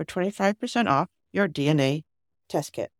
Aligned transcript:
for 0.00 0.06
25% 0.06 0.88
off 0.88 1.08
your 1.30 1.46
DNA 1.46 2.04
test 2.48 2.72
kit. 2.72 2.90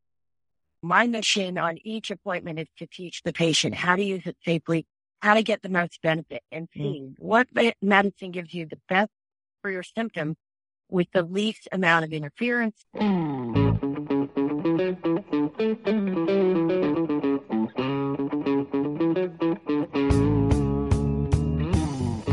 My 0.83 1.06
mission 1.06 1.56
on 1.56 1.79
each 1.83 2.11
appointment 2.11 2.59
is 2.59 2.69
to 2.79 2.87
teach 2.87 3.23
the 3.23 3.33
patient 3.33 3.75
how 3.75 3.97
to 3.97 4.03
use 4.03 4.27
it 4.27 4.37
safely, 4.45 4.87
how 5.21 5.33
to 5.34 5.43
get 5.43 5.62
the 5.62 5.71
most 5.71 6.03
benefit, 6.03 6.43
and 6.53 6.69
see 6.75 7.03
mm. 7.03 7.15
what 7.19 7.48
medicine 7.81 8.33
gives 8.33 8.53
you 8.53 8.67
the 8.67 8.78
best 8.89 9.11
for 9.62 9.71
your 9.71 9.83
symptoms 9.83 10.37
with 10.91 11.06
the 11.12 11.23
least 11.23 11.69
amount 11.73 12.05
of 12.05 12.12
interference. 12.12 12.84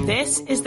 This 0.06 0.40
is 0.42 0.62
The 0.62 0.67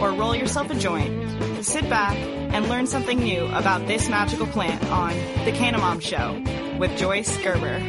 or 0.00 0.12
roll 0.12 0.34
yourself 0.34 0.70
a 0.70 0.74
joint. 0.74 1.64
Sit 1.64 1.88
back 1.88 2.16
and 2.16 2.68
learn 2.68 2.86
something 2.86 3.18
new 3.18 3.44
about 3.46 3.86
this 3.86 4.08
magical 4.08 4.46
plant 4.46 4.82
on 4.90 5.10
The 5.44 5.52
Canna 5.52 5.78
Mom 5.78 6.00
Show 6.00 6.42
with 6.78 6.96
Joyce 6.96 7.36
Gerber. 7.38 7.80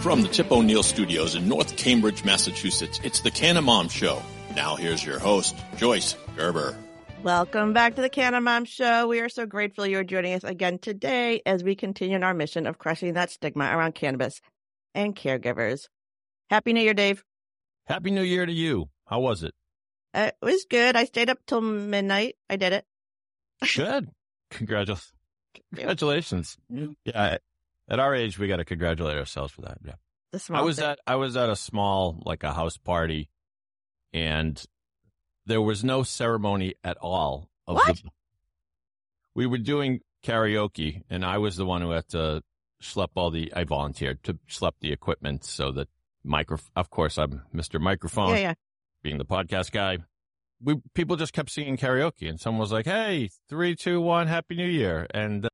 From 0.00 0.22
the 0.22 0.28
Tip 0.28 0.50
O'Neill 0.52 0.82
Studios 0.82 1.34
in 1.34 1.48
North 1.48 1.76
Cambridge, 1.76 2.24
Massachusetts, 2.24 3.00
it's 3.02 3.20
the 3.20 3.30
Canna 3.30 3.60
Mom 3.60 3.88
Show. 3.88 4.22
Now 4.54 4.76
here's 4.76 5.04
your 5.04 5.18
host, 5.18 5.56
Joyce 5.76 6.16
Gerber. 6.36 6.76
Welcome 7.22 7.72
back 7.72 7.96
to 7.96 8.00
the 8.00 8.08
Canna 8.08 8.40
Mom 8.40 8.64
Show. 8.64 9.08
We 9.08 9.20
are 9.20 9.28
so 9.28 9.44
grateful 9.44 9.86
you're 9.86 10.04
joining 10.04 10.34
us 10.34 10.44
again 10.44 10.78
today 10.78 11.42
as 11.44 11.64
we 11.64 11.74
continue 11.74 12.14
in 12.14 12.22
our 12.22 12.32
mission 12.32 12.66
of 12.66 12.78
crushing 12.78 13.14
that 13.14 13.30
stigma 13.30 13.64
around 13.64 13.96
cannabis 13.96 14.40
and 14.94 15.16
caregivers. 15.16 15.88
Happy 16.48 16.72
New 16.72 16.80
Year, 16.80 16.94
Dave. 16.94 17.24
Happy 17.86 18.12
New 18.12 18.22
Year 18.22 18.46
to 18.46 18.52
you. 18.52 18.88
How 19.06 19.18
was 19.18 19.42
it? 19.42 19.52
It 20.14 20.36
was 20.40 20.66
good. 20.68 20.96
I 20.96 21.04
stayed 21.04 21.30
up 21.30 21.38
till 21.46 21.60
midnight. 21.60 22.36
I 22.48 22.56
did 22.56 22.72
it. 22.72 22.86
Good. 23.74 24.10
Congratulations. 24.50 25.12
Congratulations. 25.74 26.56
Yeah, 27.04 27.38
at 27.88 27.98
our 27.98 28.14
age, 28.14 28.38
we 28.38 28.48
got 28.48 28.56
to 28.56 28.64
congratulate 28.64 29.16
ourselves 29.18 29.52
for 29.52 29.62
that. 29.62 29.78
Yeah. 29.84 29.94
The 30.32 30.38
small 30.38 30.60
I 30.60 30.64
was 30.64 30.76
thing. 30.76 30.86
at 30.86 30.98
I 31.06 31.16
was 31.16 31.36
at 31.36 31.48
a 31.50 31.56
small 31.56 32.22
like 32.24 32.42
a 32.44 32.52
house 32.52 32.76
party, 32.76 33.30
and 34.12 34.62
there 35.46 35.60
was 35.60 35.82
no 35.82 36.02
ceremony 36.02 36.74
at 36.84 36.96
all. 36.98 37.48
Of 37.66 37.76
what? 37.76 37.96
The, 37.96 38.10
we 39.34 39.46
were 39.46 39.58
doing 39.58 40.00
karaoke, 40.24 41.02
and 41.10 41.24
I 41.24 41.38
was 41.38 41.56
the 41.56 41.66
one 41.66 41.82
who 41.82 41.90
had 41.90 42.08
to 42.08 42.42
schlep 42.82 43.08
all 43.14 43.30
the. 43.30 43.52
I 43.54 43.64
volunteered 43.64 44.22
to 44.24 44.38
schlep 44.48 44.72
the 44.80 44.92
equipment 44.92 45.44
so 45.44 45.72
that 45.72 45.88
micro. 46.22 46.58
Of 46.76 46.90
course, 46.90 47.18
I'm 47.18 47.42
Mr. 47.54 47.80
Microphone. 47.80 48.30
Yeah, 48.30 48.36
yeah. 48.36 48.54
Being 49.02 49.18
the 49.18 49.24
podcast 49.24 49.70
guy, 49.70 49.98
we 50.60 50.76
people 50.94 51.16
just 51.16 51.32
kept 51.32 51.50
singing 51.50 51.76
karaoke, 51.76 52.28
and 52.28 52.40
someone 52.40 52.60
was 52.60 52.72
like, 52.72 52.86
"Hey, 52.86 53.30
three, 53.48 53.76
two, 53.76 54.00
one, 54.00 54.26
Happy 54.26 54.56
New 54.56 54.66
Year," 54.66 55.06
and 55.12 55.48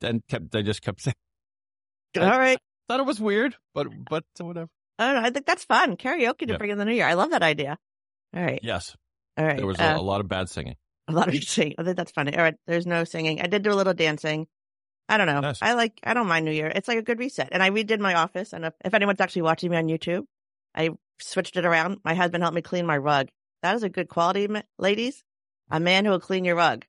then 0.00 0.22
kept 0.28 0.52
they 0.52 0.62
just 0.62 0.82
kept 0.82 1.00
saying 1.02 1.14
all 2.18 2.38
right. 2.38 2.58
I 2.58 2.92
thought 2.92 3.00
it 3.00 3.06
was 3.06 3.20
weird, 3.20 3.56
but 3.74 3.88
but 4.08 4.24
whatever. 4.38 4.68
I 4.98 5.06
don't 5.06 5.22
know. 5.22 5.28
I 5.28 5.30
think 5.30 5.46
that's 5.46 5.64
fun. 5.64 5.96
Karaoke 5.96 6.38
to 6.38 6.52
yeah. 6.52 6.56
bring 6.56 6.70
in 6.70 6.78
the 6.78 6.84
new 6.84 6.94
year. 6.94 7.06
I 7.06 7.14
love 7.14 7.30
that 7.30 7.42
idea. 7.42 7.78
All 8.34 8.42
right. 8.42 8.60
Yes. 8.62 8.96
All 9.36 9.44
right. 9.44 9.56
There 9.56 9.66
was 9.66 9.78
a, 9.78 9.94
uh, 9.94 9.98
a 9.98 10.02
lot 10.02 10.20
of 10.20 10.28
bad 10.28 10.48
singing. 10.48 10.76
A 11.08 11.12
lot 11.12 11.28
of 11.28 11.34
singing. 11.44 11.74
I 11.78 11.84
think 11.84 11.96
that's 11.96 12.12
funny. 12.12 12.36
All 12.36 12.42
right. 12.42 12.54
There's 12.66 12.86
no 12.86 13.04
singing. 13.04 13.40
I 13.40 13.46
did 13.46 13.62
do 13.62 13.72
a 13.72 13.74
little 13.74 13.94
dancing. 13.94 14.46
I 15.08 15.18
don't 15.18 15.26
know. 15.26 15.40
Nice. 15.40 15.58
I 15.60 15.74
like. 15.74 16.00
I 16.02 16.14
don't 16.14 16.26
mind 16.26 16.44
New 16.44 16.52
Year. 16.52 16.72
It's 16.74 16.88
like 16.88 16.98
a 16.98 17.02
good 17.02 17.18
reset. 17.18 17.50
And 17.52 17.62
I 17.62 17.70
redid 17.70 18.00
my 18.00 18.14
office. 18.14 18.52
And 18.52 18.64
if, 18.64 18.74
if 18.84 18.94
anyone's 18.94 19.20
actually 19.20 19.42
watching 19.42 19.70
me 19.70 19.76
on 19.76 19.86
YouTube, 19.86 20.24
I 20.74 20.90
switched 21.18 21.56
it 21.56 21.64
around. 21.64 21.98
My 22.04 22.14
husband 22.14 22.42
helped 22.42 22.54
me 22.54 22.62
clean 22.62 22.86
my 22.86 22.96
rug. 22.96 23.28
That 23.62 23.76
is 23.76 23.82
a 23.82 23.88
good 23.88 24.08
quality, 24.08 24.48
ladies. 24.78 25.22
A 25.70 25.80
man 25.80 26.04
who 26.04 26.12
will 26.12 26.20
clean 26.20 26.44
your 26.44 26.56
rug. 26.56 26.84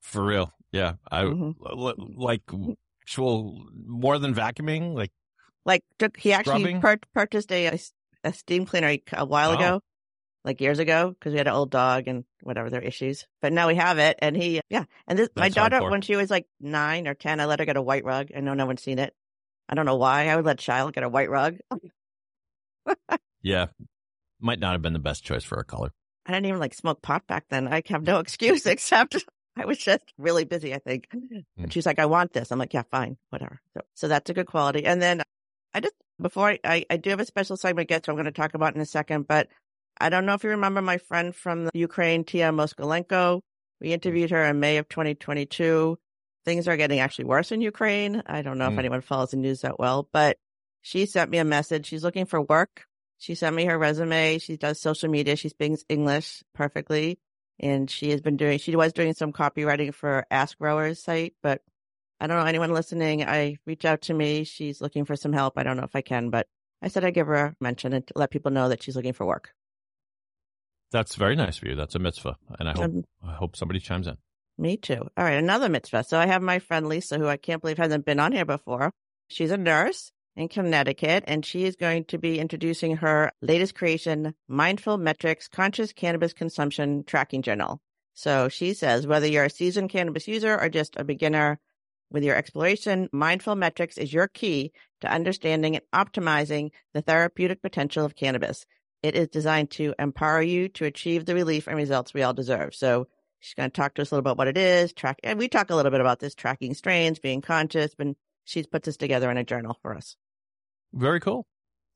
For 0.00 0.24
real. 0.24 0.52
Yeah. 0.72 0.94
I 1.10 1.22
mm-hmm. 1.22 2.20
like 2.20 2.42
actual 3.02 3.66
more 3.86 4.18
than 4.18 4.34
vacuuming, 4.34 4.94
like 4.94 5.12
like 5.64 5.82
took, 5.98 6.16
he 6.16 6.32
actually 6.32 6.78
per- 6.78 6.98
purchased 7.14 7.50
a, 7.52 7.78
a 8.24 8.32
steam 8.32 8.66
cleaner 8.66 8.96
a 9.12 9.24
while 9.24 9.50
oh. 9.50 9.54
ago, 9.54 9.80
like 10.44 10.60
years 10.60 10.78
ago, 10.78 11.10
because 11.10 11.32
we 11.32 11.38
had 11.38 11.48
an 11.48 11.54
old 11.54 11.70
dog 11.70 12.08
and 12.08 12.24
whatever 12.42 12.70
their 12.70 12.82
issues. 12.82 13.26
But 13.40 13.52
now 13.52 13.68
we 13.68 13.74
have 13.76 13.98
it, 13.98 14.18
and 14.20 14.36
he 14.36 14.60
yeah. 14.70 14.84
And 15.06 15.18
this 15.18 15.28
That's 15.34 15.40
my 15.40 15.48
daughter 15.48 15.80
hardcore. 15.80 15.90
when 15.90 16.02
she 16.02 16.16
was 16.16 16.30
like 16.30 16.46
nine 16.60 17.06
or 17.06 17.14
ten, 17.14 17.40
I 17.40 17.46
let 17.46 17.58
her 17.60 17.64
get 17.64 17.76
a 17.76 17.82
white 17.82 18.04
rug. 18.04 18.28
I 18.36 18.40
know 18.40 18.54
no 18.54 18.66
one's 18.66 18.82
seen 18.82 18.98
it. 18.98 19.14
I 19.68 19.74
don't 19.74 19.86
know 19.86 19.96
why 19.96 20.28
I 20.28 20.36
would 20.36 20.44
let 20.44 20.60
a 20.60 20.64
child 20.64 20.94
get 20.94 21.04
a 21.04 21.08
white 21.08 21.30
rug. 21.30 21.56
yeah, 23.42 23.66
might 24.40 24.58
not 24.58 24.72
have 24.72 24.82
been 24.82 24.92
the 24.92 24.98
best 24.98 25.24
choice 25.24 25.44
for 25.44 25.58
a 25.58 25.64
color. 25.64 25.92
I 26.26 26.32
didn't 26.32 26.46
even 26.46 26.60
like 26.60 26.74
smoke 26.74 27.02
pot 27.02 27.26
back 27.26 27.44
then. 27.48 27.68
I 27.68 27.82
have 27.86 28.02
no 28.02 28.18
excuse 28.20 28.66
except 28.66 29.16
I 29.56 29.64
was 29.64 29.78
just 29.78 30.04
really 30.18 30.44
busy, 30.44 30.74
I 30.74 30.78
think. 30.78 31.08
Mm. 31.14 31.44
And 31.56 31.72
she's 31.72 31.86
like, 31.86 31.98
I 31.98 32.06
want 32.06 32.32
this. 32.32 32.50
I'm 32.50 32.58
like, 32.58 32.74
yeah, 32.74 32.82
fine, 32.90 33.16
whatever. 33.30 33.60
So, 33.74 33.80
so 33.94 34.08
that's 34.08 34.28
a 34.28 34.34
good 34.34 34.46
quality. 34.46 34.84
And 34.84 35.00
then 35.00 35.22
I 35.72 35.80
just, 35.80 35.94
before 36.20 36.50
I, 36.50 36.58
I, 36.64 36.86
I 36.90 36.96
do 36.98 37.10
have 37.10 37.20
a 37.20 37.24
special 37.24 37.56
segment 37.56 37.88
get, 37.88 38.04
so 38.04 38.12
I'm 38.12 38.16
going 38.16 38.26
to 38.26 38.32
talk 38.32 38.54
about 38.54 38.74
in 38.74 38.80
a 38.80 38.86
second, 38.86 39.26
but 39.26 39.48
I 39.98 40.10
don't 40.10 40.26
know 40.26 40.34
if 40.34 40.44
you 40.44 40.50
remember 40.50 40.82
my 40.82 40.98
friend 40.98 41.34
from 41.34 41.70
Ukraine, 41.72 42.24
Tia 42.24 42.50
Moskalenko. 42.52 43.40
We 43.80 43.92
interviewed 43.92 44.30
her 44.30 44.44
in 44.44 44.60
May 44.60 44.76
of 44.76 44.88
2022. 44.88 45.98
Things 46.44 46.68
are 46.68 46.76
getting 46.76 47.00
actually 47.00 47.24
worse 47.24 47.50
in 47.50 47.60
Ukraine. 47.60 48.22
I 48.26 48.42
don't 48.42 48.58
know 48.58 48.68
mm. 48.68 48.72
if 48.72 48.78
anyone 48.78 49.00
follows 49.00 49.30
the 49.30 49.38
news 49.38 49.62
that 49.62 49.78
well, 49.78 50.08
but 50.12 50.36
she 50.86 51.04
sent 51.04 51.32
me 51.32 51.38
a 51.38 51.44
message. 51.44 51.86
She's 51.86 52.04
looking 52.04 52.26
for 52.26 52.40
work. 52.40 52.86
She 53.18 53.34
sent 53.34 53.56
me 53.56 53.64
her 53.64 53.76
resume. 53.76 54.38
She 54.38 54.56
does 54.56 54.80
social 54.80 55.10
media. 55.10 55.34
She 55.34 55.48
speaks 55.48 55.84
English 55.88 56.44
perfectly 56.54 57.18
and 57.58 57.90
she 57.90 58.10
has 58.10 58.20
been 58.20 58.36
doing 58.36 58.60
she 58.60 58.76
was 58.76 58.92
doing 58.92 59.12
some 59.12 59.32
copywriting 59.32 59.92
for 59.92 60.26
AskGrowers 60.30 60.98
site 60.98 61.34
but 61.42 61.60
I 62.20 62.28
don't 62.28 62.38
know 62.38 62.44
anyone 62.44 62.72
listening. 62.72 63.24
I 63.24 63.56
reach 63.66 63.84
out 63.84 64.02
to 64.02 64.14
me. 64.14 64.44
She's 64.44 64.80
looking 64.80 65.04
for 65.04 65.16
some 65.16 65.32
help. 65.32 65.58
I 65.58 65.64
don't 65.64 65.76
know 65.76 65.82
if 65.82 65.96
I 65.96 66.02
can, 66.02 66.30
but 66.30 66.46
I 66.80 66.86
said 66.86 67.04
I'd 67.04 67.14
give 67.14 67.26
her 67.26 67.34
a 67.34 67.56
mention 67.60 67.92
and 67.92 68.08
let 68.14 68.30
people 68.30 68.52
know 68.52 68.68
that 68.68 68.80
she's 68.80 68.94
looking 68.94 69.12
for 69.12 69.26
work. 69.26 69.50
That's 70.92 71.16
very 71.16 71.34
nice 71.34 71.56
for 71.56 71.66
you. 71.66 71.74
That's 71.74 71.96
a 71.96 71.98
mitzvah, 71.98 72.36
and 72.60 72.68
I 72.68 72.72
hope 72.72 72.84
Um, 72.84 73.04
I 73.24 73.32
hope 73.32 73.56
somebody 73.56 73.80
chimes 73.80 74.06
in. 74.06 74.18
Me 74.56 74.76
too. 74.76 75.08
All 75.16 75.24
right, 75.24 75.32
another 75.32 75.68
mitzvah. 75.68 76.04
So 76.04 76.16
I 76.16 76.26
have 76.26 76.42
my 76.42 76.60
friend 76.60 76.88
Lisa, 76.88 77.18
who 77.18 77.26
I 77.26 77.38
can't 77.38 77.60
believe 77.60 77.76
hasn't 77.76 78.06
been 78.06 78.20
on 78.20 78.30
here 78.30 78.46
before. 78.46 78.92
She's 79.28 79.50
a 79.50 79.58
nurse 79.58 80.12
in 80.36 80.48
Connecticut, 80.48 81.24
and 81.26 81.44
she 81.44 81.64
is 81.64 81.76
going 81.76 82.04
to 82.06 82.18
be 82.18 82.38
introducing 82.38 82.96
her 82.98 83.32
latest 83.40 83.74
creation, 83.74 84.34
Mindful 84.48 84.98
Metrics 84.98 85.48
Conscious 85.48 85.92
Cannabis 85.92 86.32
Consumption 86.32 87.04
Tracking 87.04 87.42
Journal. 87.42 87.80
So 88.14 88.48
she 88.48 88.74
says 88.74 89.06
whether 89.06 89.26
you're 89.26 89.44
a 89.44 89.50
seasoned 89.50 89.90
cannabis 89.90 90.28
user 90.28 90.58
or 90.58 90.68
just 90.68 90.96
a 90.96 91.04
beginner 91.04 91.58
with 92.10 92.22
your 92.22 92.36
exploration, 92.36 93.08
Mindful 93.12 93.56
Metrics 93.56 93.98
is 93.98 94.12
your 94.12 94.28
key 94.28 94.72
to 95.00 95.12
understanding 95.12 95.76
and 95.76 95.84
optimizing 95.92 96.70
the 96.94 97.02
therapeutic 97.02 97.62
potential 97.62 98.04
of 98.04 98.14
cannabis. 98.14 98.66
It 99.02 99.16
is 99.16 99.28
designed 99.28 99.70
to 99.72 99.94
empower 99.98 100.42
you 100.42 100.68
to 100.70 100.84
achieve 100.84 101.24
the 101.24 101.34
relief 101.34 101.66
and 101.66 101.76
results 101.76 102.14
we 102.14 102.22
all 102.22 102.34
deserve. 102.34 102.74
So 102.74 103.08
She's 103.40 103.54
going 103.54 103.70
to 103.70 103.76
talk 103.76 103.94
to 103.94 104.02
us 104.02 104.10
a 104.10 104.14
little 104.14 104.20
about 104.20 104.38
what 104.38 104.48
it 104.48 104.58
is, 104.58 104.92
track, 104.92 105.20
and 105.22 105.38
we 105.38 105.48
talk 105.48 105.70
a 105.70 105.76
little 105.76 105.92
bit 105.92 106.00
about 106.00 106.18
this 106.18 106.34
tracking 106.34 106.74
strains, 106.74 107.18
being 107.18 107.42
conscious, 107.42 107.94
and 107.98 108.16
she's 108.44 108.66
put 108.66 108.82
this 108.82 108.96
together 108.96 109.30
in 109.30 109.36
a 109.36 109.44
journal 109.44 109.78
for 109.82 109.94
us. 109.94 110.16
Very 110.92 111.20
cool. 111.20 111.46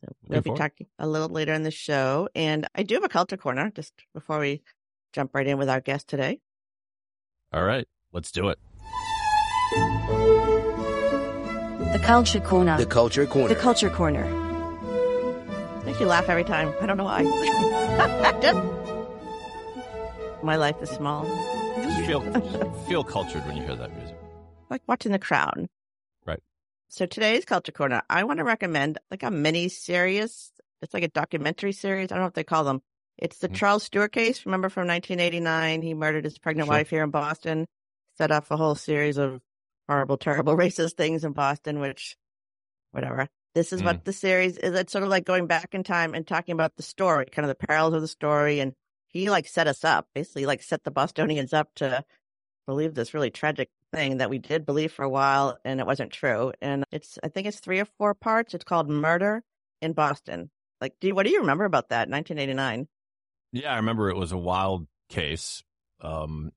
So 0.04 0.08
we'll 0.28 0.40
be 0.40 0.48
forward. 0.48 0.58
talking 0.58 0.86
a 0.98 1.06
little 1.06 1.28
later 1.28 1.52
in 1.52 1.62
the 1.62 1.70
show. 1.70 2.28
And 2.34 2.66
I 2.74 2.82
do 2.82 2.94
have 2.94 3.04
a 3.04 3.08
culture 3.08 3.36
corner 3.36 3.70
just 3.74 3.92
before 4.14 4.38
we 4.38 4.62
jump 5.12 5.34
right 5.34 5.46
in 5.46 5.58
with 5.58 5.68
our 5.68 5.80
guest 5.80 6.08
today. 6.08 6.40
All 7.52 7.64
right, 7.64 7.86
let's 8.12 8.30
do 8.32 8.48
it. 8.48 8.58
The 11.92 12.00
Culture 12.02 12.40
Corner. 12.40 12.76
The 12.78 12.86
Culture 12.86 13.26
Corner. 13.26 13.48
The 13.54 13.60
Culture 13.60 13.90
Corner. 13.90 14.24
Makes 15.84 15.98
you 16.00 16.06
laugh 16.06 16.28
every 16.28 16.44
time. 16.44 16.72
I 16.80 16.86
don't 16.86 16.96
know 16.96 17.04
why. 17.04 17.24
Just- 18.42 18.58
My 20.44 20.56
life 20.56 20.76
is 20.80 20.88
small. 20.90 21.24
Just 21.82 22.06
feel 22.06 22.20
feel 22.88 23.04
cultured 23.04 23.44
when 23.46 23.56
you 23.56 23.62
hear 23.64 23.76
that 23.76 23.94
music. 23.96 24.16
like 24.70 24.82
watching 24.86 25.12
The 25.12 25.18
Crown. 25.18 25.68
So 26.92 27.06
today's 27.06 27.44
Culture 27.44 27.70
Corner, 27.70 28.02
I 28.10 28.24
want 28.24 28.38
to 28.38 28.44
recommend 28.44 28.98
like 29.12 29.22
a 29.22 29.30
mini 29.30 29.68
series. 29.68 30.50
It's 30.82 30.92
like 30.92 31.04
a 31.04 31.08
documentary 31.08 31.70
series. 31.70 32.06
I 32.10 32.16
don't 32.16 32.18
know 32.22 32.26
what 32.26 32.34
they 32.34 32.42
call 32.42 32.64
them. 32.64 32.82
It's 33.16 33.38
the 33.38 33.48
Mhm. 33.48 33.54
Charles 33.54 33.84
Stewart 33.84 34.10
case. 34.10 34.44
Remember 34.44 34.68
from 34.68 34.88
1989? 34.88 35.82
He 35.82 35.94
murdered 35.94 36.24
his 36.24 36.36
pregnant 36.38 36.66
Sure. 36.66 36.74
wife 36.74 36.90
here 36.90 37.04
in 37.04 37.10
Boston, 37.10 37.68
set 38.18 38.32
off 38.32 38.50
a 38.50 38.56
whole 38.56 38.74
series 38.74 39.18
of 39.18 39.40
horrible, 39.88 40.18
terrible, 40.18 40.56
racist 40.56 40.96
things 40.96 41.22
in 41.24 41.32
Boston, 41.32 41.78
which, 41.78 42.16
whatever. 42.90 43.28
This 43.54 43.72
is 43.72 43.84
what 43.84 44.04
the 44.04 44.12
series 44.12 44.58
is. 44.58 44.74
It's 44.74 44.92
sort 44.92 45.04
of 45.04 45.10
like 45.10 45.24
going 45.24 45.46
back 45.46 45.74
in 45.74 45.84
time 45.84 46.12
and 46.14 46.26
talking 46.26 46.54
about 46.54 46.74
the 46.74 46.82
story, 46.82 47.26
kind 47.26 47.48
of 47.48 47.56
the 47.56 47.66
parallels 47.66 47.94
of 47.94 48.00
the 48.00 48.08
story. 48.08 48.58
And 48.58 48.74
he 49.06 49.30
like 49.30 49.46
set 49.46 49.68
us 49.68 49.84
up, 49.84 50.08
basically 50.12 50.44
like 50.44 50.60
set 50.60 50.82
the 50.82 50.90
Bostonians 50.90 51.52
up 51.52 51.72
to 51.76 52.04
believe 52.66 52.94
this 52.94 53.14
really 53.14 53.30
tragic 53.30 53.70
thing 53.92 54.18
that 54.18 54.30
we 54.30 54.38
did 54.38 54.64
believe 54.66 54.92
for 54.92 55.04
a 55.04 55.08
while 55.08 55.58
and 55.64 55.80
it 55.80 55.86
wasn't 55.86 56.12
true. 56.12 56.52
And 56.60 56.84
it's, 56.92 57.18
I 57.22 57.28
think 57.28 57.46
it's 57.46 57.60
three 57.60 57.80
or 57.80 57.86
four 57.98 58.14
parts. 58.14 58.54
It's 58.54 58.64
called 58.64 58.88
Murder 58.88 59.42
in 59.82 59.92
Boston. 59.92 60.50
Like, 60.80 60.94
do 61.00 61.08
you, 61.08 61.14
what 61.14 61.26
do 61.26 61.32
you 61.32 61.40
remember 61.40 61.64
about 61.64 61.88
that? 61.90 62.08
1989. 62.08 62.88
Yeah, 63.52 63.72
I 63.72 63.76
remember 63.76 64.08
it 64.10 64.16
was 64.16 64.32
a 64.32 64.38
wild 64.38 64.86
case. 65.08 65.62
Um, 66.00 66.52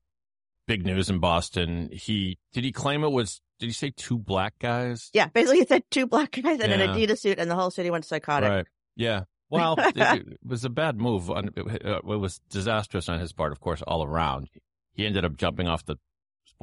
big 0.67 0.85
news 0.85 1.09
in 1.09 1.19
Boston. 1.19 1.89
He 1.91 2.37
did 2.53 2.63
he 2.63 2.71
claim 2.71 3.03
it 3.03 3.09
was? 3.11 3.41
Did 3.59 3.65
he 3.67 3.73
say 3.73 3.91
two 3.95 4.17
black 4.17 4.53
guys? 4.59 5.09
Yeah. 5.13 5.27
Basically, 5.27 5.59
it 5.59 5.69
said 5.69 5.83
two 5.89 6.05
black 6.07 6.31
guys 6.31 6.59
in 6.59 6.71
an 6.71 6.79
Yeah. 6.79 6.87
Adidas 6.87 7.19
suit 7.19 7.39
and 7.39 7.49
the 7.49 7.55
whole 7.55 7.71
city 7.71 7.89
went 7.89 8.05
psychotic. 8.05 8.49
Right. 8.49 8.65
Yeah. 8.95 9.23
Well, 9.49 9.75
it, 9.77 9.97
it 9.97 10.39
was 10.45 10.65
a 10.65 10.69
bad 10.69 10.99
move. 10.99 11.29
It 11.29 12.03
was 12.05 12.39
disastrous 12.49 13.09
on 13.09 13.19
his 13.19 13.33
part, 13.33 13.51
of 13.51 13.59
course, 13.59 13.81
all 13.83 14.03
around. 14.03 14.49
He 14.93 15.05
ended 15.05 15.25
up 15.25 15.35
jumping 15.35 15.67
off 15.67 15.85
the 15.85 15.97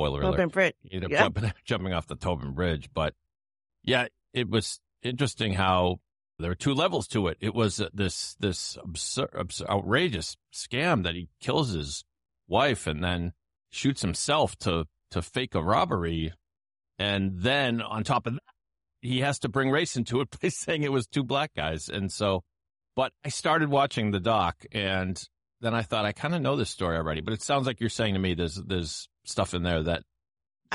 spoiler 0.08 0.22
alert. 0.30 0.36
He 0.82 0.94
ended 0.96 1.04
up 1.06 1.12
Yeah. 1.12 1.22
jumping, 1.22 1.52
jumping 1.64 1.92
off 1.92 2.06
the 2.06 2.16
Tobin 2.16 2.52
Bridge. 2.52 2.88
But 2.92 3.14
yeah, 3.82 4.06
it 4.32 4.48
was 4.48 4.80
interesting 5.02 5.54
how 5.54 6.00
there 6.38 6.50
were 6.50 6.54
two 6.54 6.74
levels 6.74 7.06
to 7.08 7.28
it. 7.28 7.36
It 7.40 7.54
was 7.54 7.80
uh, 7.80 7.88
this 7.92 8.34
this 8.40 8.76
absurd, 8.82 9.30
absurd, 9.34 9.68
outrageous 9.68 10.36
scam 10.52 11.02
that 11.04 11.14
he 11.14 11.28
kills 11.40 11.72
his 11.72 12.04
wife 12.48 12.86
and 12.86 13.02
then 13.04 13.32
shoots 13.70 14.02
himself 14.02 14.56
to 14.58 14.86
to 15.10 15.20
fake 15.22 15.54
a 15.54 15.62
robbery, 15.62 16.32
and 16.98 17.32
then 17.40 17.82
on 17.82 18.04
top 18.04 18.26
of 18.26 18.34
that, 18.34 18.42
he 19.02 19.20
has 19.20 19.38
to 19.40 19.48
bring 19.48 19.70
race 19.70 19.96
into 19.96 20.20
it 20.20 20.28
by 20.40 20.48
saying 20.48 20.82
it 20.82 20.92
was 20.92 21.06
two 21.06 21.24
black 21.24 21.52
guys. 21.54 21.88
And 21.88 22.10
so, 22.12 22.42
but 22.96 23.12
I 23.24 23.28
started 23.28 23.68
watching 23.70 24.12
the 24.12 24.20
doc, 24.20 24.64
and 24.72 25.20
then 25.60 25.74
I 25.74 25.82
thought 25.82 26.06
I 26.06 26.12
kind 26.12 26.34
of 26.34 26.40
know 26.40 26.56
this 26.56 26.70
story 26.70 26.96
already. 26.96 27.20
But 27.20 27.34
it 27.34 27.42
sounds 27.42 27.66
like 27.66 27.80
you're 27.80 27.90
saying 27.90 28.14
to 28.14 28.20
me 28.20 28.32
there's 28.34 28.54
there's 28.54 29.09
stuff 29.24 29.54
in 29.54 29.62
there 29.62 29.82
that 29.84 30.02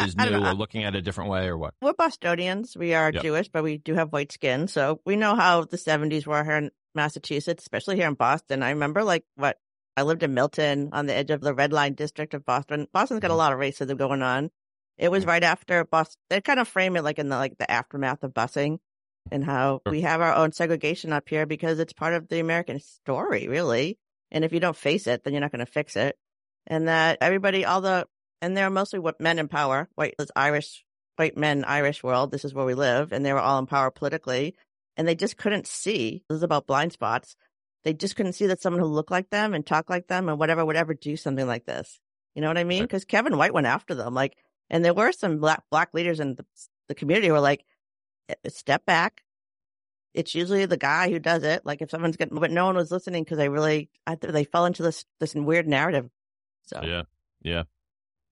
is 0.01 0.15
new 0.15 0.43
or 0.45 0.53
looking 0.53 0.83
at 0.83 0.95
a 0.95 1.01
different 1.01 1.29
way 1.29 1.47
or 1.47 1.57
what? 1.57 1.73
We're 1.81 1.93
Bostonians. 1.93 2.75
We 2.75 2.93
are 2.93 3.11
Yep. 3.11 3.21
Jewish, 3.23 3.49
but 3.49 3.63
we 3.63 3.77
do 3.77 3.93
have 3.95 4.11
white 4.11 4.31
skin. 4.31 4.67
So 4.67 5.01
we 5.05 5.15
know 5.15 5.35
how 5.35 5.63
the 5.65 5.77
70s 5.77 6.25
were 6.27 6.43
here 6.43 6.57
in 6.57 6.71
Massachusetts, 6.93 7.63
especially 7.63 7.95
here 7.95 8.07
in 8.07 8.13
Boston. 8.15 8.63
I 8.63 8.71
remember 8.71 9.03
like 9.03 9.23
what 9.35 9.57
I 9.97 10.01
lived 10.03 10.23
in 10.23 10.33
Milton 10.33 10.89
on 10.91 11.05
the 11.05 11.13
edge 11.13 11.31
of 11.31 11.39
the 11.41 11.53
red 11.53 11.71
line 11.71 11.93
district 11.93 12.33
of 12.33 12.45
Boston. 12.45 12.87
Boston's 12.91 13.21
got 13.21 13.31
a 13.31 13.33
Mhm. 13.33 13.37
lot 13.37 13.53
of 13.53 13.59
racism 13.59 13.97
going 13.97 14.21
on. 14.21 14.49
It 14.97 15.09
was 15.09 15.25
right 15.25 15.43
after 15.43 15.83
Boston. 15.85 16.19
They 16.29 16.41
kind 16.41 16.59
of 16.59 16.67
frame 16.67 16.95
it 16.97 17.03
like 17.03 17.19
in 17.19 17.29
the 17.29 17.37
like 17.37 17.57
the 17.57 17.69
aftermath 17.69 18.23
of 18.23 18.33
busing 18.33 18.79
and 19.31 19.43
how 19.43 19.81
Sure. 19.85 19.91
we 19.91 20.01
have 20.01 20.21
our 20.21 20.33
own 20.35 20.51
segregation 20.51 21.11
up 21.13 21.27
here 21.29 21.45
because 21.45 21.79
it's 21.79 21.93
part 21.93 22.13
of 22.13 22.27
the 22.27 22.39
American 22.39 22.79
story, 22.79 23.47
really. 23.47 23.97
And 24.31 24.43
if 24.43 24.51
you 24.53 24.59
don't 24.59 24.75
face 24.75 25.07
it, 25.07 25.23
then 25.23 25.33
you're 25.33 25.41
not 25.41 25.51
going 25.51 25.65
to 25.65 25.71
fix 25.71 25.95
it. 25.95 26.17
And 26.67 26.87
that 26.87 27.17
everybody, 27.21 27.63
all 27.65 27.81
the, 27.81 28.07
and 28.41 28.55
they're 28.55 28.69
mostly 28.69 28.99
what 28.99 29.21
men 29.21 29.39
in 29.39 29.47
power, 29.47 29.89
white, 29.95 30.15
Irish, 30.35 30.83
white 31.15 31.37
men, 31.37 31.63
Irish 31.65 32.03
world. 32.03 32.31
This 32.31 32.45
is 32.45 32.53
where 32.53 32.65
we 32.65 32.73
live. 32.73 33.11
And 33.11 33.25
they 33.25 33.33
were 33.33 33.39
all 33.39 33.59
in 33.59 33.65
power 33.65 33.91
politically. 33.91 34.55
And 34.97 35.07
they 35.07 35.15
just 35.15 35.37
couldn't 35.37 35.67
see. 35.67 36.23
This 36.29 36.37
is 36.37 36.43
about 36.43 36.67
blind 36.67 36.93
spots. 36.93 37.35
They 37.83 37.93
just 37.93 38.15
couldn't 38.15 38.33
see 38.33 38.47
that 38.47 38.61
someone 38.61 38.81
who 38.81 38.87
looked 38.87 39.11
like 39.11 39.29
them 39.29 39.53
and 39.53 39.65
talked 39.65 39.89
like 39.89 40.07
them 40.07 40.29
and 40.29 40.39
whatever 40.39 40.65
would 40.65 40.75
ever 40.75 40.93
do 40.93 41.15
something 41.15 41.45
like 41.45 41.65
this. 41.65 41.99
You 42.33 42.41
know 42.41 42.47
what 42.47 42.57
I 42.57 42.63
mean? 42.63 42.81
Right. 42.81 42.89
Because 42.89 43.05
Kevin 43.05 43.37
White 43.37 43.53
went 43.53 43.67
after 43.67 43.95
them. 43.95 44.13
Like, 44.13 44.37
and 44.69 44.83
there 44.83 44.93
were 44.93 45.11
some 45.11 45.37
black, 45.37 45.63
black 45.69 45.93
leaders 45.93 46.19
in 46.19 46.35
the, 46.35 46.45
the 46.87 46.95
community 46.95 47.27
who 47.27 47.33
were 47.33 47.39
like, 47.39 47.63
"Eh, 48.29 48.35
step 48.49 48.85
back. 48.85 49.23
It's 50.13 50.33
usually 50.33 50.65
the 50.65 50.77
guy 50.77 51.09
who 51.09 51.19
does 51.19 51.43
it. 51.43 51.65
Like 51.65 51.81
if 51.81 51.89
someone's 51.89 52.17
getting, 52.17 52.39
but 52.39 52.51
no 52.51 52.65
one 52.65 52.75
was 52.75 52.91
listening 52.91 53.23
because 53.23 53.37
they 53.37 53.49
really, 53.49 53.89
I 54.07 54.15
they 54.15 54.45
fell 54.45 54.65
into 54.65 54.81
this, 54.81 55.05
this 55.19 55.35
weird 55.35 55.67
narrative. 55.67 56.09
So 56.63 56.81
Yeah, 56.83 57.03
yeah. 57.41 57.63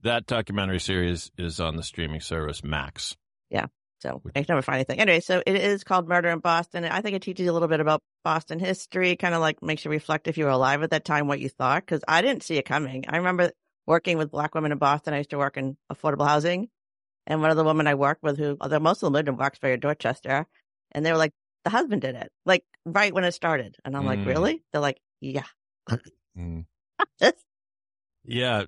That 0.04 0.26
documentary 0.26 0.80
series 0.80 1.32
is 1.38 1.60
on 1.60 1.76
the 1.78 1.84
streaming 1.84 2.20
service 2.22 2.64
Max. 2.64 3.16
Yeah. 3.50 3.68
So 4.00 4.22
I 4.36 4.44
can 4.44 4.46
never 4.50 4.62
find 4.62 4.76
anything. 4.76 5.00
Anyway, 5.00 5.22
so 5.22 5.42
it 5.46 5.56
is 5.56 5.86
called 5.86 6.10
Murder 6.10 6.28
in 6.30 6.40
Boston. 6.40 6.84
I 6.84 7.00
think 7.00 7.16
it 7.16 7.22
teaches 7.22 7.46
you 7.46 7.52
a 7.52 7.54
little 7.54 7.70
bit 7.70 7.80
about 7.80 8.02
Boston 8.26 8.60
history, 8.60 9.16
kind 9.16 9.34
of 9.34 9.40
like 9.40 9.64
makes 9.64 9.86
you 9.86 9.92
reflect 9.92 10.28
if 10.28 10.38
you 10.38 10.44
were 10.44 10.52
alive 10.52 10.84
at 10.84 10.90
that 10.90 11.06
time, 11.06 11.28
what 11.28 11.40
you 11.40 11.48
thought. 11.48 11.88
Cause 11.88 12.02
I 12.06 12.22
didn't 12.22 12.44
see 12.44 12.58
it 12.58 12.66
coming. 12.66 13.06
I 13.08 13.18
remember 13.18 13.52
working 13.88 14.18
with 14.18 14.30
black 14.30 14.56
women 14.56 14.74
in 14.74 14.78
Boston. 14.78 15.14
I 15.14 15.20
used 15.20 15.30
to 15.30 15.38
work 15.38 15.56
in 15.56 15.78
affordable 15.92 16.28
housing. 16.28 16.68
And 17.26 17.40
one 17.42 17.52
of 17.52 17.56
the 17.56 17.64
women 17.64 17.88
I 17.88 17.96
worked 17.96 18.24
with 18.24 18.38
who, 18.38 18.58
although 18.60 18.80
most 18.80 18.98
of 18.98 19.08
them 19.08 19.14
lived 19.14 19.30
in 19.30 19.38
Roxbury 19.38 19.72
or 19.74 19.78
Dorchester, 19.78 20.46
and 20.92 21.06
they 21.06 21.12
were 21.14 21.18
like, 21.18 21.32
the 21.64 21.70
husband 21.70 22.02
did 22.02 22.16
it, 22.16 22.30
like 22.46 22.66
right 22.86 23.14
when 23.14 23.24
it 23.24 23.32
started. 23.32 23.78
And 23.86 23.96
I'm 23.96 24.06
like, 24.06 24.20
Mm. 24.20 24.28
really? 24.28 24.64
They're 24.74 24.82
like, 24.82 25.00
yeah. 25.22 25.46
Mm. 26.38 26.66
Yeah, 28.26 28.66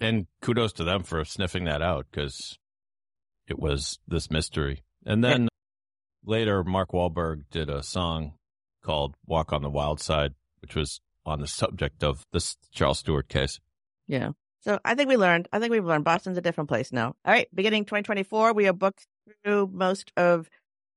and 0.00 0.26
kudos 0.40 0.72
to 0.74 0.84
them 0.84 1.02
for 1.02 1.24
sniffing 1.24 1.64
that 1.64 1.82
out 1.82 2.06
because 2.10 2.58
it 3.48 3.58
was 3.58 3.98
this 4.06 4.30
mystery. 4.30 4.82
And 5.04 5.22
then 5.22 5.48
later, 6.24 6.62
Mark 6.64 6.92
Wahlberg 6.92 7.44
did 7.50 7.68
a 7.68 7.82
song 7.82 8.34
called 8.82 9.14
"Walk 9.26 9.52
on 9.52 9.62
the 9.62 9.70
Wild 9.70 10.00
Side," 10.00 10.34
which 10.60 10.74
was 10.74 11.00
on 11.24 11.40
the 11.40 11.46
subject 11.46 12.02
of 12.02 12.24
this 12.32 12.56
Charles 12.72 12.98
Stewart 12.98 13.28
case. 13.28 13.60
Yeah. 14.06 14.30
So 14.60 14.78
I 14.84 14.94
think 14.94 15.08
we 15.08 15.16
learned. 15.16 15.48
I 15.52 15.58
think 15.58 15.72
we've 15.72 15.84
learned 15.84 16.04
Boston's 16.04 16.38
a 16.38 16.42
different 16.42 16.68
place 16.68 16.92
now. 16.92 17.14
All 17.24 17.32
right. 17.32 17.48
Beginning 17.54 17.84
2024, 17.84 18.52
we 18.52 18.68
are 18.68 18.72
booked 18.72 19.06
through 19.44 19.70
most 19.72 20.12
of 20.16 20.48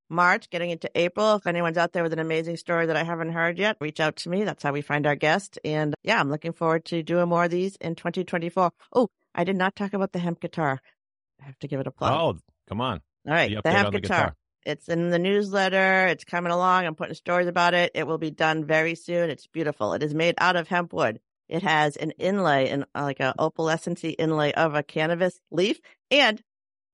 March, 0.10 0.50
getting 0.50 0.70
into 0.70 0.90
April. 0.96 1.36
If 1.36 1.48
anyone's 1.48 1.78
out 1.78 1.94
there 1.94 2.04
with 2.04 2.14
an 2.14 2.20
amazing 2.20 2.58
story 2.58 2.86
that 2.88 2.96
I 2.98 3.04
haven't 3.04 3.32
heard 3.32 3.58
yet, 3.58 3.78
reach 3.80 4.00
out 4.00 4.16
to 4.18 4.30
me. 4.30 4.44
That's 4.44 4.64
how 4.64 4.72
we 4.72 4.82
find 4.82 5.06
our 5.08 5.16
guest. 5.16 5.58
And 5.66 5.94
yeah, 6.04 6.20
I'm 6.20 6.30
looking 6.30 6.54
forward 6.54 6.86
to 6.86 7.04
doing 7.04 7.30
more 7.30 7.46
of 7.46 7.52
these 7.52 7.76
in 7.78 7.96
2024. 7.96 8.72
Oh, 8.94 9.08
I 9.34 9.44
did 9.44 9.56
not 9.56 9.76
talk 9.76 9.94
about 9.94 10.12
the 10.12 10.20
hemp 10.20 10.40
guitar. 10.40 10.80
I 11.42 11.46
have 11.46 11.60
to 11.60 11.68
give 11.68 11.80
it 11.80 11.88
a 11.88 11.92
plug. 11.92 12.12
Oh, 12.12 12.40
come 12.70 12.82
on! 12.82 13.02
All 13.28 13.34
right. 13.34 13.50
The 13.54 13.62
The, 13.64 13.72
hemp 13.72 13.88
on 13.88 13.94
the 13.94 14.02
guitar. 14.02 14.18
guitar. 14.18 14.36
It's 14.66 14.88
in 14.90 15.10
the 15.12 15.20
newsletter. 15.20 16.08
It's 16.08 16.24
coming 16.24 16.52
along. 16.52 16.86
I'm 16.86 16.96
putting 16.96 17.14
stories 17.16 17.48
about 17.48 17.74
it. 17.74 17.92
It 17.94 18.08
will 18.08 18.18
be 18.18 18.32
done 18.32 18.66
very 18.66 18.96
soon. 18.96 19.30
It's 19.30 19.46
beautiful. 19.48 19.94
It 19.94 20.02
is 20.02 20.14
made 20.16 20.36
out 20.40 20.56
of 20.56 20.68
hemp 20.68 20.92
wood. 20.94 21.20
It 21.48 21.62
has 21.62 21.96
an 21.98 22.12
inlay 22.12 22.70
and 22.70 22.86
like 22.96 23.20
a 23.20 23.36
opalescency 23.38 24.16
inlay 24.18 24.54
of 24.54 24.74
a 24.74 24.82
cannabis 24.82 25.40
leaf. 25.52 25.80
And 26.10 26.42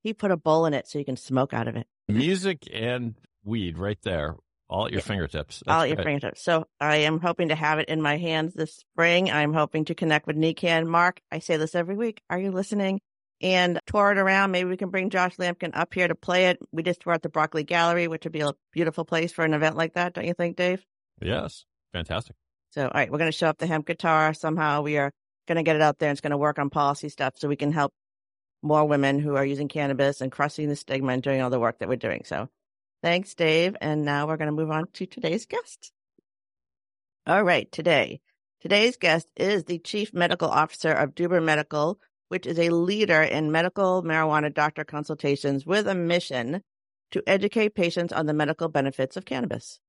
he 0.01 0.13
put 0.13 0.31
a 0.31 0.38
bowl 0.38 0.65
in 0.65 0.74
it 0.74 0.88
so 0.88 1.00
you 1.00 1.05
can 1.05 1.17
smoke 1.17 1.53
out 1.53 1.67
of 1.67 1.75
it. 1.75 1.88
Music 2.08 2.67
and 2.74 3.15
weed 3.43 3.77
right 3.77 4.00
there, 4.03 4.36
all 4.70 4.86
at 4.86 4.91
your 4.91 5.00
Yeah. 5.00 5.05
fingertips. 5.05 5.63
all 5.67 5.74
That's 5.79 5.84
at 5.84 5.88
your 5.89 5.96
great. 5.98 6.05
fingertips. 6.05 6.43
So 6.43 6.65
I 6.79 6.98
am 6.98 7.20
hoping 7.20 7.50
to 7.50 7.55
have 7.55 7.79
it 7.79 7.89
in 7.89 8.01
my 8.01 8.17
hands 8.17 8.53
this 8.53 8.75
spring. 8.75 9.29
I'm 9.31 9.53
hoping 9.53 9.86
to 9.86 9.96
connect 9.96 10.27
with 10.27 10.36
Nikan. 10.38 10.88
Mark, 10.88 11.22
I 11.31 11.39
say 11.39 11.58
this 11.58 11.75
every 11.75 11.96
week. 11.96 12.22
Are 12.29 12.39
you 12.39 12.51
listening? 12.51 13.01
And 13.41 13.79
tour 13.88 14.12
it 14.12 14.20
around. 14.20 14.51
Maybe 14.51 14.70
we 14.70 14.77
can 14.77 14.89
bring 14.91 15.10
Josh 15.10 15.36
Lampkin 15.38 15.72
up 15.74 15.93
here 15.96 16.08
to 16.08 16.13
play 16.13 16.50
it. 16.50 16.60
We 16.72 16.84
just 16.84 17.05
were 17.08 17.13
at 17.13 17.24
the 17.24 17.29
Broccoli 17.29 17.63
Gallery, 17.63 18.08
which 18.08 18.24
would 18.24 18.34
be 18.34 18.41
a 18.41 18.51
beautiful 18.72 19.03
place 19.03 19.31
for 19.31 19.43
an 19.43 19.53
event 19.55 19.75
like 19.75 19.93
that, 19.93 20.13
don't 20.13 20.25
you 20.27 20.36
think, 20.36 20.58
Dave? 20.58 20.86
Yes, 21.20 21.65
fantastic. 21.91 22.36
So, 22.70 22.84
all 22.84 22.91
right, 22.93 23.12
we're 23.12 23.17
going 23.17 23.31
to 23.31 23.38
show 23.38 23.48
up 23.48 23.58
the 23.58 23.65
hemp 23.67 23.88
guitar. 23.88 24.34
Somehow 24.36 24.81
we 24.84 24.98
are 24.98 25.12
going 25.48 25.55
to 25.58 25.63
get 25.63 25.75
it 25.75 25.81
out 25.81 25.98
there. 25.98 26.10
And 26.10 26.15
it's 26.15 26.22
going 26.22 26.31
to 26.31 26.38
work 26.38 26.60
on 26.60 26.70
policy 26.70 27.10
stuff 27.10 27.34
so 27.38 27.48
we 27.48 27.55
can 27.55 27.72
help 27.72 27.93
more 28.62 28.86
women 28.86 29.20
who 29.20 29.36
are 29.36 29.46
using 29.46 29.68
cannabis 29.68 30.22
and 30.22 30.32
crushing 30.32 30.70
the 30.70 30.75
stigma 30.75 31.13
and 31.13 31.24
doing 31.24 31.41
all 31.41 31.50
the 31.50 31.60
work 31.60 31.80
that 31.80 31.89
we're 31.89 31.96
doing. 31.96 32.24
So, 32.25 32.50
thanks, 33.01 33.34
Dave. 33.34 33.75
And 33.82 34.06
now 34.06 34.27
we're 34.27 34.38
going 34.38 34.48
to 34.48 34.51
move 34.51 34.72
on 34.72 34.88
to 34.94 35.06
today's 35.06 35.46
guest. 35.46 35.91
All 37.27 37.44
right, 37.44 37.72
today, 37.72 38.22
today's 38.62 38.98
guest 38.98 39.27
is 39.36 39.65
the 39.65 39.80
Chief 39.80 40.13
Medical 40.13 40.50
Officer 40.50 40.91
of 40.91 41.13
Duber 41.13 41.44
Medical, 41.44 42.00
which 42.30 42.48
is 42.48 42.58
a 42.58 42.70
leader 42.70 43.22
in 43.22 43.51
medical 43.51 44.03
marijuana 44.03 44.53
doctor 44.53 44.84
consultations 44.84 45.65
with 45.65 45.88
a 45.88 45.94
mission 45.94 46.63
to 47.12 47.22
educate 47.27 47.75
patients 47.75 48.13
on 48.13 48.25
the 48.25 48.34
medical 48.34 48.70
benefits 48.70 49.18
of 49.18 49.25
cannabis. 49.25 49.80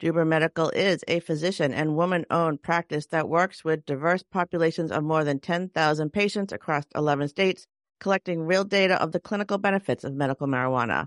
Duber 0.00 0.26
Medical 0.26 0.70
is 0.70 1.04
a 1.06 1.20
physician 1.20 1.72
and 1.72 1.96
woman 1.96 2.26
owned 2.28 2.62
practice 2.62 3.06
that 3.06 3.28
works 3.28 3.64
with 3.64 3.86
diverse 3.86 4.24
populations 4.24 4.90
of 4.90 5.04
more 5.04 5.24
than 5.24 5.38
10,000 5.38 6.12
patients 6.12 6.52
across 6.52 6.84
11 6.94 7.28
states, 7.28 7.66
collecting 8.04 8.42
real 8.42 8.64
data 8.64 9.00
of 9.00 9.12
the 9.12 9.18
clinical 9.18 9.56
benefits 9.56 10.04
of 10.04 10.12
medical 10.12 10.46
marijuana. 10.46 11.06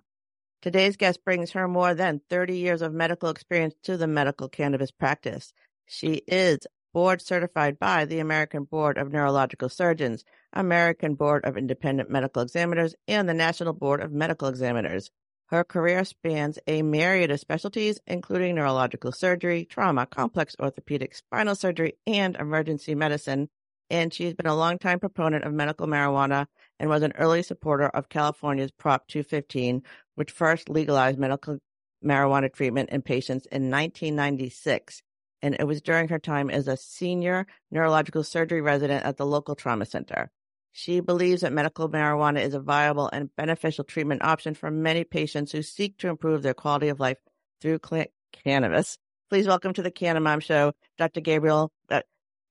Today's 0.63 0.97
guest 0.97 1.23
brings 1.23 1.51
her 1.51 1.67
more 1.67 1.93
than 1.93 2.21
30 2.27 2.57
years 2.57 2.81
of 2.81 2.91
medical 2.91 3.29
experience 3.29 3.75
to 3.83 3.97
the 3.97 4.07
medical 4.07 4.49
cannabis 4.49 4.89
practice. 4.89 5.53
She 5.85 6.23
is 6.27 6.57
board 6.95 7.21
certified 7.21 7.77
by 7.77 8.05
the 8.05 8.17
American 8.17 8.63
Board 8.63 8.97
of 8.97 9.11
Neurological 9.11 9.69
Surgeons, 9.69 10.23
American 10.53 11.13
Board 11.13 11.45
of 11.45 11.55
Independent 11.55 12.09
Medical 12.09 12.41
Examiners, 12.41 12.95
and 13.07 13.29
the 13.29 13.35
National 13.35 13.73
Board 13.73 14.01
of 14.01 14.11
Medical 14.11 14.47
Examiners. 14.47 15.11
Her 15.49 15.63
career 15.63 16.03
spans 16.03 16.57
a 16.65 16.81
myriad 16.81 17.29
of 17.29 17.39
specialties, 17.39 17.99
including 18.07 18.55
neurological 18.55 19.11
surgery, 19.11 19.65
trauma, 19.65 20.07
complex 20.07 20.55
orthopedic 20.59 21.13
spinal 21.13 21.53
surgery, 21.53 21.93
and 22.07 22.35
emergency 22.37 22.95
medicine. 22.95 23.49
And 23.87 24.11
she's 24.11 24.33
been 24.33 24.47
a 24.47 24.55
longtime 24.55 24.99
proponent 24.99 25.45
of 25.45 25.53
medical 25.53 25.85
marijuana 25.85 26.47
and 26.79 26.89
was 26.89 27.03
an 27.03 27.13
early 27.17 27.43
supporter 27.43 27.87
of 27.87 28.09
California's 28.09 28.71
Prop 28.71 29.07
215, 29.07 29.83
which 30.15 30.31
first 30.31 30.69
legalized 30.69 31.17
medical 31.17 31.59
marijuana 32.03 32.51
treatment 32.51 32.89
in 32.89 33.01
patients 33.01 33.45
in 33.47 33.69
1996. 33.71 35.01
And 35.41 35.55
it 35.59 35.67
was 35.67 35.81
during 35.81 36.07
her 36.09 36.19
time 36.19 36.49
as 36.49 36.67
a 36.67 36.77
senior 36.77 37.45
neurological 37.71 38.23
surgery 38.23 38.61
resident 38.61 39.05
at 39.05 39.17
the 39.17 39.25
local 39.25 39.55
trauma 39.55 39.85
center. 39.85 40.31
She 40.71 40.99
believes 40.99 41.41
that 41.41 41.53
medical 41.53 41.89
marijuana 41.89 42.41
is 42.41 42.53
a 42.53 42.59
viable 42.59 43.09
and 43.11 43.35
beneficial 43.35 43.83
treatment 43.83 44.23
option 44.23 44.53
for 44.53 44.69
many 44.69 45.03
patients 45.03 45.51
who 45.51 45.63
seek 45.63 45.97
to 45.97 46.07
improve 46.07 46.43
their 46.43 46.53
quality 46.53 46.89
of 46.89 46.99
life 46.99 47.17
through 47.61 47.79
cl- 47.83 48.05
cannabis. 48.31 48.97
Please 49.29 49.47
welcome 49.47 49.73
to 49.73 49.81
the 49.81 49.91
Cannamom 49.91 50.41
Show, 50.41 50.73
Dr. 50.97 51.21
Gabrielle. 51.21 51.71
Uh, 51.89 52.01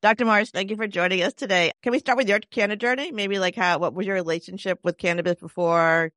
Dr. 0.02 0.26
Morris, 0.26 0.50
thank 0.50 0.70
you 0.70 0.76
for 0.76 0.86
joining 0.86 1.22
us 1.22 1.32
today. 1.32 1.72
Can 1.82 1.90
we 1.90 1.98
start 1.98 2.18
with 2.18 2.28
your 2.28 2.38
Canna 2.38 2.76
journey? 2.76 3.12
Maybe 3.12 3.38
like 3.38 3.56
how, 3.56 3.78
what 3.78 3.94
was 3.94 4.06
your 4.06 4.14
relationship 4.14 4.78
with 4.82 4.98
cannabis 4.98 5.40
before 5.40 6.12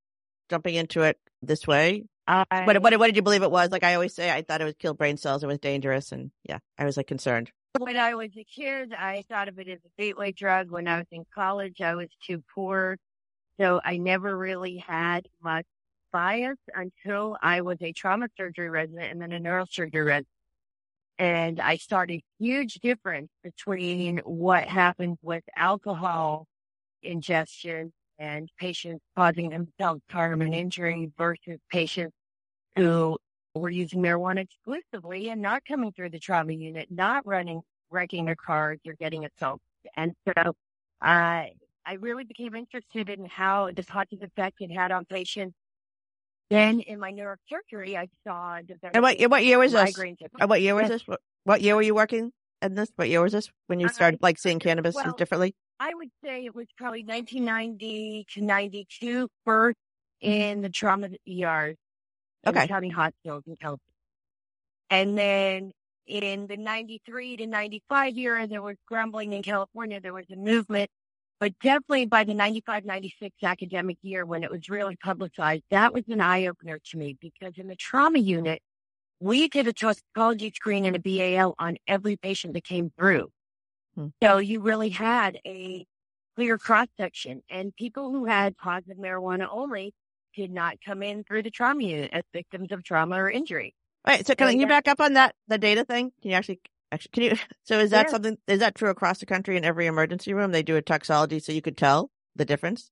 jumping 0.49 0.75
into 0.75 1.03
it 1.03 1.17
this 1.41 1.65
way? 1.65 2.03
I, 2.27 2.45
What, 2.65 2.81
what, 2.81 2.99
what 2.99 3.07
did 3.07 3.15
you 3.15 3.21
believe 3.21 3.41
it 3.41 3.49
was? 3.49 3.71
Like 3.71 3.83
I 3.83 3.95
always 3.95 4.13
say, 4.13 4.31
I 4.31 4.41
thought 4.41 4.61
it 4.61 4.65
would 4.65 4.79
kill 4.79 4.93
brain 4.93 5.17
cells. 5.17 5.43
It 5.43 5.47
was 5.47 5.59
dangerous. 5.59 6.11
And 6.11 6.29
yeah, 6.43 6.59
I 6.77 6.85
was 6.85 6.97
like 6.97 7.07
concerned. 7.07 7.51
when 7.79 7.97
I 7.97 8.15
was 8.15 8.29
a 8.37 8.43
kid, 8.43 8.93
I 8.93 9.23
thought 9.29 9.47
of 9.47 9.57
it 9.59 9.69
as 9.69 9.79
a 9.85 10.01
gateway 10.01 10.33
drug. 10.33 10.69
When 10.69 10.87
I 10.87 10.97
was 10.97 11.07
in 11.11 11.25
college, 11.33 11.81
I 11.81 11.95
was 11.95 12.09
too 12.27 12.43
poor. 12.53 12.97
So 13.59 13.79
I 13.83 13.97
never 13.97 14.37
really 14.37 14.77
had 14.77 15.27
much 15.41 15.65
bias 16.11 16.57
until 16.75 17.37
I 17.41 17.61
was 17.61 17.77
a 17.81 17.93
trauma 17.93 18.27
surgery 18.37 18.69
resident 18.69 19.11
and 19.11 19.21
then 19.21 19.31
a 19.31 19.39
neurosurgery 19.39 20.05
resident. 20.05 20.27
And 21.19 21.59
I 21.59 21.75
started 21.75 22.21
huge 22.39 22.75
difference 22.75 23.29
between 23.43 24.19
what 24.19 24.63
happens 24.63 25.17
with 25.21 25.43
alcohol 25.57 26.47
ingestion 27.03 27.91
and 28.19 28.49
patients 28.57 29.01
causing 29.17 29.49
themselves 29.49 30.01
harm 30.09 30.41
and 30.41 30.55
injury 30.55 31.11
versus 31.17 31.59
patients 31.71 32.13
who 32.77 33.17
were 33.53 33.69
using 33.69 34.01
marijuana 34.01 34.45
exclusively 34.45 35.29
and 35.29 35.41
not 35.41 35.65
coming 35.65 35.91
through 35.91 36.09
the 36.09 36.19
trauma 36.19 36.53
unit, 36.53 36.87
not 36.89 37.25
running, 37.27 37.61
wrecking 37.89 38.25
their 38.25 38.35
cars 38.35 38.79
or 38.87 38.93
getting 38.93 39.25
assaulted. 39.25 39.61
And 39.97 40.13
so 40.25 40.53
I, 41.01 41.51
I 41.85 41.93
really 41.93 42.23
became 42.23 42.55
interested 42.55 43.09
in 43.09 43.25
how 43.25 43.71
the 43.75 43.83
positive 43.83 44.23
effect 44.23 44.57
it 44.61 44.71
had 44.71 44.91
on 44.91 45.05
patients. 45.05 45.55
Then 46.49 46.79
in 46.79 46.99
my 46.99 47.11
neurosurgery, 47.11 47.95
I 47.95 48.07
saw 48.25 48.59
And 48.93 49.03
what, 49.03 49.19
what 49.29 49.45
year 49.45 49.59
was 49.59 49.71
this? 49.71 49.97
Uh, 50.39 50.47
what 50.47 50.61
year 50.61 50.73
was 50.75 50.87
this? 50.87 51.07
What, 51.07 51.19
what 51.43 51.61
year 51.61 51.75
were 51.75 51.81
you 51.81 51.93
working 51.93 52.31
in 52.61 52.75
this? 52.75 52.89
What 52.95 53.07
year 53.09 53.21
was 53.21 53.33
this 53.33 53.49
when 53.67 53.79
you 53.79 53.85
Uh, 53.85 53.89
started 53.89 54.21
like 54.21 54.39
seeing 54.39 54.59
cannabis 54.59 54.95
well, 54.95 55.13
differently? 55.13 55.55
I 55.79 55.93
would 55.93 56.09
say 56.23 56.45
it 56.45 56.55
was 56.55 56.67
probably 56.75 57.03
1990 57.03 58.25
to 58.33 58.41
92 58.41 59.29
first 59.45 59.77
in 60.21 60.61
the 60.61 60.69
trauma 60.69 61.09
in 61.25 61.75
Okay. 62.47 62.67
county 62.67 62.89
hospitals 62.89 63.43
in 63.45 63.55
California. 63.55 63.79
And 64.89 65.17
then 65.17 65.71
in 66.07 66.47
the 66.47 66.57
93 66.57 67.37
to 67.37 67.47
95 67.47 68.17
era, 68.17 68.47
there 68.47 68.61
was 68.61 68.75
grumbling 68.87 69.33
in 69.33 69.43
California. 69.43 70.01
There 70.01 70.13
was 70.13 70.25
a 70.31 70.35
movement, 70.35 70.89
but 71.39 71.57
definitely 71.59 72.05
by 72.05 72.23
the 72.23 72.33
95, 72.33 72.85
96 72.85 73.35
academic 73.43 73.97
year 74.01 74.25
when 74.25 74.43
it 74.43 74.51
was 74.51 74.69
really 74.69 74.95
publicized, 74.97 75.63
that 75.71 75.93
was 75.93 76.03
an 76.09 76.21
eye 76.21 76.47
opener 76.47 76.79
to 76.91 76.97
me 76.97 77.17
because 77.19 77.53
in 77.57 77.67
the 77.67 77.75
trauma 77.75 78.19
unit, 78.19 78.61
we 79.19 79.47
did 79.47 79.67
a 79.67 79.73
toxicology 79.73 80.51
screen 80.55 80.85
and 80.85 80.95
a 80.95 80.99
BAL 80.99 81.55
on 81.59 81.77
every 81.87 82.15
patient 82.17 82.53
that 82.53 82.63
came 82.63 82.91
through. 82.97 83.29
Hmm. 83.95 84.07
So 84.21 84.37
you 84.37 84.61
really 84.61 84.89
had 84.89 85.39
a 85.45 85.85
clear 86.35 86.57
cross 86.57 86.87
section 86.97 87.41
and 87.49 87.75
people 87.75 88.11
who 88.11 88.25
had 88.25 88.57
positive 88.57 88.97
marijuana 88.97 89.47
only 89.51 89.93
did 90.35 90.51
not 90.51 90.77
come 90.85 91.03
in 91.03 91.23
through 91.23 91.43
the 91.43 91.51
trauma 91.51 91.83
unit 91.83 92.11
as 92.13 92.23
victims 92.33 92.71
of 92.71 92.83
trauma 92.83 93.15
or 93.15 93.29
injury. 93.29 93.75
All 94.05 94.13
right. 94.13 94.25
So 94.25 94.35
can 94.35 94.47
and 94.47 94.59
you 94.59 94.67
back 94.67 94.87
up 94.87 95.01
on 95.01 95.13
that, 95.13 95.35
the 95.47 95.57
data 95.57 95.83
thing? 95.83 96.11
Can 96.21 96.31
you 96.31 96.37
actually, 96.37 96.61
actually, 96.91 97.11
can 97.13 97.23
you, 97.23 97.35
so 97.63 97.79
is 97.79 97.91
that 97.91 98.07
Yeah. 98.07 98.11
something, 98.11 98.37
is 98.47 98.59
that 98.59 98.75
true 98.75 98.89
across 98.89 99.19
the 99.19 99.25
country 99.25 99.57
in 99.57 99.65
every 99.65 99.87
emergency 99.87 100.33
room? 100.33 100.51
They 100.51 100.63
do 100.63 100.75
a 100.75 100.81
toxology 100.81 101.39
so 101.39 101.51
you 101.51 101.61
could 101.61 101.77
tell 101.77 102.11
the 102.35 102.45
difference? 102.45 102.91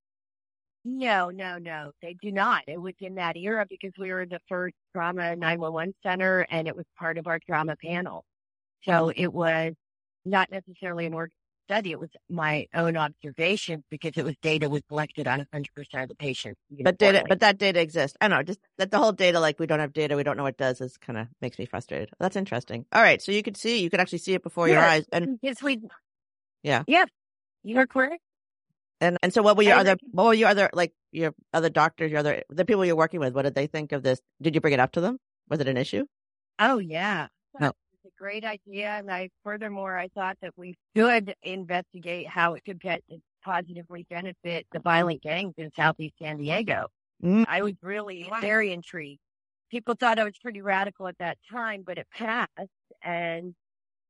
No, 0.85 1.29
no, 1.29 1.57
no, 1.57 1.91
they 2.01 2.15
do 2.21 2.31
not. 2.31 2.63
It 2.67 2.81
was 2.81 2.93
in 3.01 3.15
that 3.15 3.35
era 3.35 3.65
because 3.69 3.91
we 3.99 4.11
were 4.13 4.25
the 4.25 4.39
first 4.47 4.75
trauma 4.93 5.35
911 5.35 5.93
center 6.01 6.47
and 6.49 6.67
it 6.67 6.75
was 6.75 6.85
part 6.97 7.17
of 7.17 7.27
our 7.27 7.39
trauma 7.39 7.75
panel. 7.83 8.23
So 8.83 9.09
it 9.15 9.27
was 9.33 9.73
not 10.25 10.49
necessarily 10.51 11.05
an 11.05 11.13
org 11.13 11.31
study. 11.67 11.91
It 11.91 11.99
was 11.99 12.09
my 12.29 12.67
own 12.73 12.95
observation 12.97 13.83
because 13.89 14.13
it 14.15 14.23
was 14.25 14.35
data 14.41 14.69
was 14.69 14.81
collected 14.87 15.27
on 15.27 15.45
100% 15.53 15.67
of 16.03 16.09
the 16.09 16.15
patients. 16.15 16.59
But 16.81 16.97
data, 16.97 17.23
but 17.27 17.41
that 17.41 17.57
data 17.57 17.79
exists. 17.81 18.15
I 18.21 18.27
don't 18.27 18.37
know, 18.37 18.43
just 18.43 18.59
that 18.77 18.89
the 18.91 18.97
whole 18.97 19.11
data, 19.11 19.39
like 19.39 19.59
we 19.59 19.67
don't 19.67 19.79
have 19.79 19.93
data, 19.93 20.15
we 20.15 20.23
don't 20.23 20.37
know 20.37 20.43
what 20.43 20.53
it 20.53 20.57
does 20.57 20.81
is 20.81 20.97
kind 20.97 21.19
of 21.19 21.27
makes 21.41 21.59
me 21.59 21.65
frustrated. 21.65 22.09
That's 22.19 22.35
interesting. 22.35 22.85
All 22.93 23.01
right. 23.01 23.21
So 23.21 23.31
you 23.31 23.43
could 23.43 23.57
see, 23.57 23.81
you 23.81 23.89
could 23.89 23.99
actually 23.99 24.19
see 24.19 24.33
it 24.33 24.43
before 24.43 24.67
your 24.69 24.79
eyes. 24.79 25.05
And, 25.11 25.39
Because 25.41 25.61
we, 25.61 25.81
Yeah. 26.63 26.83
Yeah. 26.87 27.05
you 27.63 27.77
are 27.79 27.87
correct. 27.87 28.21
and, 29.01 29.17
and 29.21 29.33
so 29.33 29.41
what 29.41 29.57
were 29.57 29.63
your 29.63 29.73
And- 29.77 29.87
other, 29.89 29.97
what 30.11 30.25
were 30.27 30.33
your 30.33 30.49
other, 30.49 30.69
like 30.73 30.93
your 31.11 31.33
other 31.53 31.69
doctors, 31.69 32.11
your 32.11 32.19
other, 32.21 32.43
the 32.49 32.65
people 32.65 32.85
you're 32.85 32.95
working 32.95 33.19
with, 33.19 33.33
what 33.33 33.43
did 33.43 33.55
they 33.55 33.67
think 33.67 33.91
of 33.91 34.03
this? 34.03 34.19
Did 34.41 34.55
you 34.55 34.61
bring 34.61 34.73
it 34.73 34.79
up 34.79 34.93
to 34.93 35.01
them? 35.01 35.17
Was 35.49 35.59
it 35.59 35.67
an 35.67 35.77
issue? 35.77 36.05
Oh 36.59 36.79
yeah. 36.79 37.27
No. 37.59 37.73
Great 38.17 38.43
idea. 38.43 38.89
And 38.89 39.11
I, 39.11 39.29
furthermore, 39.43 39.97
I 39.97 40.07
thought 40.09 40.37
that 40.41 40.53
we 40.57 40.75
should 40.95 41.35
investigate 41.43 42.27
how 42.27 42.55
it 42.55 42.63
could 42.65 42.79
get 42.79 43.01
positively 43.43 44.05
benefit 44.09 44.65
the 44.71 44.79
violent 44.79 45.21
gangs 45.21 45.53
in 45.57 45.71
Southeast 45.75 46.15
San 46.21 46.37
Diego. 46.37 46.87
Mm. 47.23 47.45
I 47.47 47.61
was 47.61 47.73
really 47.81 48.29
very 48.41 48.73
intrigued. 48.73 49.19
People 49.69 49.95
thought 49.95 50.19
I 50.19 50.23
was 50.23 50.37
pretty 50.41 50.61
radical 50.61 51.07
at 51.07 51.17
that 51.19 51.37
time, 51.51 51.83
but 51.85 51.97
it 51.97 52.07
passed. 52.11 52.49
And 53.03 53.53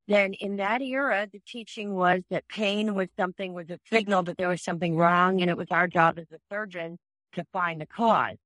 then 0.08 0.34
in 0.36 0.58
that 0.58 0.82
era, 0.82 1.28
the 1.32 1.42
teaching 1.46 1.94
was 1.94 2.22
that 2.30 2.48
pain 2.48 2.96
was 2.96 3.10
something, 3.20 3.54
was 3.54 3.70
a 3.70 3.80
signal 3.92 4.24
that 4.24 4.38
there 4.38 4.50
was 4.50 4.64
something 4.64 4.96
wrong. 4.96 5.42
And 5.42 5.50
it 5.50 5.58
was 5.58 5.68
our 5.70 5.88
job 5.88 6.18
as 6.18 6.28
a 6.32 6.40
surgeon 6.50 6.98
to 7.34 7.44
find 7.52 7.82
the 7.82 7.88
cause. 7.88 8.38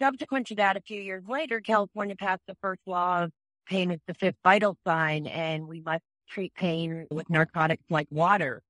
Subsequent 0.00 0.46
to 0.48 0.54
that, 0.56 0.76
a 0.76 0.80
few 0.80 1.00
years 1.00 1.24
later, 1.26 1.60
California 1.60 2.16
passed 2.16 2.42
the 2.46 2.56
first 2.60 2.80
law 2.86 3.24
of 3.24 3.32
pain 3.66 3.90
is 3.90 4.00
the 4.06 4.14
fifth 4.14 4.36
vital 4.44 4.76
sign, 4.86 5.26
and 5.26 5.68
we 5.68 5.80
must 5.80 6.04
treat 6.28 6.54
pain 6.54 7.06
with 7.10 7.28
narcotics 7.30 7.84
like 7.90 8.08
water. 8.10 8.62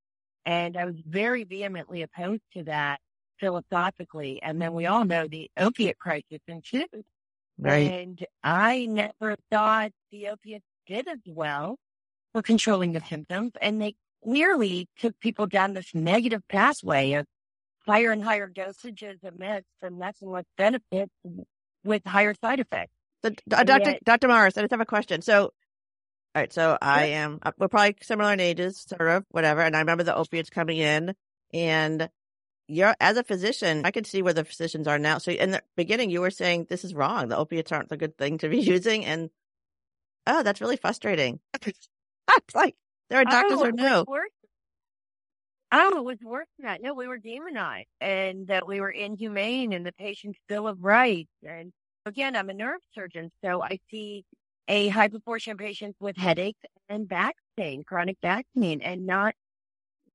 And 0.45 0.77
I 0.77 0.85
was 0.85 0.95
very 1.05 1.43
vehemently 1.43 2.01
opposed 2.03 2.43
to 2.53 2.63
that. 2.63 2.99
philosophically. 3.39 4.41
And 4.41 4.61
then 4.61 4.73
we 4.73 4.87
all 4.87 5.05
know 5.05 5.27
the 5.27 5.49
opiate 5.57 5.99
crisis 5.99 6.39
ensued. 6.47 6.87
Right. 7.59 7.91
And 7.91 8.25
I 8.43 8.87
never 8.87 9.35
thought 9.51 9.91
the 10.11 10.29
opiates 10.29 10.65
did 10.87 11.07
as 11.07 11.19
well 11.27 11.77
for 12.33 12.41
controlling 12.41 12.93
the 12.93 13.01
symptoms. 13.01 13.51
And 13.61 13.81
they 13.81 13.95
clearly 14.23 14.87
took 14.97 15.19
people 15.19 15.47
down 15.47 15.73
this 15.73 15.93
negative 15.93 16.41
pathway 16.49 17.13
of 17.13 17.25
higher 17.85 18.11
and 18.11 18.23
higher 18.23 18.49
dosages 18.49 19.23
of 19.23 19.35
meds 19.35 19.63
and 19.81 19.99
less 19.99 20.15
and 20.21 20.31
less 20.31 20.45
benefits 20.57 21.13
with 21.83 22.01
higher 22.05 22.33
side 22.33 22.59
effects. 22.59 22.96
So, 23.23 23.31
uh, 23.51 23.63
Dr. 23.63 23.91
yet- 23.91 24.03
Dr. 24.03 24.27
Morris, 24.27 24.57
I 24.57 24.61
just 24.61 24.71
have 24.71 24.81
a 24.81 24.85
question. 24.85 25.21
So, 25.21 25.43
all 25.43 25.51
right, 26.35 26.53
so 26.53 26.77
I 26.81 27.05
am, 27.07 27.39
uh, 27.41 27.51
we're 27.57 27.67
probably 27.67 27.95
similar 28.01 28.33
in 28.33 28.39
ages, 28.39 28.85
sort 28.87 29.09
of, 29.09 29.25
whatever. 29.29 29.61
And 29.61 29.75
I 29.75 29.79
remember 29.79 30.03
the 30.03 30.15
opiates 30.15 30.49
coming 30.49 30.77
in, 30.77 31.15
and 31.53 32.09
you're, 32.67 32.95
as 32.99 33.17
a 33.17 33.23
physician, 33.23 33.81
I 33.85 33.91
can 33.91 34.03
see 34.03 34.21
where 34.21 34.33
the 34.33 34.43
physicians 34.45 34.87
are 34.87 34.99
now. 34.99 35.17
So, 35.17 35.31
in 35.31 35.51
the 35.51 35.63
beginning, 35.75 36.09
you 36.09 36.21
were 36.21 36.31
saying 36.31 36.67
this 36.69 36.83
is 36.83 36.93
wrong. 36.93 37.29
The 37.29 37.37
opiates 37.37 37.71
aren't 37.71 37.89
the 37.89 37.97
good 37.97 38.17
thing 38.17 38.37
to 38.39 38.49
be 38.49 38.59
using. 38.75 39.05
And, 39.05 39.29
oh, 40.27 40.43
that's 40.43 40.61
really 40.61 40.77
frustrating. 40.77 41.39
it's 41.65 41.89
like, 42.53 42.75
there 43.09 43.19
are 43.19 43.25
doctors 43.25 43.53
oh, 43.53 43.57
who 43.59 43.65
it 43.65 43.75
was 43.75 43.81
know. 43.81 44.05
worse. 44.07 44.29
Oh, 45.71 45.97
it 45.97 46.03
was 46.03 46.17
worse 46.23 46.47
than 46.57 46.67
that. 46.67 46.81
No, 46.81 46.93
we 46.93 47.07
were 47.07 47.17
demonized 47.17 47.87
and 47.99 48.47
that 48.47 48.67
we 48.67 48.79
were 48.79 48.89
inhumane 48.89 49.73
and 49.73 49.85
the 49.85 49.91
patient's 49.91 50.39
bill 50.47 50.67
of 50.67 50.83
rights. 50.83 51.31
And 51.43 51.73
again, 52.07 52.35
I'm 52.35 52.49
a 52.49 52.53
neurosurgeon, 52.53 53.29
so 53.43 53.61
I 53.61 53.79
see 53.91 54.25
a 54.67 54.89
high 54.89 55.07
proportion 55.07 55.53
of 55.53 55.59
patients 55.59 55.97
with 55.99 56.17
headaches 56.17 56.59
and 56.89 57.07
back 57.07 57.35
pain, 57.55 57.83
chronic 57.83 58.19
back 58.21 58.45
pain, 58.57 58.81
and 58.81 59.05
not 59.05 59.33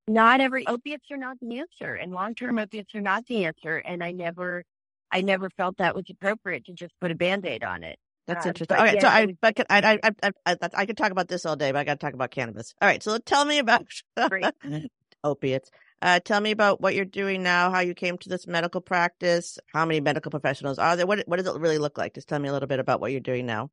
not 0.08 0.40
every 0.40 0.66
opiates 0.66 1.04
are 1.10 1.16
not 1.16 1.38
the 1.40 1.58
answer, 1.58 1.94
and 1.94 2.12
long 2.12 2.34
term 2.34 2.58
opiates 2.58 2.94
are 2.94 3.00
not 3.00 3.24
the 3.26 3.44
answer. 3.44 3.76
And 3.76 4.02
I 4.02 4.10
never, 4.12 4.64
I 5.10 5.20
never 5.20 5.48
felt 5.50 5.76
that 5.78 5.94
was 5.94 6.04
appropriate 6.10 6.64
to 6.66 6.72
just 6.72 6.92
put 7.00 7.10
a 7.10 7.14
band 7.14 7.46
aid 7.46 7.62
on 7.62 7.84
it. 7.84 7.98
That's 8.26 8.46
Uh, 8.46 8.50
interesting. 8.50 8.76
All 8.76 8.84
right, 8.84 9.00
so 9.00 9.08
I, 9.08 9.26
but 9.40 9.56
can- 9.56 9.66
I, 9.70 9.98
I, 10.02 10.10
I, 10.22 10.30
I, 10.46 10.56
I, 10.60 10.68
I 10.74 10.86
could 10.86 10.96
talk 10.96 11.12
about 11.12 11.28
this 11.28 11.46
all 11.46 11.56
day, 11.56 11.72
but 11.72 11.78
I 11.78 11.84
got 11.84 12.00
to 12.00 12.04
talk 12.04 12.14
about 12.14 12.30
cannabis. 12.30 12.74
All 12.80 12.88
right, 12.88 13.02
so 13.02 13.18
tell 13.18 13.44
me 13.44 13.58
about 13.58 13.86
opiates. 15.24 15.70
Uh, 16.02 16.18
tell 16.18 16.40
me 16.40 16.50
about 16.50 16.80
what 16.80 16.96
you're 16.96 17.04
doing 17.04 17.44
now, 17.44 17.70
how 17.70 17.78
you 17.80 17.94
came 17.94 18.18
to 18.18 18.28
this 18.28 18.46
medical 18.48 18.80
practice, 18.80 19.56
how 19.72 19.86
many 19.86 20.00
medical 20.00 20.30
professionals 20.32 20.78
are 20.78 20.96
there, 20.96 21.06
what 21.06 21.22
what 21.28 21.36
does 21.38 21.46
it 21.46 21.60
really 21.60 21.78
look 21.78 21.96
like? 21.96 22.14
Just 22.14 22.28
tell 22.28 22.40
me 22.40 22.48
a 22.48 22.52
little 22.52 22.66
bit 22.68 22.80
about 22.80 23.00
what 23.00 23.12
you're 23.12 23.20
doing 23.20 23.46
now. 23.46 23.70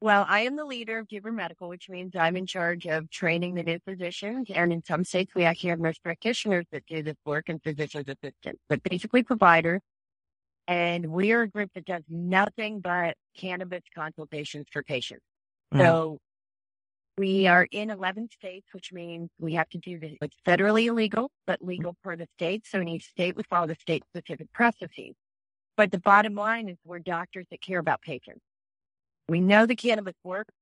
Well, 0.00 0.26
I 0.28 0.40
am 0.40 0.56
the 0.56 0.64
leader 0.64 0.98
of 0.98 1.08
Duber 1.08 1.32
Medical, 1.34 1.68
which 1.68 1.88
means 1.88 2.12
I'm 2.14 2.36
in 2.36 2.46
charge 2.46 2.86
of 2.86 3.08
training 3.10 3.54
the 3.54 3.62
new 3.62 3.78
physicians. 3.86 4.48
And 4.54 4.72
in 4.72 4.84
some 4.84 5.04
states, 5.04 5.34
we 5.34 5.44
actually 5.44 5.70
have 5.70 5.80
nurse 5.80 5.98
practitioners 5.98 6.66
that 6.70 6.84
do 6.86 7.02
this 7.02 7.16
work 7.24 7.48
and 7.48 7.62
physician's 7.62 8.06
assistants, 8.08 8.60
but 8.68 8.82
basically 8.82 9.22
providers. 9.22 9.80
And 10.68 11.08
we 11.12 11.32
are 11.32 11.42
a 11.42 11.48
group 11.48 11.70
that 11.74 11.86
does 11.86 12.02
nothing 12.08 12.80
but 12.80 13.16
cannabis 13.36 13.82
consultations 13.94 14.66
for 14.72 14.82
patients. 14.82 15.22
Mhm. 15.72 15.80
So 15.80 16.18
we 17.18 17.46
are 17.46 17.66
in 17.70 17.90
11 17.90 18.28
states, 18.30 18.66
which 18.72 18.92
means 18.92 19.30
we 19.38 19.54
have 19.54 19.68
to 19.70 19.78
do 19.78 19.98
this. 19.98 20.12
It's 20.20 20.36
federally 20.46 20.86
illegal, 20.86 21.30
but 21.46 21.62
legal 21.62 21.96
per 22.02 22.14
the 22.14 22.26
state. 22.36 22.66
So 22.66 22.80
in 22.80 22.88
each 22.88 23.08
state, 23.08 23.36
we 23.36 23.42
follow 23.44 23.66
the 23.66 23.76
state 23.76 24.04
specific 24.14 24.52
processes. 24.52 25.14
But 25.76 25.90
the 25.90 25.98
bottom 25.98 26.34
line 26.34 26.68
is 26.68 26.76
we're 26.84 26.98
doctors 26.98 27.46
that 27.50 27.62
care 27.62 27.78
about 27.78 28.02
patients. 28.02 28.40
We 29.28 29.40
know 29.40 29.66
the 29.66 29.76
cannabis 29.76 30.14
works. 30.24 30.52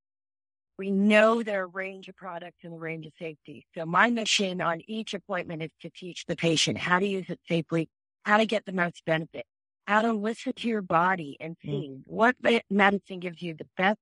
We 0.79 0.91
know 0.91 1.43
their 1.43 1.67
range 1.67 2.09
of 2.09 2.17
products 2.17 2.59
and 2.65 2.73
the 2.73 2.79
range 2.79 3.07
of 3.07 3.13
safety. 3.19 3.67
So 3.77 3.87
my 3.87 4.11
mission 4.11 4.61
on 4.61 4.81
each 4.89 5.15
appointment 5.15 5.63
is 5.63 5.71
to 5.83 5.91
teach 5.91 6.25
the 6.27 6.35
patient 6.35 6.79
how 6.79 6.99
to 6.99 7.07
use 7.07 7.27
it 7.29 7.41
safely, 7.49 7.89
how 8.25 8.39
to 8.39 8.47
get 8.47 8.65
the 8.65 8.73
most 8.73 9.05
benefit, 9.05 9.45
how 9.87 10.03
to 10.03 10.13
listen 10.13 10.53
to 10.55 10.69
your 10.69 10.83
body 10.83 11.37
and 11.39 11.57
mm. 11.65 11.71
see 11.71 11.99
what 12.07 12.35
medicine 12.71 13.21
gives 13.21 13.41
you 13.41 13.55
the 13.55 13.69
best 13.77 13.99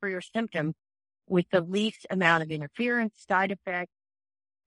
for 0.00 0.08
your 0.08 0.22
symptom 0.22 0.74
with 1.26 1.46
the 1.50 1.60
least 1.60 2.06
amount 2.10 2.42
of 2.42 2.50
interference, 2.50 3.14
side 3.28 3.50
effects. 3.52 3.92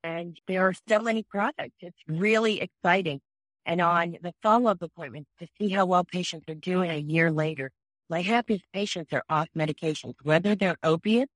And 0.04 0.40
there 0.48 0.68
are 0.68 0.74
so 0.88 1.00
many 1.00 1.24
products. 1.24 1.76
It's 1.82 1.98
really 2.08 2.62
exciting. 2.62 3.22
And 3.66 3.82
on 3.82 4.18
the 4.22 4.34
follow-up 4.42 4.82
appointments 4.82 5.30
to 5.40 5.48
see 5.60 5.70
how 5.70 5.86
well 5.86 6.04
patients 6.04 6.46
are 6.48 6.56
doing 6.56 6.90
a 6.90 6.98
year 6.98 7.32
later. 7.32 7.72
My 8.10 8.22
happiest 8.22 8.64
patients 8.74 9.12
are 9.12 9.24
off 9.30 9.50
medications, 9.58 10.16
whether 10.24 10.56
they're 10.56 10.78
opiates 10.82 11.32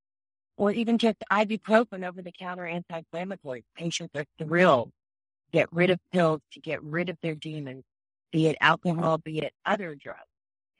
or 0.56 0.72
even 0.72 0.98
just 0.98 1.18
ibuprofen 1.30 2.08
over 2.08 2.22
the 2.22 2.32
counter 2.32 2.66
anti-inflammatory. 2.66 3.66
Patients 3.76 4.12
are 4.16 4.26
thrilled 4.40 4.92
to 5.48 5.52
get 5.52 5.68
rid 5.74 5.90
of 5.90 6.00
pills, 6.14 6.40
to 6.54 6.62
get 6.62 6.82
rid 6.82 7.10
of 7.10 7.18
their 7.22 7.36
demons, 7.36 7.84
be 8.32 8.48
it 8.48 8.56
alcohol, 8.62 9.18
be 9.18 9.40
it 9.40 9.54
other 9.66 9.96
drugs. 9.96 10.31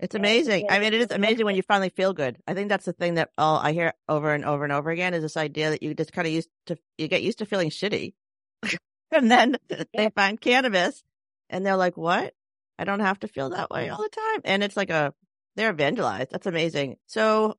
It's 0.01 0.15
amazing. 0.15 0.65
I 0.69 0.79
mean, 0.79 0.93
it 0.93 1.01
is 1.01 1.11
amazing 1.11 1.45
when 1.45 1.55
you 1.55 1.61
finally 1.61 1.89
feel 1.89 2.11
good. 2.13 2.37
I 2.47 2.55
think 2.55 2.69
that's 2.69 2.85
the 2.85 2.93
thing 2.93 3.15
that 3.15 3.29
all 3.37 3.59
I 3.59 3.71
hear 3.71 3.93
over 4.09 4.33
and 4.33 4.43
over 4.43 4.63
and 4.63 4.73
over 4.73 4.89
again 4.89 5.13
is 5.13 5.21
this 5.21 5.37
idea 5.37 5.69
that 5.69 5.83
you 5.83 5.93
just 5.93 6.11
kind 6.11 6.27
of 6.27 6.33
used 6.33 6.49
to, 6.65 6.77
you 6.97 7.07
get 7.07 7.21
used 7.21 7.37
to 7.37 7.45
feeling 7.45 7.69
shitty. 7.69 8.13
and 9.11 9.29
then 9.29 9.57
they 9.93 10.09
find 10.09 10.41
cannabis 10.41 11.03
and 11.51 11.63
they're 11.63 11.77
like, 11.77 11.97
what? 11.97 12.33
I 12.79 12.83
don't 12.83 13.01
have 13.01 13.19
to 13.19 13.27
feel 13.27 13.51
that 13.51 13.69
way 13.69 13.89
all 13.89 14.01
the 14.01 14.09
time. 14.09 14.41
And 14.43 14.63
it's 14.63 14.75
like 14.75 14.89
a, 14.89 15.13
they're 15.55 15.71
evangelized. 15.71 16.31
That's 16.31 16.47
amazing. 16.47 16.95
So, 17.05 17.57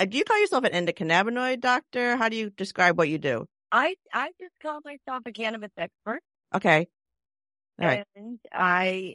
uh, 0.00 0.06
do 0.06 0.18
you 0.18 0.24
call 0.24 0.40
yourself 0.40 0.64
an 0.64 0.72
endocannabinoid 0.72 1.60
doctor? 1.60 2.16
How 2.16 2.28
do 2.28 2.36
you 2.36 2.50
describe 2.50 2.98
what 2.98 3.08
you 3.08 3.18
do? 3.18 3.46
I, 3.70 3.94
I 4.12 4.30
just 4.40 4.54
call 4.60 4.80
myself 4.84 5.22
a 5.26 5.30
cannabis 5.30 5.70
expert. 5.76 6.22
Okay. 6.52 6.88
All 7.80 7.86
right. 7.86 8.04
And 8.16 8.40
I, 8.52 9.14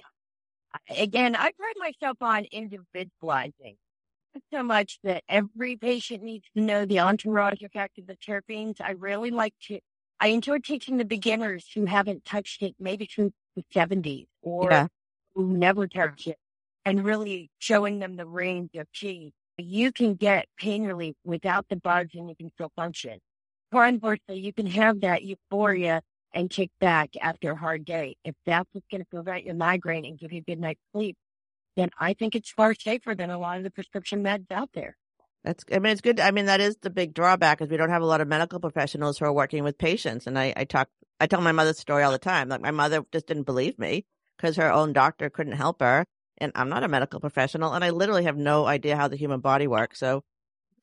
again, 0.89 1.35
I 1.35 1.51
pride 1.51 1.73
myself 1.77 2.17
on 2.21 2.45
individualizing. 2.45 3.77
So 4.53 4.63
much 4.63 4.99
that 5.03 5.23
every 5.29 5.77
patient 5.77 6.23
needs 6.23 6.45
to 6.55 6.61
know 6.61 6.85
the 6.85 6.99
entourage 6.99 7.61
effect 7.63 7.97
of 7.99 8.07
the 8.07 8.17
terpenes. 8.17 8.81
I 8.81 8.91
really 8.91 9.31
like 9.31 9.53
to, 9.67 9.79
I 10.19 10.27
enjoy 10.27 10.59
teaching 10.59 10.97
the 10.97 11.05
beginners 11.05 11.67
who 11.73 11.85
haven't 11.85 12.25
touched 12.25 12.61
it 12.61 12.75
maybe 12.79 13.09
since 13.11 13.33
the 13.55 13.63
70s 13.73 14.27
or 14.41 14.69
Yeah. 14.71 14.87
who 15.35 15.57
never 15.57 15.87
touched 15.87 16.27
it 16.27 16.37
and 16.85 17.05
really 17.05 17.49
showing 17.59 17.99
them 17.99 18.15
the 18.17 18.25
range 18.27 18.71
of 18.75 18.87
chi. 18.99 19.31
You 19.57 19.91
can 19.93 20.15
get 20.15 20.47
pain 20.57 20.83
relief 20.85 21.15
without 21.23 21.67
the 21.69 21.77
bugs 21.77 22.11
and 22.15 22.29
you 22.29 22.35
can 22.35 22.51
still 22.51 22.71
function. 22.75 23.19
Conversely, 23.71 24.39
you 24.39 24.53
can 24.53 24.67
have 24.67 25.01
that 25.01 25.23
euphoria 25.23 26.01
and 26.35 26.49
kick 26.49 26.69
back 26.79 27.11
after 27.19 27.51
a 27.51 27.55
hard 27.55 27.85
day. 27.85 28.17
If 28.25 28.35
that's 28.45 28.69
what's 28.73 28.85
going 28.91 29.01
to 29.01 29.07
prevent 29.07 29.45
your 29.45 29.55
migraine 29.55 30.05
and 30.05 30.19
give 30.19 30.33
you 30.33 30.39
a 30.39 30.43
good 30.43 30.59
night's 30.59 30.81
sleep, 30.91 31.15
then 31.77 31.89
I 31.97 32.13
think 32.13 32.35
it's 32.35 32.51
far 32.51 32.75
safer 32.75 33.15
than 33.15 33.29
a 33.29 33.39
lot 33.39 33.57
of 33.57 33.63
the 33.63 33.71
prescription 33.71 34.21
meds 34.21 34.51
out 34.51 34.69
there. 34.73 34.97
That's, 35.45 35.63
I 35.71 35.79
mean, 35.79 35.93
it's 35.93 36.01
good. 36.01 36.19
I 36.19 36.31
mean, 36.31 36.47
that 36.47 36.59
is 36.59 36.75
the 36.81 36.89
big 36.89 37.13
drawback 37.13 37.61
is 37.61 37.69
we 37.69 37.77
don't 37.77 37.89
have 37.89 38.01
a 38.01 38.05
lot 38.05 38.21
of 38.21 38.27
medical 38.27 38.59
professionals 38.59 39.17
who 39.17 39.25
are 39.25 39.33
working 39.33 39.63
with 39.63 39.77
patients. 39.77 40.27
And 40.27 40.37
I, 40.37 40.53
I 40.55 40.65
talk, 40.65 40.89
I 41.19 41.27
tell 41.27 41.41
my 41.41 41.51
mother's 41.51 41.79
story 41.79 42.03
all 42.03 42.11
the 42.11 42.17
time. 42.17 42.49
Like 42.49 42.61
my 42.61 42.71
mother 42.71 43.03
just 43.11 43.27
didn't 43.27 43.43
believe 43.43 43.79
me 43.79 44.05
because 44.37 44.57
her 44.57 44.71
own 44.71 44.91
doctor 44.91 45.29
couldn't 45.29 45.53
help 45.53 45.81
her. 45.81 46.05
And 46.39 46.51
I'm 46.55 46.67
not 46.67 46.83
a 46.83 46.87
medical 46.89 47.19
professional 47.19 47.73
and 47.73 47.83
I 47.83 47.91
literally 47.91 48.25
have 48.25 48.35
no 48.35 48.65
idea 48.65 48.97
how 48.97 49.07
the 49.07 49.15
human 49.15 49.39
body 49.39 49.67
works. 49.67 49.99
So 49.99 50.23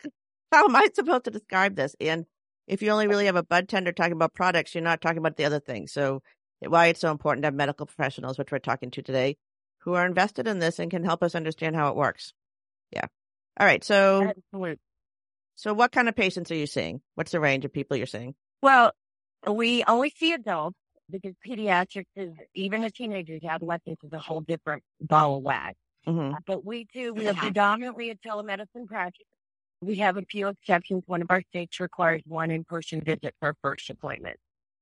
how 0.52 0.64
am 0.64 0.76
I 0.76 0.88
supposed 0.94 1.24
to 1.24 1.30
describe 1.30 1.74
this? 1.74 1.94
And 2.00 2.24
if 2.72 2.80
you 2.80 2.90
only 2.90 3.06
really 3.06 3.26
have 3.26 3.36
a 3.36 3.42
bud 3.42 3.68
tender 3.68 3.92
talking 3.92 4.14
about 4.14 4.32
products, 4.32 4.74
you're 4.74 4.82
not 4.82 5.02
talking 5.02 5.18
about 5.18 5.36
the 5.36 5.44
other 5.44 5.60
things. 5.60 5.92
So 5.92 6.22
why 6.60 6.86
it's 6.86 7.00
so 7.00 7.10
important 7.10 7.42
to 7.42 7.48
have 7.48 7.54
medical 7.54 7.84
professionals, 7.84 8.38
which 8.38 8.50
we're 8.50 8.60
talking 8.60 8.90
to 8.92 9.02
today, 9.02 9.36
who 9.80 9.92
are 9.92 10.06
invested 10.06 10.48
in 10.48 10.58
this 10.58 10.78
and 10.78 10.90
can 10.90 11.04
help 11.04 11.22
us 11.22 11.34
understand 11.34 11.76
how 11.76 11.88
it 11.88 11.96
works. 11.96 12.32
Yeah. 12.90 13.04
All 13.60 13.66
right. 13.66 13.84
So, 13.84 14.32
so 15.54 15.74
what 15.74 15.92
kind 15.92 16.08
of 16.08 16.16
patients 16.16 16.50
are 16.50 16.56
you 16.56 16.66
seeing? 16.66 17.02
What's 17.14 17.32
the 17.32 17.40
range 17.40 17.66
of 17.66 17.74
people 17.74 17.98
you're 17.98 18.06
seeing? 18.06 18.34
Well, 18.62 18.92
we 19.46 19.84
only 19.84 20.10
see 20.16 20.32
adults 20.32 20.78
because 21.10 21.34
pediatrics 21.46 22.06
is, 22.16 22.30
even 22.54 22.84
as 22.84 22.92
teenagers, 22.92 23.42
adolescents 23.44 24.02
is 24.02 24.12
a 24.14 24.18
whole 24.18 24.40
different 24.40 24.82
ball 24.98 25.36
of 25.36 25.42
wax. 25.42 25.74
hmm 26.06 26.32
But 26.46 26.64
we 26.64 26.86
do, 26.90 27.12
we 27.12 27.28
are 27.28 27.34
predominantly 27.34 28.08
a 28.08 28.14
telemedicine 28.14 28.86
practice. 28.86 29.26
We 29.82 29.96
have 29.96 30.16
a 30.16 30.22
few 30.22 30.46
exceptions. 30.46 31.02
One 31.06 31.22
of 31.22 31.30
our 31.30 31.42
states 31.42 31.80
requires 31.80 32.22
one 32.24 32.52
in-person 32.52 33.00
visit 33.00 33.34
for 33.40 33.48
a 33.48 33.54
first 33.62 33.90
appointment. 33.90 34.36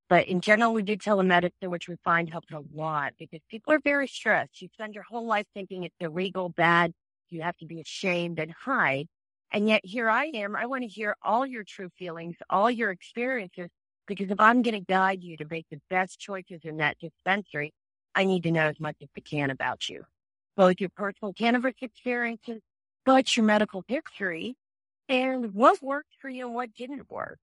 But 0.09 0.27
in 0.27 0.41
general, 0.41 0.73
we 0.73 0.83
do 0.83 0.95
telemedicine, 0.95 1.69
which 1.69 1.87
we 1.87 1.95
find 2.03 2.29
helps 2.29 2.51
a 2.51 2.61
lot 2.71 3.13
because 3.17 3.39
people 3.49 3.73
are 3.73 3.79
very 3.79 4.07
stressed. 4.07 4.61
You 4.61 4.69
spend 4.73 4.93
your 4.93 5.03
whole 5.03 5.25
life 5.25 5.47
thinking 5.55 5.83
it's 5.83 5.95
illegal, 5.99 6.49
bad. 6.49 6.93
You 7.29 7.41
have 7.41 7.57
to 7.57 7.65
be 7.65 7.81
ashamed 7.81 8.37
and 8.37 8.51
hide. 8.51 9.07
And 9.51 9.67
yet 9.67 9.81
here 9.83 10.07
I 10.07 10.25
am. 10.35 10.55
I 10.55 10.67
want 10.67 10.83
to 10.83 10.87
hear 10.87 11.15
all 11.23 11.47
your 11.47 11.63
true 11.63 11.89
feelings, 11.97 12.35
all 12.49 12.69
your 12.69 12.91
experiences, 12.91 13.69
because 14.05 14.29
if 14.29 14.39
I'm 14.39 14.61
going 14.61 14.75
to 14.75 14.81
guide 14.81 15.23
you 15.23 15.35
to 15.37 15.45
make 15.49 15.65
the 15.71 15.81
best 15.89 16.19
choices 16.19 16.59
in 16.63 16.77
that 16.77 16.99
dispensary, 16.99 17.73
I 18.13 18.25
need 18.25 18.43
to 18.43 18.51
know 18.51 18.67
as 18.67 18.79
much 18.79 18.97
as 19.01 19.09
I 19.17 19.21
can 19.21 19.49
about 19.49 19.89
you, 19.89 20.03
both 20.55 20.75
your 20.79 20.89
personal 20.89 21.33
cannabis 21.33 21.73
experiences, 21.81 22.61
but 23.03 23.35
your 23.35 23.45
medical 23.45 23.83
history 23.87 24.55
and 25.11 25.53
what 25.53 25.81
worked 25.83 26.15
for 26.19 26.29
you 26.29 26.45
and 26.45 26.55
what 26.55 26.73
didn't 26.73 27.09
work. 27.11 27.37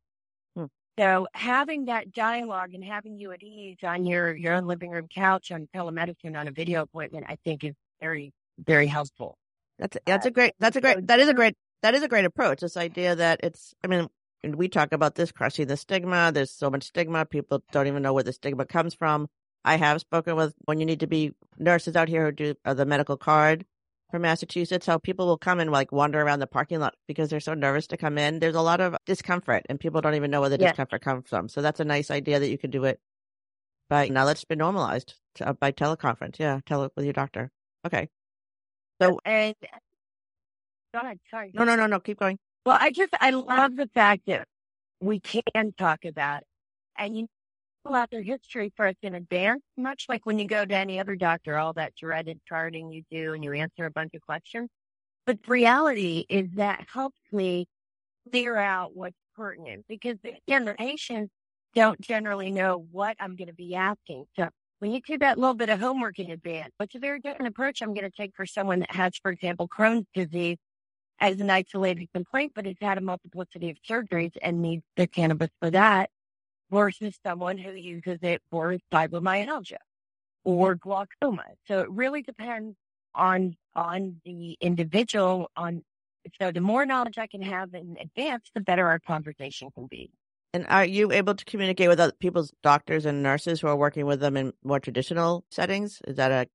Hmm. 0.57 0.67
So 0.99 1.29
having 1.35 1.85
that 1.87 2.13
dialogue 2.13 2.75
and 2.75 2.83
having 2.83 3.19
you 3.19 3.33
at 3.33 3.43
ease 3.43 3.79
on 3.83 4.07
your, 4.07 4.35
your 4.35 4.55
own 4.55 4.67
living 4.67 4.91
room 4.91 5.07
couch 5.13 5.53
on 5.53 5.69
telemedicine 5.75 6.37
on 6.37 6.49
a 6.49 6.51
video 6.51 6.83
appointment, 6.83 7.27
I 7.29 7.37
think 7.45 7.65
is 7.65 7.75
very, 8.01 8.33
very 8.59 8.87
helpful. 8.87 9.37
That's 9.79 9.97
that's 10.07 10.27
a 10.27 10.31
great 10.31 10.55
that's 10.59 10.77
a 10.77 10.81
great 10.81 11.07
that 11.07 11.21
is 11.21 11.29
a 11.29 11.35
great 11.35 11.55
that 11.83 11.95
is 11.95 12.03
a 12.03 12.09
great 12.09 12.25
approach. 12.25 12.61
This 12.61 12.77
idea 12.77 13.15
that 13.15 13.41
it's 13.45 13.75
I 13.85 13.87
mean 13.87 14.09
we 14.45 14.69
talk 14.69 14.93
about 14.93 15.15
this 15.15 15.31
crushing 15.31 15.69
the 15.69 15.77
stigma. 15.77 16.33
There's 16.33 16.51
so 16.51 16.69
much 16.69 16.85
stigma. 16.85 17.27
People 17.27 17.63
don't 17.71 17.87
even 17.87 18.03
know 18.03 18.13
where 18.13 18.25
the 18.25 18.33
stigma 18.33 18.65
comes 18.65 18.95
from. 18.95 19.29
I 19.65 19.77
have 19.77 20.01
spoken 20.01 20.35
with 20.35 20.55
when 20.65 20.81
you 20.81 20.87
need 20.87 21.01
to 21.01 21.07
be 21.07 21.33
nurses 21.59 21.95
out 21.95 22.09
here 22.09 22.27
who 22.27 22.33
do 22.33 22.55
uh, 22.65 22.75
the 22.75 22.87
medical 22.87 23.17
card 23.17 23.65
from 24.11 24.23
Massachusetts, 24.23 24.87
how 24.87 24.99
people 24.99 25.27
will 25.27 25.39
come 25.39 25.61
and 25.61 25.71
like 25.71 25.93
wander 25.93 26.21
around 26.23 26.41
the 26.41 26.47
parking 26.47 26.81
lot 26.81 26.95
because 27.07 27.29
they're 27.31 27.41
so 27.41 27.55
nervous 27.55 27.87
to 27.89 27.97
come 27.97 28.19
in. 28.19 28.39
There's 28.39 28.55
a 28.55 28.63
lot 28.63 28.81
of 28.81 28.97
discomfort 29.07 29.67
and 29.69 29.79
people 29.79 30.01
don't 30.01 30.15
even 30.15 30.31
know 30.31 30.41
where 30.41 30.51
the 30.51 30.59
Yes. 30.59 30.73
discomfort 30.73 31.03
comes 31.03 31.29
from. 31.29 31.49
So 31.49 31.63
that's 31.63 31.81
a 31.81 31.85
nice 31.85 32.11
idea 32.11 32.39
that 32.39 32.49
you 32.49 32.59
can 32.59 32.71
do 32.71 32.85
it 32.85 33.01
by 33.91 34.09
now 34.09 34.25
that's 34.25 34.45
been 34.45 34.59
normalized 34.59 35.15
to, 35.37 35.49
uh, 35.49 35.53
by 35.55 35.73
teleconference. 35.73 36.39
Yeah, 36.39 36.61
tele 36.67 36.91
with 36.97 37.05
your 37.05 37.13
doctor. 37.15 37.51
Okay. 37.87 38.09
So 39.01 39.19
And 39.25 39.55
go 40.95 41.01
ahead, 41.01 41.19
sorry. 41.31 41.53
no, 41.55 41.65
no, 41.65 41.77
no, 41.77 41.87
no. 41.87 42.01
Keep 42.01 42.19
going. 42.21 42.39
Well, 42.67 42.79
I 42.81 42.91
just 42.91 43.11
I 43.21 43.31
love 43.31 43.77
the 43.77 43.89
fact 43.95 44.23
that 44.27 44.47
we 45.01 45.21
can 45.21 45.73
talk 45.79 46.05
about 46.05 46.43
it, 46.43 46.47
and 46.99 47.17
you 47.17 47.27
pull 47.85 47.95
out 47.95 48.11
their 48.11 48.23
history 48.23 48.73
first 48.77 48.99
in 49.03 49.15
advance, 49.15 49.63
much 49.77 50.07
like 50.09 50.27
when 50.27 50.39
you 50.39 50.47
go 50.47 50.65
to 50.65 50.75
any 50.75 51.01
other 51.01 51.17
doctor, 51.17 51.57
all 51.57 51.73
that 51.75 51.95
dreaded 51.97 52.41
charting 52.47 52.91
you 52.91 53.03
do, 53.11 53.35
and 53.35 53.45
you 53.45 53.53
answer 53.53 53.87
a 53.87 53.91
bunch 53.91 54.15
of 54.15 54.23
questions. 54.23 54.69
But 55.27 55.43
the 55.43 55.51
reality 55.51 56.25
is 56.29 56.49
that 56.55 56.87
helps 56.93 57.21
me 57.33 57.67
clear 58.31 58.57
out 58.57 58.95
what's 58.95 59.17
pertinent 59.37 59.85
because 59.89 60.17
again, 60.25 60.65
the 60.65 60.75
patients 60.75 61.31
don't 61.75 62.01
generally 62.01 62.51
know 62.51 62.87
what 62.91 63.17
I'm 63.21 63.37
going 63.37 63.49
to 63.49 63.55
be 63.55 63.75
asking. 63.75 64.25
So 64.37 64.49
when 64.81 64.93
you 64.93 65.01
do 65.01 65.19
that 65.19 65.39
little 65.39 65.55
bit 65.55 65.69
of 65.69 65.81
homework 65.81 66.19
in 66.19 66.31
advance, 66.31 66.73
it's 66.81 66.95
a 66.95 66.99
very 66.99 67.21
different 67.21 67.49
approach 67.49 67.83
I'm 67.83 67.95
going 67.95 68.11
to 68.11 68.17
take 68.17 68.33
for 68.37 68.47
someone 68.47 68.81
that 68.81 68.95
has, 68.95 69.13
for 69.23 69.31
example, 69.31 69.69
Crohn's 69.69 70.07
disease 70.15 70.57
as 71.21 71.41
an 71.41 71.51
isolated 71.51 72.09
complaint, 72.15 72.53
but 72.55 72.65
has 72.65 72.77
had 72.81 72.97
a 72.99 73.01
multiplicity 73.01 73.71
of 73.71 73.77
surgeries 73.89 74.33
and 74.41 74.63
needs 74.63 74.85
the 74.97 75.07
cannabis 75.07 75.51
for 75.61 75.71
that 75.71 76.11
versus 76.71 77.19
someone 77.25 77.59
who 77.59 77.73
uses 77.73 78.19
it 78.23 78.43
for 78.51 78.77
fibromyalgia 78.93 79.79
or 80.45 80.75
glaucoma. 80.75 81.45
So 81.67 81.81
it 81.81 81.91
really 81.91 82.23
depends 82.23 82.77
on, 83.15 83.57
on 83.75 84.21
the 84.25 84.57
individual 84.61 85.51
on, 85.57 85.83
so 86.41 86.53
the 86.53 86.61
more 86.61 86.85
knowledge 86.85 87.19
I 87.19 87.27
can 87.27 87.43
have 87.43 87.75
in 87.75 87.97
advance, 88.01 88.51
the 88.55 88.61
better 88.61 88.87
our 88.87 88.99
conversation 88.99 89.71
can 89.75 89.87
be. 89.87 90.11
And 90.55 90.67
are 90.69 90.85
you 90.85 91.13
able 91.13 91.35
to 91.35 91.45
communicate 91.45 91.89
with 91.89 92.01
other 92.01 92.13
people's 92.19 92.53
doctors 92.63 93.05
and 93.05 93.23
nurses 93.23 93.61
who 93.61 93.69
are 93.69 93.77
working 93.77 94.07
with 94.07 94.21
them 94.21 94.37
in 94.37 94.53
more 94.65 94.81
traditional 94.81 95.45
settings? 95.51 96.01
Is 96.07 96.17
that 96.17 96.31
a 96.31 96.47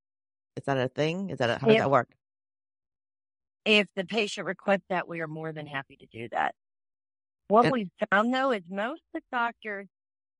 is 0.56 0.66
that 0.66 0.78
a 0.78 0.88
thing? 0.88 1.30
Is 1.30 1.40
that 1.40 1.50
a, 1.50 1.58
how 1.60 1.68
does 1.68 1.78
that 1.78 1.92
work? 1.92 2.10
If 3.66 3.88
the 3.96 4.04
patient 4.06 4.46
requests 4.46 4.84
that, 4.90 5.08
we 5.08 5.22
are 5.22 5.28
more 5.28 5.52
than 5.52 5.66
happy 5.66 5.96
to 5.98 6.06
do 6.08 6.28
that. 6.32 6.54
What 7.48 7.66
And- 7.66 7.74
we've 7.74 7.90
found 8.12 8.34
though 8.34 8.52
is 8.52 8.64
most 8.70 9.02
of 9.14 9.22
the 9.22 9.38
doctors 9.38 9.88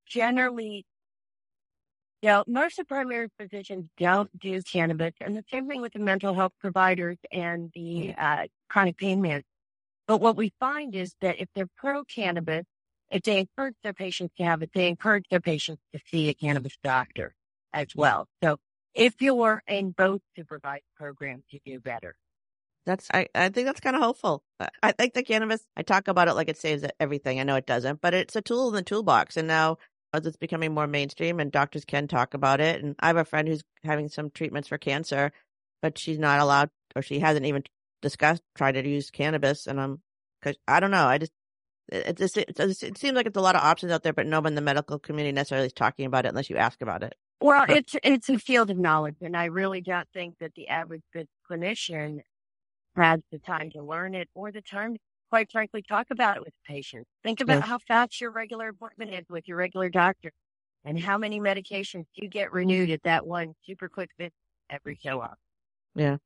generally 0.06 0.84
you 2.24 2.30
know, 2.30 2.44
most 2.46 2.78
of 2.78 2.88
primary 2.88 3.28
physicians 3.38 3.86
don't 3.98 4.30
do 4.40 4.62
cannabis, 4.62 5.12
and 5.20 5.36
the 5.36 5.44
same 5.52 5.68
thing 5.68 5.82
with 5.82 5.92
the 5.92 5.98
mental 5.98 6.32
health 6.32 6.52
providers 6.58 7.18
and 7.30 7.70
the 7.74 8.14
uh, 8.16 8.46
chronic 8.70 8.96
pain 8.96 9.20
man. 9.20 9.42
But 10.06 10.22
what 10.22 10.34
we 10.34 10.50
find 10.58 10.94
is 10.94 11.14
that 11.20 11.38
if 11.38 11.50
they're 11.54 11.68
pro 11.76 12.02
cannabis, 12.04 12.64
if 13.10 13.22
they 13.24 13.40
encourage 13.40 13.74
their 13.82 13.92
patients 13.92 14.32
to 14.38 14.44
have 14.44 14.62
it, 14.62 14.70
they 14.74 14.88
encourage 14.88 15.26
their 15.30 15.40
patients 15.40 15.82
to 15.92 16.00
see 16.10 16.30
a 16.30 16.34
cannabis 16.34 16.78
doctor 16.82 17.34
as 17.74 17.88
well. 17.94 18.26
So 18.42 18.56
if 18.94 19.20
you're 19.20 19.62
in 19.68 19.90
both 19.90 20.22
supervised 20.34 20.84
programs, 20.96 21.44
you 21.50 21.60
do 21.66 21.78
better. 21.78 22.16
That's 22.86 23.08
I, 23.12 23.28
I 23.34 23.50
think 23.50 23.66
that's 23.66 23.80
kind 23.80 23.96
of 23.96 24.02
hopeful. 24.02 24.42
I, 24.58 24.68
I 24.82 24.92
think 24.92 25.12
the 25.12 25.22
cannabis. 25.22 25.60
I 25.76 25.82
talk 25.82 26.08
about 26.08 26.28
it 26.28 26.34
like 26.34 26.48
it 26.48 26.56
saves 26.56 26.84
everything. 26.98 27.38
I 27.38 27.42
know 27.42 27.56
it 27.56 27.66
doesn't, 27.66 28.00
but 28.00 28.14
it's 28.14 28.36
a 28.36 28.42
tool 28.42 28.68
in 28.68 28.74
the 28.74 28.82
toolbox. 28.82 29.36
And 29.36 29.46
now 29.48 29.76
as 30.14 30.26
it's 30.26 30.36
becoming 30.36 30.72
more 30.72 30.86
mainstream, 30.86 31.40
and 31.40 31.50
doctors 31.50 31.84
can 31.84 32.08
talk 32.08 32.34
about 32.34 32.60
it. 32.60 32.82
And 32.82 32.94
I 33.00 33.08
have 33.08 33.16
a 33.16 33.24
friend 33.24 33.48
who's 33.48 33.62
having 33.82 34.08
some 34.08 34.30
treatments 34.30 34.68
for 34.68 34.78
cancer, 34.78 35.32
but 35.82 35.98
she's 35.98 36.18
not 36.18 36.40
allowed, 36.40 36.70
or 36.94 37.02
she 37.02 37.18
hasn't 37.18 37.46
even 37.46 37.64
discussed 38.00 38.42
trying 38.54 38.74
to 38.74 38.88
use 38.88 39.10
cannabis. 39.10 39.66
And 39.66 39.80
I'm 39.80 40.00
because 40.40 40.56
I 40.68 40.80
don't 40.80 40.90
know. 40.90 41.06
I 41.06 41.18
just 41.18 41.32
it, 41.88 42.06
it 42.06 42.16
just 42.16 42.36
it, 42.36 42.58
it 42.58 42.98
seems 42.98 43.14
like 43.14 43.26
it's 43.26 43.36
a 43.36 43.40
lot 43.40 43.56
of 43.56 43.62
options 43.62 43.92
out 43.92 44.02
there, 44.02 44.12
but 44.12 44.26
no 44.26 44.40
one 44.40 44.52
in 44.52 44.54
the 44.54 44.60
medical 44.60 44.98
community 44.98 45.32
necessarily 45.32 45.66
is 45.66 45.72
talking 45.72 46.06
about 46.06 46.24
it 46.24 46.28
unless 46.28 46.48
you 46.50 46.56
ask 46.56 46.80
about 46.80 47.02
it. 47.02 47.14
Well, 47.40 47.66
it's 47.68 47.94
it's 48.02 48.28
a 48.28 48.38
field 48.38 48.70
of 48.70 48.78
knowledge, 48.78 49.16
and 49.20 49.36
I 49.36 49.46
really 49.46 49.80
don't 49.80 50.08
think 50.14 50.38
that 50.40 50.54
the 50.54 50.68
average 50.68 51.02
good 51.12 51.26
clinician 51.50 52.20
has 52.96 53.20
the 53.32 53.38
time 53.38 53.70
to 53.72 53.82
learn 53.82 54.14
it 54.14 54.28
or 54.34 54.52
the 54.52 54.62
time, 54.62 54.94
to, 54.94 55.00
quite 55.34 55.50
frankly, 55.50 55.82
talk 55.82 56.06
about 56.12 56.36
it 56.36 56.44
with 56.44 56.54
the 56.54 56.72
patient. 56.72 57.04
Think 57.24 57.40
about 57.40 57.58
Yeah. 57.58 57.66
how 57.66 57.78
fast 57.78 58.20
your 58.20 58.30
regular 58.30 58.68
appointment 58.68 59.12
is 59.12 59.24
with 59.28 59.48
your 59.48 59.56
regular 59.56 59.88
doctor, 59.88 60.30
and 60.84 60.96
how 60.96 61.18
many 61.18 61.40
medications 61.40 62.04
you 62.14 62.28
get 62.28 62.52
renewed 62.52 62.88
at 62.90 63.02
that 63.02 63.26
one 63.26 63.56
super 63.66 63.88
quick 63.88 64.10
visit 64.16 64.32
every 64.70 64.96
so 65.02 65.20
often. 65.20 65.36
Yeah. 65.96 66.18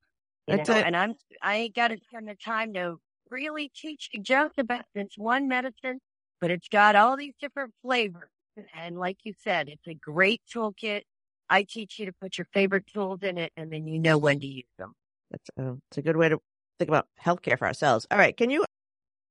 You 0.46 0.56
know, 0.58 0.64
and 0.64 0.94
I'm 0.94 1.14
I 1.40 1.56
ain't 1.56 1.74
got 1.74 1.88
to 1.88 1.96
spend 2.06 2.28
the 2.28 2.34
time 2.34 2.74
to 2.74 3.00
really 3.30 3.70
teach 3.74 4.10
you 4.12 4.22
just 4.22 4.58
about 4.58 4.84
this 4.94 5.08
one 5.16 5.48
medicine, 5.48 6.00
but 6.38 6.50
it's 6.50 6.68
got 6.68 6.94
all 6.94 7.16
these 7.16 7.32
different 7.40 7.72
flavors. 7.80 8.28
And 8.74 8.98
like 8.98 9.20
you 9.24 9.32
said, 9.42 9.70
it's 9.70 9.86
a 9.86 9.94
great 9.94 10.42
toolkit. 10.54 11.04
I 11.48 11.62
teach 11.62 11.98
you 11.98 12.04
to 12.04 12.12
put 12.12 12.36
your 12.36 12.46
favorite 12.52 12.86
tools 12.86 13.20
in 13.22 13.38
it, 13.38 13.54
and 13.56 13.72
then 13.72 13.86
you 13.86 13.98
know 13.98 14.18
when 14.18 14.38
to 14.40 14.46
use 14.46 14.66
them. 14.78 14.92
That's 15.30 15.48
uh, 15.58 15.76
it's 15.90 15.96
a 15.96 16.02
good 16.02 16.18
way 16.18 16.28
to 16.28 16.38
think 16.78 16.88
about 16.88 17.06
healthcare 17.18 17.58
for 17.58 17.66
ourselves. 17.66 18.06
All 18.10 18.18
right, 18.18 18.36
can 18.36 18.50
you 18.50 18.66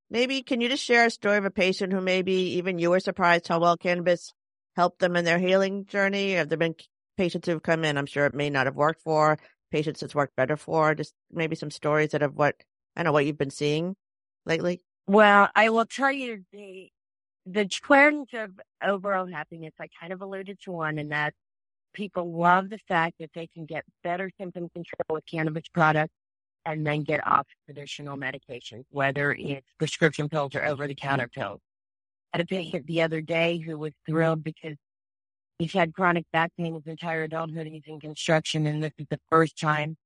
maybe 0.09 0.41
can 0.41 0.61
you 0.61 0.69
just 0.69 0.83
share 0.83 1.05
a 1.05 1.11
story 1.11 1.37
of 1.37 1.45
a 1.45 1.51
patient 1.51 1.93
who 1.93 2.01
maybe 2.01 2.33
even 2.33 2.79
you 2.79 2.89
were 2.89 2.99
surprised 2.99 3.47
how 3.47 3.59
well 3.59 3.77
cannabis 3.77 4.33
helped 4.75 4.99
them 4.99 5.15
in 5.15 5.25
their 5.25 5.39
healing 5.39 5.85
journey? 5.85 6.33
Have 6.33 6.49
there 6.49 6.57
been 6.57 6.75
patients 7.17 7.47
who've 7.47 7.61
come 7.61 7.83
in? 7.83 7.97
I'm 7.97 8.05
sure 8.05 8.25
it 8.25 8.35
may 8.35 8.49
not 8.49 8.67
have 8.67 8.75
worked 8.75 9.01
for 9.01 9.37
patients 9.71 10.03
it's 10.03 10.15
worked 10.15 10.35
better 10.35 10.57
for. 10.57 10.95
Just 10.95 11.13
maybe 11.31 11.55
some 11.55 11.71
stories 11.71 12.11
that 12.11 12.21
of 12.21 12.35
what 12.35 12.55
I 12.95 13.03
don't 13.03 13.05
know 13.05 13.11
what 13.11 13.25
you've 13.25 13.37
been 13.37 13.49
seeing 13.49 13.95
lately. 14.45 14.81
Well, 15.05 15.49
I 15.55 15.69
will 15.69 15.85
tell 15.85 16.11
you 16.11 16.43
the 16.51 16.89
the 17.45 17.65
trends 17.65 18.29
of 18.33 18.51
overall 18.83 19.25
happiness. 19.25 19.73
I 19.79 19.87
kind 19.99 20.11
of 20.11 20.21
alluded 20.21 20.59
to 20.63 20.71
one, 20.71 20.97
and 20.97 21.11
that 21.11 21.33
people 21.93 22.37
love 22.37 22.69
the 22.69 22.79
fact 22.87 23.15
that 23.19 23.31
they 23.33 23.47
can 23.47 23.65
get 23.65 23.85
better 24.03 24.29
symptom 24.39 24.69
control 24.69 25.05
with 25.15 25.25
cannabis 25.25 25.67
products 25.73 26.13
and 26.73 26.87
then 26.87 27.03
get 27.03 27.25
off 27.27 27.47
traditional 27.65 28.17
medications, 28.17 28.85
whether 28.91 29.33
it's 29.33 29.67
prescription 29.79 30.29
pills 30.29 30.55
or 30.55 30.65
over 30.65 30.87
the 30.87 30.95
counter 30.95 31.29
pills. 31.29 31.61
I 32.33 32.39
had 32.39 32.45
a 32.45 32.47
patient 32.47 32.87
the 32.87 33.03
other 33.03 33.21
day 33.21 33.59
who 33.59 33.77
was 33.77 33.93
thrilled 34.07 34.43
because 34.43 34.75
he's 35.59 35.73
had 35.73 35.93
chronic 35.93 36.25
back 36.33 36.51
pain 36.57 36.75
his 36.75 36.87
entire 36.87 37.23
adulthood. 37.23 37.67
He's 37.67 37.83
in 37.87 37.99
construction, 37.99 38.67
and 38.67 38.83
this 38.83 38.93
is 38.99 39.07
the 39.09 39.19
first 39.31 39.59
time 39.59 39.97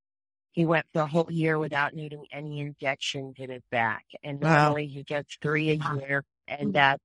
he 0.53 0.65
went 0.65 0.85
the 0.93 1.07
whole 1.07 1.29
year 1.31 1.59
without 1.59 1.93
needing 1.95 2.25
any 2.31 2.61
injections 2.61 3.35
in 3.39 3.51
his 3.51 3.63
back. 3.71 4.05
And 4.23 4.41
Wow. 4.41 4.73
normally 4.73 4.87
he 4.87 5.03
gets 5.03 5.37
three 5.41 5.71
a 5.71 5.75
year, 5.75 6.23
and 6.47 6.73
that 6.75 6.99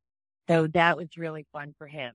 so 0.49 0.69
that 0.69 0.97
was 0.97 1.09
really 1.16 1.47
fun 1.53 1.75
for 1.79 1.87
him. 1.88 2.14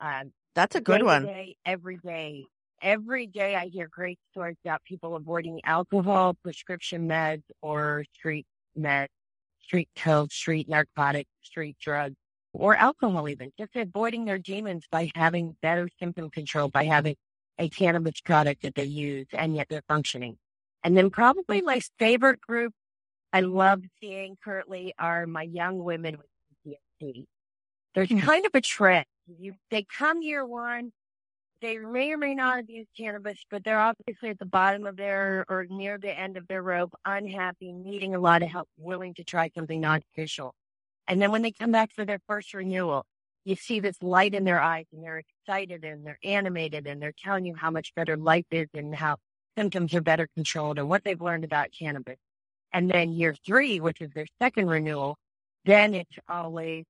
Um, 0.00 0.32
That's 0.54 0.76
a 0.76 0.80
good 0.80 1.02
one. 1.02 1.24
day, 1.26 1.56
every 1.66 1.98
day. 1.98 2.46
Every 2.84 3.26
day 3.26 3.56
I 3.56 3.68
hear 3.68 3.88
great 3.88 4.18
stories 4.30 4.58
about 4.62 4.84
people 4.84 5.16
avoiding 5.16 5.58
alcohol, 5.64 6.34
prescription 6.34 7.08
meds, 7.08 7.44
or 7.62 8.04
street 8.12 8.46
meds, 8.78 9.08
street 9.62 9.88
pills, 9.96 10.34
street 10.34 10.68
narcotics, 10.68 11.30
street 11.42 11.78
drugs, 11.80 12.16
or 12.52 12.76
alcohol 12.76 13.26
even. 13.26 13.52
Just 13.58 13.74
avoiding 13.74 14.26
their 14.26 14.38
demons 14.38 14.84
by 14.90 15.10
having 15.14 15.56
better 15.62 15.88
symptom 15.98 16.28
control, 16.28 16.68
by 16.68 16.84
having 16.84 17.16
a 17.58 17.70
cannabis 17.70 18.20
product 18.20 18.60
that 18.60 18.74
they 18.74 18.84
use, 18.84 19.28
and 19.32 19.56
yet 19.56 19.68
they're 19.70 19.80
functioning. 19.88 20.36
And 20.82 20.94
then 20.94 21.08
probably 21.08 21.62
my 21.62 21.80
favorite 21.98 22.42
group 22.42 22.74
I 23.32 23.40
love 23.40 23.80
seeing 23.98 24.36
currently 24.44 24.92
are 24.98 25.26
my 25.26 25.44
young 25.44 25.82
women 25.82 26.18
with 26.18 26.76
PTSD. 27.02 27.24
There's 27.94 28.10
hmm. 28.10 28.18
kind 28.18 28.44
of 28.44 28.50
a 28.52 28.60
trend. 28.60 29.06
You, 29.26 29.54
they 29.70 29.84
come 29.84 30.20
year 30.20 30.44
one, 30.44 30.92
they 31.62 31.78
may 31.78 32.12
or 32.12 32.18
may 32.18 32.34
not 32.34 32.56
have 32.56 32.70
used 32.70 32.90
cannabis, 32.96 33.38
but 33.50 33.64
they're 33.64 33.80
obviously 33.80 34.30
at 34.30 34.38
the 34.38 34.46
bottom 34.46 34.86
of 34.86 34.96
their 34.96 35.44
or 35.48 35.66
near 35.68 35.98
the 35.98 36.18
end 36.18 36.36
of 36.36 36.46
their 36.48 36.62
rope, 36.62 36.94
unhappy, 37.04 37.72
needing 37.72 38.14
a 38.14 38.20
lot 38.20 38.42
of 38.42 38.48
help, 38.48 38.68
willing 38.76 39.14
to 39.14 39.24
try 39.24 39.50
something 39.54 39.80
non-official. 39.80 40.54
And 41.08 41.20
then 41.20 41.30
when 41.30 41.42
they 41.42 41.52
come 41.52 41.72
back 41.72 41.92
for 41.92 42.04
their 42.04 42.20
first 42.26 42.54
renewal, 42.54 43.06
you 43.44 43.56
see 43.56 43.80
this 43.80 44.02
light 44.02 44.34
in 44.34 44.44
their 44.44 44.60
eyes 44.60 44.86
and 44.92 45.02
they're 45.02 45.22
excited 45.46 45.84
and 45.84 46.06
they're 46.06 46.18
animated 46.24 46.86
and 46.86 47.00
they're 47.00 47.12
telling 47.12 47.44
you 47.44 47.54
how 47.54 47.70
much 47.70 47.94
better 47.94 48.16
life 48.16 48.46
is 48.50 48.68
and 48.74 48.94
how 48.94 49.16
symptoms 49.56 49.94
are 49.94 50.00
better 50.00 50.28
controlled 50.34 50.78
and 50.78 50.88
what 50.88 51.04
they've 51.04 51.20
learned 51.20 51.44
about 51.44 51.68
cannabis. 51.78 52.16
And 52.72 52.90
then 52.90 53.12
year 53.12 53.34
three, 53.46 53.80
which 53.80 54.00
is 54.00 54.10
their 54.14 54.26
second 54.40 54.68
renewal, 54.68 55.16
then 55.64 55.94
it's 55.94 56.16
always, 56.28 56.84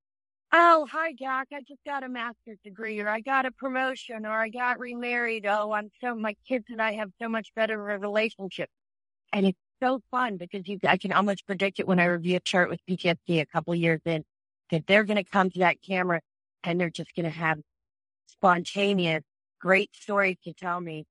Oh, 0.57 0.87
hi, 0.93 1.15
Doc. 1.15 1.49
I 1.53 1.63
just 1.67 1.85
got 1.85 2.05
a 2.05 2.09
master's 2.09 2.59
degree, 2.65 3.01
or 3.01 3.09
I 3.09 3.21
got 3.21 3.45
a 3.45 3.51
promotion, 3.51 4.25
or 4.25 4.31
I 4.31 4.51
got 4.51 4.79
remarried. 4.79 5.47
Oh, 5.47 5.73
I'm 5.73 5.91
so, 6.01 6.15
my 6.15 6.37
kids 6.47 6.67
and 6.71 6.81
I 6.81 6.93
have 6.95 7.11
so 7.21 7.29
much 7.29 7.49
better 7.57 7.77
relationship. 7.83 8.71
And 9.33 9.47
it's 9.47 9.59
so 9.83 10.01
fun 10.13 10.37
because 10.37 10.69
you, 10.69 10.79
I 10.87 10.97
can 10.99 11.13
almost 11.13 11.45
predict 11.47 11.81
it 11.81 11.89
when 11.89 12.01
I 12.01 12.05
review 12.05 12.37
a 12.37 12.41
chart 12.41 12.71
with 12.71 12.81
PTSD 12.89 13.41
a 13.41 13.47
couple 13.47 13.75
years 13.75 14.01
in 14.05 14.25
that 14.71 14.87
they're 14.87 15.05
going 15.05 15.17
to 15.17 15.25
come 15.25 15.51
to 15.51 15.61
that 15.61 15.83
camera 15.83 16.21
and 16.63 16.81
they're 16.81 16.91
just 16.91 17.15
going 17.17 17.25
to 17.25 17.37
have 17.37 17.59
spontaneous, 18.29 19.25
great 19.61 19.91
stories 19.95 20.37
to 20.45 20.53
tell 20.55 20.81
me. 20.81 21.05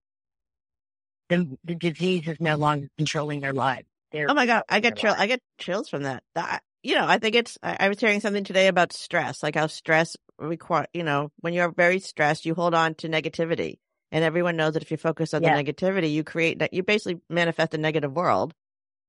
The, 1.29 1.57
the 1.65 1.75
disease 1.75 2.27
is 2.27 2.37
no 2.39 2.55
longer 2.55 2.87
controlling 2.97 3.41
their 3.41 3.53
lives. 3.53 3.87
They're 4.11 4.29
Oh 4.29 4.33
my 4.35 4.45
god, 4.45 4.63
I 4.69 4.79
get 4.79 4.95
their 4.95 5.01
chill. 5.01 5.11
lives. 5.11 5.21
I 5.21 5.27
get 5.27 5.41
chills 5.59 5.89
from 5.89 6.03
that. 6.03 6.23
That 6.35 6.61
you 6.83 6.95
know, 6.95 7.05
I 7.07 7.17
think 7.17 7.35
it's. 7.35 7.57
I, 7.63 7.77
I 7.81 7.89
was 7.89 7.99
hearing 7.99 8.19
something 8.19 8.43
today 8.43 8.67
about 8.67 8.93
stress, 8.93 9.41
like 9.43 9.55
how 9.55 9.67
stress 9.67 10.15
require. 10.37 10.87
You 10.93 11.03
know, 11.03 11.31
when 11.39 11.53
you're 11.53 11.71
very 11.71 11.99
stressed, 11.99 12.45
you 12.45 12.53
hold 12.55 12.73
on 12.73 12.95
to 12.95 13.09
negativity, 13.09 13.77
and 14.11 14.23
everyone 14.23 14.57
knows 14.57 14.73
that 14.73 14.83
if 14.83 14.91
you 14.91 14.97
focus 14.97 15.33
on 15.33 15.41
Yeah. 15.41 15.55
the 15.55 15.63
negativity, 15.63 16.11
you 16.11 16.23
create 16.23 16.59
that. 16.59 16.73
You 16.73 16.83
basically 16.83 17.21
manifest 17.29 17.73
a 17.73 17.77
negative 17.77 18.13
world. 18.13 18.53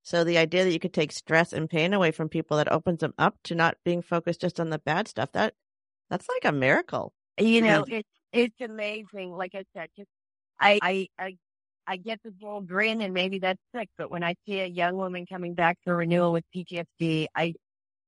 So 0.03 0.23
the 0.25 0.39
idea 0.39 0.65
that 0.65 0.73
you 0.73 0.79
could 0.79 0.93
take 0.95 1.13
stress 1.13 1.53
and 1.53 1.69
pain 1.69 1.95
away 1.95 2.11
from 2.11 2.29
people 2.29 2.59
that 2.59 2.71
opens 2.71 3.01
them 3.01 3.15
up 3.19 3.37
to 3.45 3.55
not 3.55 3.77
being 3.85 4.03
focused 4.03 4.41
just 4.43 4.61
on 4.61 4.71
the 4.71 4.79
bad 4.79 5.09
stuff. 5.09 5.33
That 5.33 5.55
that's 6.11 6.29
like 6.29 6.45
a 6.45 6.53
miracle. 6.57 7.13
you 7.39 7.63
know, 7.63 7.85
it's 7.89 8.09
it's 8.33 8.61
amazing. 8.61 9.33
Like 9.33 9.55
I 9.55 9.65
said, 9.77 9.89
just 9.97 10.09
I 10.61 10.79
I 10.83 11.09
I 11.19 11.37
I 11.87 11.97
get 11.97 12.21
this 12.23 12.33
little 12.41 12.61
grin, 12.61 13.01
and 13.03 13.13
maybe 13.13 13.39
that's 13.41 13.61
sick. 13.75 13.89
But 13.99 14.11
when 14.11 14.23
I 14.23 14.35
see 14.47 14.61
a 14.61 14.67
young 14.67 14.97
woman 14.97 15.27
coming 15.27 15.55
back 15.55 15.79
for 15.85 15.97
renewal 15.97 16.33
with 16.33 16.45
PTSD, 16.55 17.27
I 17.35 17.55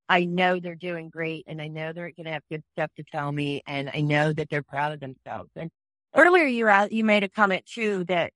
I 0.09 0.25
know 0.25 0.61
they're 0.61 0.75
doing 0.77 1.11
great, 1.11 1.45
and 1.49 1.61
I 1.61 1.69
know 1.69 1.93
they're 1.93 2.13
going 2.13 2.27
to 2.27 2.33
have 2.33 2.43
good 2.51 2.63
stuff 2.73 2.91
to 2.97 3.05
tell 3.05 3.33
me, 3.33 3.63
and 3.67 3.91
I 3.93 4.01
know 4.01 4.33
that 4.33 4.49
they're 4.51 4.63
proud 4.63 4.93
of 4.93 5.01
themselves. 5.01 5.51
And 5.57 5.71
earlier, 6.15 6.47
you 6.47 6.69
you 6.91 7.05
made 7.05 7.25
a 7.25 7.29
comment 7.29 7.67
too 7.67 8.05
that 8.05 8.33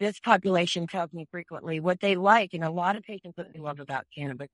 this 0.00 0.20
population 0.20 0.86
tells 0.86 1.12
me 1.12 1.26
frequently 1.30 1.80
what 1.80 2.00
they 2.00 2.16
like, 2.16 2.54
and 2.54 2.64
a 2.64 2.70
lot 2.70 2.96
of 2.96 3.02
patients 3.04 3.36
what 3.36 3.52
they 3.52 3.60
love 3.60 3.80
about 3.80 4.06
cannabis. 4.16 4.48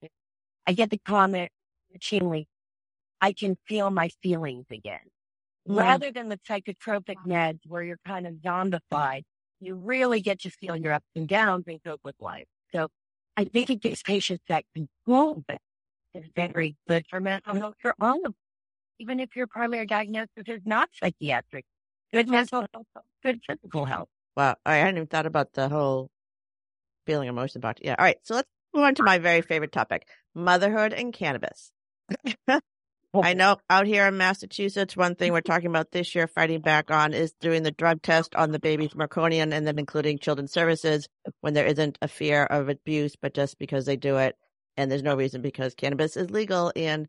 I 0.66 0.72
get 0.74 0.90
the 0.90 0.98
comment 0.98 1.50
routinely, 1.94 2.46
I 3.20 3.32
can 3.32 3.56
feel 3.68 3.90
my 3.90 4.10
feelings 4.22 4.66
again 4.70 5.00
Mm. 5.68 5.76
rather 5.76 6.10
than 6.12 6.28
the 6.28 6.38
psychotropic 6.38 7.16
meds 7.26 7.60
where 7.66 7.82
you're 7.82 8.00
kind 8.06 8.26
of 8.26 8.34
zombified, 8.36 9.22
you 9.60 9.74
really 9.74 10.20
get 10.20 10.40
to 10.40 10.50
feel 10.50 10.76
your 10.76 10.92
ups 10.92 11.06
and 11.16 11.28
downs 11.28 11.64
and 11.68 11.82
cope 11.84 12.00
with 12.04 12.16
life. 12.20 12.46
So 12.72 12.88
I 13.36 13.44
think 13.44 13.70
it 13.70 13.80
gives 13.82 14.02
patients 14.02 14.44
that 14.48 14.64
control 14.74 15.44
that 15.48 15.60
is 16.14 16.24
very 16.34 16.76
good 16.88 17.04
for 17.08 17.20
mental 17.20 17.54
health 17.54 17.74
for 17.80 17.94
all 18.00 18.16
of 18.16 18.22
them. 18.22 18.34
Even 18.98 19.20
if 19.20 19.34
your 19.34 19.46
primary 19.46 19.86
diagnosis 19.86 20.44
is 20.46 20.60
not 20.64 20.88
psychiatric, 20.92 21.64
good 22.12 22.28
mental 22.28 22.66
health, 22.72 22.86
good 23.22 23.40
physical 23.46 23.84
health. 23.84 24.08
Wow, 24.36 24.56
I 24.64 24.76
hadn't 24.76 24.96
even 24.96 25.06
thought 25.06 25.26
about 25.26 25.52
the 25.54 25.68
whole 25.68 26.10
feeling 27.06 27.28
emotion 27.28 27.58
about. 27.58 27.80
it. 27.80 27.86
Yeah, 27.86 27.96
all 27.98 28.04
right. 28.04 28.18
So 28.22 28.34
let's 28.34 28.48
move 28.74 28.84
on 28.84 28.94
to 28.96 29.02
my 29.02 29.18
very 29.18 29.42
favorite 29.42 29.72
topic: 29.72 30.06
motherhood 30.34 30.92
and 30.92 31.12
cannabis. 31.12 31.72
I 33.14 33.34
know 33.34 33.56
out 33.68 33.86
here 33.86 34.06
in 34.06 34.16
Massachusetts, 34.16 34.96
one 34.96 35.16
thing 35.16 35.32
we're 35.32 35.40
talking 35.40 35.66
about 35.66 35.90
this 35.90 36.14
year, 36.14 36.28
fighting 36.28 36.60
back 36.60 36.92
on, 36.92 37.12
is 37.12 37.32
doing 37.40 37.64
the 37.64 37.72
drug 37.72 38.02
test 38.02 38.36
on 38.36 38.52
the 38.52 38.60
baby's 38.60 38.90
meconium 38.90 39.52
and 39.52 39.66
then 39.66 39.80
including 39.80 40.18
children's 40.18 40.52
services 40.52 41.08
when 41.40 41.54
there 41.54 41.66
isn't 41.66 41.98
a 42.02 42.06
fear 42.06 42.44
of 42.44 42.68
abuse, 42.68 43.16
but 43.20 43.34
just 43.34 43.58
because 43.58 43.84
they 43.84 43.96
do 43.96 44.16
it. 44.18 44.36
And 44.76 44.90
there's 44.90 45.02
no 45.02 45.14
reason 45.16 45.42
because 45.42 45.74
cannabis 45.74 46.16
is 46.16 46.30
legal 46.30 46.72
and 46.76 47.08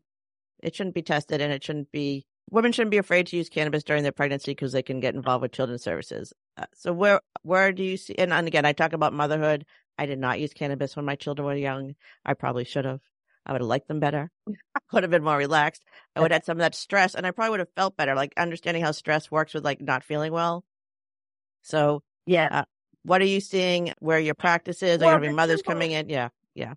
it 0.62 0.74
shouldn't 0.74 0.94
be 0.94 1.02
tested 1.02 1.40
and 1.40 1.52
it 1.52 1.64
shouldn't 1.64 1.90
be, 1.90 2.26
women 2.50 2.72
shouldn't 2.72 2.90
be 2.90 2.98
afraid 2.98 3.26
to 3.28 3.36
use 3.36 3.48
cannabis 3.48 3.84
during 3.84 4.02
their 4.02 4.12
pregnancy 4.12 4.52
because 4.52 4.72
they 4.72 4.82
can 4.82 5.00
get 5.00 5.14
involved 5.14 5.42
with 5.42 5.52
children's 5.52 5.82
services. 5.82 6.32
Uh, 6.56 6.66
so 6.74 6.92
where, 6.92 7.20
where 7.42 7.72
do 7.72 7.82
you 7.82 7.96
see, 7.96 8.14
and, 8.16 8.32
and 8.32 8.46
again, 8.46 8.64
I 8.64 8.72
talk 8.72 8.92
about 8.92 9.12
motherhood. 9.12 9.64
I 9.98 10.06
did 10.06 10.18
not 10.18 10.40
use 10.40 10.52
cannabis 10.52 10.96
when 10.96 11.04
my 11.04 11.16
children 11.16 11.46
were 11.46 11.54
young. 11.54 11.94
I 12.24 12.34
probably 12.34 12.64
should 12.64 12.84
have. 12.84 13.00
I 13.44 13.52
would 13.52 13.60
have 13.60 13.68
liked 13.68 13.88
them 13.88 14.00
better. 14.00 14.30
I 14.48 14.80
would 14.92 15.02
have 15.02 15.10
been 15.10 15.24
more 15.24 15.36
relaxed. 15.36 15.82
I 16.14 16.20
would 16.20 16.30
have 16.30 16.42
had 16.42 16.44
some 16.44 16.56
of 16.58 16.60
that 16.60 16.74
stress 16.74 17.14
and 17.14 17.26
I 17.26 17.30
probably 17.30 17.50
would 17.50 17.60
have 17.60 17.72
felt 17.74 17.96
better, 17.96 18.14
like 18.14 18.32
understanding 18.36 18.82
how 18.82 18.92
stress 18.92 19.30
works 19.30 19.54
with 19.54 19.64
like 19.64 19.80
not 19.80 20.04
feeling 20.04 20.32
well. 20.32 20.64
So 21.62 22.02
Yeah. 22.26 22.64
what 23.02 23.20
are 23.20 23.26
you 23.26 23.40
seeing 23.40 23.92
where 23.98 24.18
your 24.18 24.34
practice 24.34 24.82
is? 24.82 24.98
Are 25.02 25.06
Well, 25.06 25.10
going 25.18 25.22
to 25.22 25.28
be 25.30 25.34
mothers 25.34 25.62
coming 25.62 25.92
in? 25.92 26.08
Yeah. 26.08 26.28
Yeah. 26.54 26.74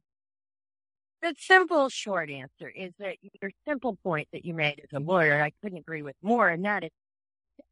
The 1.22 1.34
simple 1.40 1.90
short 1.90 2.30
answer 2.30 2.70
is 2.70 2.92
that 3.00 3.18
your 3.42 3.52
simple 3.68 3.98
point 4.04 4.28
that 4.32 4.46
you 4.46 4.54
made 4.54 4.82
as 4.84 4.90
a 4.94 5.00
lawyer, 5.00 5.42
I 5.42 5.52
couldn't 5.62 5.80
agree 5.80 6.04
with 6.04 6.16
more, 6.22 6.50
and 6.50 6.64
that 6.66 6.84
is 6.84 6.92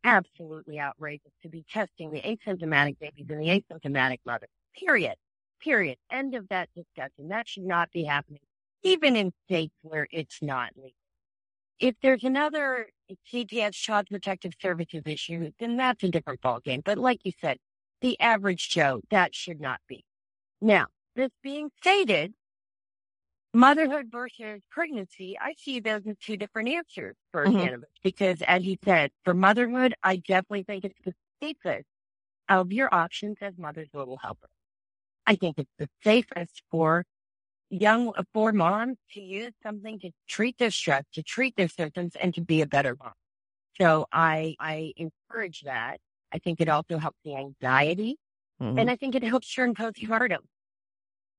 absolutely 0.04 0.80
outrageous 0.80 1.32
to 1.44 1.50
be 1.50 1.64
testing 1.70 2.12
the 2.12 2.22
asymptomatic 2.22 2.98
babies 3.00 3.28
and 3.30 3.42
the 3.42 3.48
asymptomatic 3.62 4.20
mother. 4.26 4.48
Period. 4.78 5.16
Period. 5.62 5.98
End 6.12 6.36
of 6.36 6.48
that 6.50 6.70
discussion. 6.76 7.30
That 7.30 7.48
should 7.48 7.66
not 7.66 7.92
be 7.92 8.04
happening, 8.04 8.42
even 8.82 9.16
in 9.16 9.32
states 9.46 9.76
where 9.82 10.08
it's 10.12 10.42
not 10.42 10.72
legal. 10.76 10.92
If 11.80 11.96
there's 12.02 12.24
another 12.24 12.88
CPS 13.32 13.74
Child 13.74 14.08
Protective 14.10 14.54
Services 14.62 15.04
issue, 15.06 15.52
then 15.60 15.78
that's 15.78 16.04
a 16.04 16.10
different 16.10 16.42
ballgame. 16.42 16.84
But 16.84 16.98
like 16.98 17.20
you 17.24 17.34
said, 17.42 17.58
the 18.02 18.20
average 18.20 18.70
Joe, 18.70 19.02
that 19.12 19.36
should 19.36 19.62
not 19.62 19.80
be. 19.88 20.04
Now, 20.62 20.88
this 21.16 21.30
being 21.42 21.70
stated, 21.82 22.34
motherhood 23.54 24.10
versus 24.12 24.62
pregnancy, 24.70 25.38
I 25.40 25.54
see 25.58 25.80
those 25.80 26.06
as 26.08 26.18
two 26.20 26.38
different 26.38 26.70
answers 26.70 27.16
for 27.32 27.48
Mhm. 27.48 27.68
cannabis 27.68 27.90
because, 28.04 28.42
as 28.44 28.64
you 28.66 28.78
said, 28.84 29.12
for 29.24 29.34
motherhood, 29.34 29.96
I 30.04 30.18
definitely 30.18 30.64
think 30.64 30.86
it's 30.86 31.00
the 31.04 31.14
safest 31.42 31.88
of 32.50 32.72
your 32.74 32.94
options 32.94 33.38
as 33.42 33.58
mother's 33.58 33.90
little 33.94 34.18
helper. 34.18 34.50
I 35.28 35.36
think 35.36 35.60
it's 35.60 35.72
the 35.80 35.90
safest 36.04 36.64
for 36.72 37.06
young, 37.70 38.14
for 38.34 38.54
moms 38.54 38.98
to 39.14 39.22
use 39.22 39.54
something 39.64 40.00
to 40.02 40.12
treat 40.28 40.58
their 40.60 40.72
stress, 40.72 41.06
to 41.14 41.24
treat 41.24 41.56
their 41.58 41.70
symptoms, 41.70 42.16
and 42.18 42.34
to 42.36 42.42
be 42.42 42.62
a 42.62 42.68
better 42.68 42.96
mom. 42.98 43.14
So 43.82 44.08
I, 44.12 44.56
I 44.60 44.94
encourage 44.98 45.62
that. 45.64 46.00
I 46.34 46.40
think 46.40 46.62
it 46.62 46.70
also 46.70 46.98
helps 47.00 47.20
the 47.26 47.36
anxiety 47.38 48.18
Mhm. 48.60 48.78
and 48.78 48.92
I 48.92 48.96
think 48.98 49.16
it 49.16 49.24
helps 49.24 49.54
during 49.54 49.76
postpartum. 49.76 50.40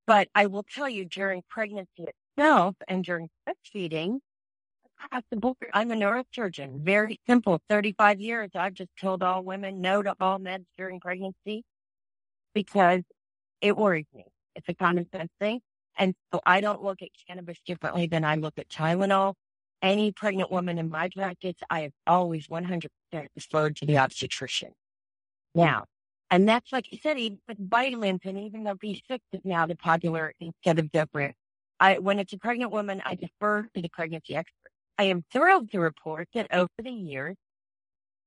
But 0.06 0.28
I 0.34 0.46
will 0.46 0.64
tell 0.64 0.88
you 0.88 1.04
during 1.04 1.42
pregnancy 1.48 2.06
itself 2.36 2.76
and 2.88 3.04
during 3.04 3.28
breastfeeding, 3.48 4.18
across 5.04 5.22
the 5.30 5.36
board, 5.36 5.56
I'm 5.72 5.90
a 5.90 5.94
neurosurgeon. 5.94 6.80
Very 6.80 7.20
simple. 7.26 7.60
35 7.68 8.20
years. 8.20 8.50
I've 8.54 8.74
just 8.74 8.90
told 9.00 9.22
all 9.22 9.42
women 9.42 9.80
no 9.80 10.02
to 10.02 10.14
all 10.20 10.38
meds 10.38 10.66
during 10.76 11.00
pregnancy 11.00 11.64
because 12.54 13.02
it 13.60 13.76
worries 13.76 14.06
me. 14.14 14.24
It's 14.54 14.68
a 14.68 14.74
common 14.74 15.06
sense 15.10 15.30
thing. 15.40 15.60
And 15.98 16.14
so 16.32 16.40
I 16.44 16.60
don't 16.60 16.82
look 16.82 17.02
at 17.02 17.08
cannabis 17.26 17.58
differently 17.66 18.06
than 18.06 18.24
I 18.24 18.34
look 18.36 18.54
at 18.58 18.68
Tylenol. 18.68 19.34
Any 19.80 20.12
pregnant 20.12 20.50
woman 20.50 20.78
in 20.78 20.88
my 20.88 21.08
practice, 21.14 21.56
I 21.70 21.82
have 21.82 21.92
always 22.06 22.48
100% 22.48 22.88
referred 23.12 23.76
to 23.76 23.86
the 23.86 23.98
obstetrician. 23.98 24.70
Now, 25.54 25.84
and 26.30 26.48
that's 26.48 26.72
like 26.72 26.90
you 26.92 26.98
said, 27.02 27.16
with 27.48 27.58
vitamins 27.58 28.20
and 28.24 28.38
even 28.38 28.64
though 28.64 28.74
B6 28.74 29.18
is 29.32 29.40
now 29.44 29.66
the 29.66 29.76
popular 29.76 30.32
instead 30.40 30.78
of 30.78 30.90
different. 30.90 31.34
I, 31.80 31.98
when 31.98 32.18
it's 32.18 32.32
a 32.32 32.38
pregnant 32.38 32.70
woman, 32.70 33.02
I 33.04 33.14
defer 33.14 33.62
to 33.74 33.82
the 33.82 33.88
pregnancy 33.88 34.36
expert. 34.36 34.70
I 34.98 35.04
am 35.04 35.24
thrilled 35.32 35.70
to 35.72 35.80
report 35.80 36.28
that 36.34 36.46
over 36.52 36.70
the 36.82 36.90
years, 36.90 37.36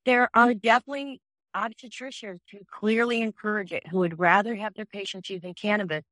there 0.06 0.30
are 0.34 0.54
definitely 0.54 1.22
obstetricians 1.56 2.40
who 2.52 2.60
clearly 2.72 3.22
encourage 3.22 3.74
it, 3.74 3.88
who 3.88 4.00
would 4.00 4.20
rather 4.20 4.56
have 4.56 4.74
their 4.74 4.86
patients 4.86 5.30
using 5.30 5.54
cannabis 5.54 6.04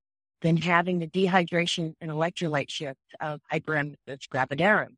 than 0.42 0.58
having 0.58 1.00
the 1.00 1.08
dehydration 1.08 1.94
and 2.02 2.12
electrolyte 2.12 2.70
shifts 2.70 3.02
of 3.20 3.42
hyperemesis 3.52 4.28
gravidarum. 4.34 4.96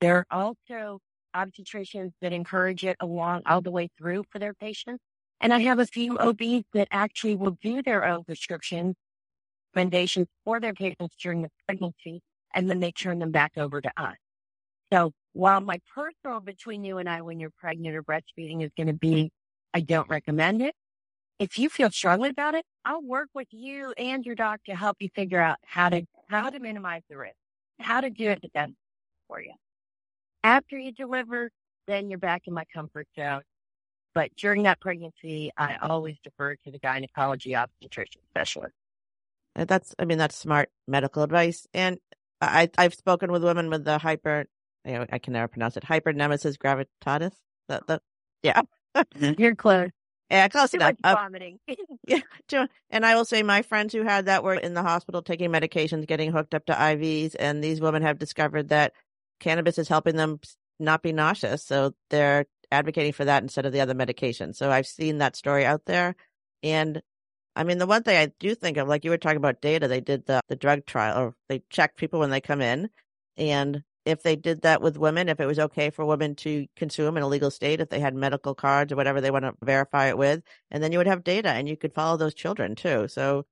There 0.00 0.26
are 0.30 0.54
also 0.54 1.00
obstetricians 1.34 2.12
that 2.20 2.32
encourage 2.32 2.84
it 2.84 2.96
along 3.00 3.42
all 3.46 3.60
the 3.60 3.70
way 3.70 3.88
through 3.98 4.24
for 4.30 4.38
their 4.38 4.54
patients. 4.54 5.02
And 5.40 5.52
I 5.52 5.60
have 5.60 5.78
a 5.78 5.86
few 5.86 6.18
OBs 6.18 6.64
that 6.72 6.88
actually 6.90 7.36
will 7.36 7.58
do 7.62 7.82
their 7.82 8.04
own 8.04 8.24
prescriptions, 8.24 8.94
recommendations 9.74 10.28
for 10.44 10.60
their 10.60 10.72
patients 10.74 11.14
during 11.20 11.42
the 11.42 11.50
pregnancy, 11.66 12.22
and 12.54 12.68
then 12.70 12.80
they 12.80 12.92
turn 12.92 13.18
them 13.18 13.32
back 13.32 13.52
over 13.56 13.80
to 13.80 13.90
us. 13.96 14.16
So 14.92 15.12
while 15.32 15.60
my 15.60 15.78
personal 15.94 16.40
between 16.40 16.84
you 16.84 16.98
and 16.98 17.08
I 17.08 17.20
when 17.20 17.38
you're 17.38 17.50
pregnant 17.58 17.94
or 17.94 18.02
breastfeeding 18.02 18.64
is 18.64 18.70
going 18.76 18.86
to 18.86 18.94
be, 18.94 19.30
I 19.74 19.80
don't 19.80 20.08
recommend 20.08 20.62
it. 20.62 20.74
If 21.38 21.58
you 21.58 21.68
feel 21.68 21.90
strongly 21.90 22.30
about 22.30 22.54
it, 22.54 22.64
I'll 22.84 23.02
work 23.02 23.28
with 23.34 23.48
you 23.50 23.92
and 23.98 24.24
your 24.24 24.34
doc 24.34 24.60
to 24.66 24.74
help 24.74 24.96
you 25.00 25.10
figure 25.14 25.40
out 25.40 25.58
how 25.66 25.90
to, 25.90 26.02
how 26.28 26.48
to 26.48 26.58
minimize 26.58 27.02
the 27.10 27.18
risk, 27.18 27.34
how 27.78 28.00
to 28.00 28.08
do 28.08 28.30
it 28.30 28.40
the 28.40 28.48
best 28.54 28.72
for 29.28 29.42
you. 29.42 29.52
After 30.42 30.78
you 30.78 30.92
deliver, 30.92 31.50
then 31.86 32.08
you're 32.08 32.18
back 32.18 32.42
in 32.46 32.54
my 32.54 32.64
comfort 32.72 33.06
zone. 33.18 33.42
But 34.16 34.34
during 34.34 34.62
that 34.62 34.80
pregnancy, 34.80 35.52
I 35.58 35.76
always 35.82 36.16
defer 36.24 36.54
to 36.56 36.70
the 36.70 36.78
gynecology 36.78 37.54
obstetrician 37.54 38.22
specialist. 38.30 38.72
Uh, 39.54 39.66
That's, 39.66 39.94
I 39.98 40.06
mean, 40.06 40.16
that's 40.16 40.34
smart 40.34 40.70
medical 40.88 41.22
advice. 41.22 41.66
And 41.74 41.98
I, 42.40 42.70
I've 42.78 42.94
spoken 42.94 43.30
with 43.30 43.44
women 43.44 43.68
with 43.68 43.84
the 43.84 43.98
hyper 43.98 44.46
I, 44.86 45.06
I 45.12 45.18
can 45.18 45.34
never 45.34 45.48
pronounce 45.48 45.76
it. 45.76 45.82
Hypernemesis 45.84 46.56
gravitatis. 46.56 47.32
That, 47.68 47.86
that, 47.88 48.02
yeah. 48.42 48.62
You're 49.38 49.54
close. 49.54 49.90
Yeah, 50.30 50.48
close 50.48 50.70
Too 50.70 50.78
enough. 50.78 50.92
much 50.92 50.98
Uh, 51.04 51.14
vomiting. 51.14 51.58
yeah, 52.08 52.20
too- 52.48 52.68
and 52.88 53.04
I 53.04 53.16
will 53.16 53.26
say 53.26 53.42
my 53.42 53.60
friends 53.60 53.92
who 53.92 54.02
had 54.02 54.26
that 54.26 54.42
were 54.44 54.54
in 54.54 54.72
the 54.72 54.82
hospital 54.82 55.20
taking 55.20 55.50
medications, 55.50 56.06
getting 56.06 56.32
hooked 56.32 56.54
up 56.54 56.64
to 56.66 56.72
IVs, 56.72 57.36
and 57.38 57.62
these 57.62 57.82
women 57.82 58.02
have 58.02 58.18
discovered 58.18 58.70
that 58.70 58.92
cannabis 59.40 59.76
is 59.78 59.88
helping 59.88 60.16
them 60.16 60.40
not 60.80 61.02
be 61.02 61.12
nauseous. 61.12 61.64
So 61.64 61.92
they're 62.10 62.46
advocating 62.70 63.12
for 63.12 63.24
that 63.24 63.42
instead 63.42 63.66
of 63.66 63.72
the 63.72 63.80
other 63.80 63.94
medication. 63.94 64.52
So 64.52 64.70
I've 64.70 64.86
seen 64.86 65.18
that 65.18 65.36
story 65.36 65.64
out 65.64 65.84
there. 65.86 66.16
And 66.62 67.02
I 67.54 67.64
mean, 67.64 67.78
the 67.78 67.86
one 67.86 68.02
thing 68.02 68.16
I 68.16 68.32
do 68.38 68.54
think 68.54 68.76
of, 68.76 68.88
like 68.88 69.04
you 69.04 69.10
were 69.10 69.18
talking 69.18 69.38
about 69.38 69.60
data, 69.60 69.88
they 69.88 70.00
did 70.00 70.26
the, 70.26 70.40
the 70.48 70.56
drug 70.56 70.84
trial 70.86 71.18
or 71.18 71.34
they 71.48 71.62
checked 71.70 71.96
people 71.96 72.20
when 72.20 72.30
they 72.30 72.40
come 72.40 72.60
in. 72.60 72.90
And 73.36 73.82
if 74.04 74.22
they 74.22 74.36
did 74.36 74.62
that 74.62 74.82
with 74.82 74.96
women, 74.96 75.28
if 75.28 75.40
it 75.40 75.46
was 75.46 75.58
okay 75.58 75.90
for 75.90 76.04
women 76.04 76.36
to 76.36 76.66
consume 76.76 77.16
in 77.16 77.22
a 77.22 77.28
legal 77.28 77.50
state, 77.50 77.80
if 77.80 77.88
they 77.88 77.98
had 77.98 78.14
medical 78.14 78.54
cards 78.54 78.92
or 78.92 78.96
whatever 78.96 79.20
they 79.20 79.30
want 79.30 79.44
to 79.44 79.54
verify 79.62 80.08
it 80.08 80.18
with, 80.18 80.42
and 80.70 80.82
then 80.82 80.92
you 80.92 80.98
would 80.98 81.08
have 81.08 81.24
data 81.24 81.48
and 81.48 81.68
you 81.68 81.76
could 81.76 81.92
follow 81.92 82.16
those 82.16 82.34
children 82.34 82.74
too. 82.74 83.08
So 83.08 83.46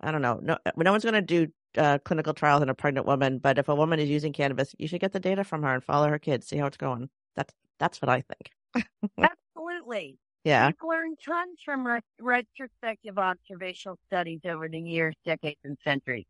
I 0.00 0.10
don't 0.10 0.22
know. 0.22 0.38
No, 0.42 0.58
no 0.76 0.90
one's 0.90 1.04
going 1.04 1.14
to 1.14 1.22
do 1.22 1.46
uh, 1.78 1.98
clinical 2.04 2.34
trials 2.34 2.62
in 2.62 2.68
a 2.68 2.74
pregnant 2.74 3.06
woman, 3.06 3.38
but 3.38 3.58
if 3.58 3.68
a 3.68 3.74
woman 3.74 3.98
is 3.98 4.08
using 4.08 4.32
cannabis, 4.32 4.74
you 4.78 4.88
should 4.88 5.00
get 5.00 5.12
the 5.12 5.20
data 5.20 5.44
from 5.44 5.62
her 5.62 5.72
and 5.72 5.84
follow 5.84 6.08
her 6.08 6.18
kids, 6.18 6.46
see 6.46 6.56
how 6.56 6.66
it's 6.66 6.76
going. 6.76 7.08
That's 7.34 7.52
that's 7.78 8.00
what 8.00 8.08
I 8.08 8.22
think. 8.22 8.86
Absolutely. 9.18 10.18
Yeah. 10.44 10.68
We've 10.68 10.88
learned 10.88 11.18
tons 11.24 11.58
from 11.64 11.86
re- 11.86 12.00
retrospective 12.20 13.18
observational 13.18 13.98
studies 14.06 14.40
over 14.44 14.68
the 14.68 14.78
years, 14.78 15.14
decades, 15.24 15.58
and 15.64 15.76
centuries. 15.82 16.26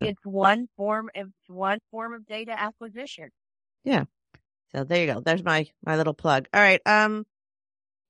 It's 0.00 0.20
one 0.24 0.68
form. 0.76 1.10
It's 1.14 1.30
one 1.48 1.78
form 1.90 2.14
of 2.14 2.26
data 2.26 2.52
acquisition. 2.58 3.30
Yeah. 3.84 4.04
So 4.74 4.84
there 4.84 5.00
you 5.04 5.12
go. 5.12 5.20
There's 5.20 5.42
my 5.42 5.66
my 5.84 5.96
little 5.96 6.14
plug. 6.14 6.48
All 6.52 6.60
right. 6.60 6.80
Um, 6.86 7.24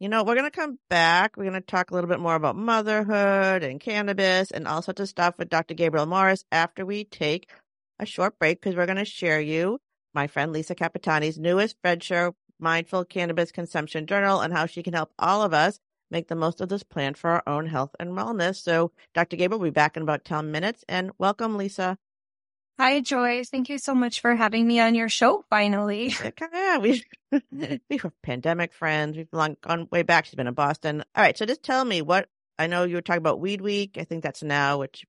you 0.01 0.09
know, 0.09 0.25
we're 0.25 0.35
gonna 0.35 0.51
come 0.51 0.79
back. 0.91 1.37
We're 1.37 1.45
gonna 1.45 1.61
talk 1.61 1.91
a 1.91 1.95
little 1.95 2.09
bit 2.09 2.21
more 2.21 2.35
about 2.35 2.57
motherhood 2.57 3.63
and 3.63 3.81
cannabis 3.81 4.51
and 4.51 4.67
all 4.67 4.83
sorts 4.83 5.01
of 5.01 5.09
stuff 5.09 5.37
with 5.39 5.49
Dr. 5.49 5.75
Gabrielle 5.75 6.07
Morris 6.07 6.45
after 6.51 6.85
we 6.85 7.05
take 7.05 7.51
a 7.99 8.07
short 8.07 8.39
break 8.39 8.61
because 8.61 8.77
we're 8.77 8.87
gonna 8.87 9.05
share 9.05 9.41
you 9.41 9.79
my 10.17 10.27
friend 10.27 10.51
Lisa 10.51 10.75
Capitani's 10.75 11.39
newest 11.39 11.77
Fred 11.83 12.03
Show 12.03 12.35
Mindful 12.59 13.05
Cannabis 13.05 13.53
Consumption 13.53 14.07
Journal 14.07 14.41
and 14.41 14.51
how 14.51 14.65
she 14.65 14.83
can 14.83 14.95
help 14.95 15.13
all 15.19 15.43
of 15.43 15.53
us 15.53 15.79
make 16.11 16.29
the 16.29 16.35
most 16.35 16.63
of 16.63 16.71
this 16.71 16.83
plan 16.83 17.13
for 17.13 17.29
our 17.29 17.43
own 17.47 17.67
health 17.67 17.95
and 18.01 18.13
wellness. 18.13 18.57
So, 18.57 18.93
Dr. 19.13 19.37
Gabrielle 19.37 19.59
will 19.59 19.67
be 19.67 19.71
back 19.71 19.95
in 19.95 20.03
about 20.03 20.25
10 20.25 20.51
minutes 20.51 20.87
and 20.89 21.11
welcome, 21.19 21.59
Lisa. 21.59 21.99
Hi, 22.79 23.01
Joyce. 23.01 23.51
Thank 23.51 23.69
you 23.69 23.77
so 23.77 23.95
much 23.95 24.21
for 24.21 24.35
having 24.35 24.67
me 24.67 24.81
on 24.81 24.95
your 24.95 25.11
show 25.11 25.45
finally. 25.51 26.15
Yeah, 26.51 26.79
we 26.79 27.05
we 27.53 28.01
were 28.03 28.13
pandemic 28.23 28.73
friends. 28.73 29.19
We've 29.19 29.29
long 29.33 29.59
gone 29.61 29.87
way 29.93 30.03
back. 30.03 30.25
She's 30.25 30.35
been 30.35 30.47
in 30.47 30.55
Boston. 30.55 31.05
All 31.15 31.23
right, 31.23 31.37
so 31.37 31.45
just 31.45 31.63
tell 31.63 31.85
me 31.85 32.01
what 32.01 32.27
I 32.59 32.69
know. 32.69 32.85
You 32.85 32.95
were 32.95 33.03
talking 33.03 33.19
about 33.19 33.41
Weed 33.41 33.61
Week. 33.61 33.99
I 33.99 34.05
think 34.05 34.23
that's 34.23 34.43
now, 34.43 34.79
which 34.79 35.05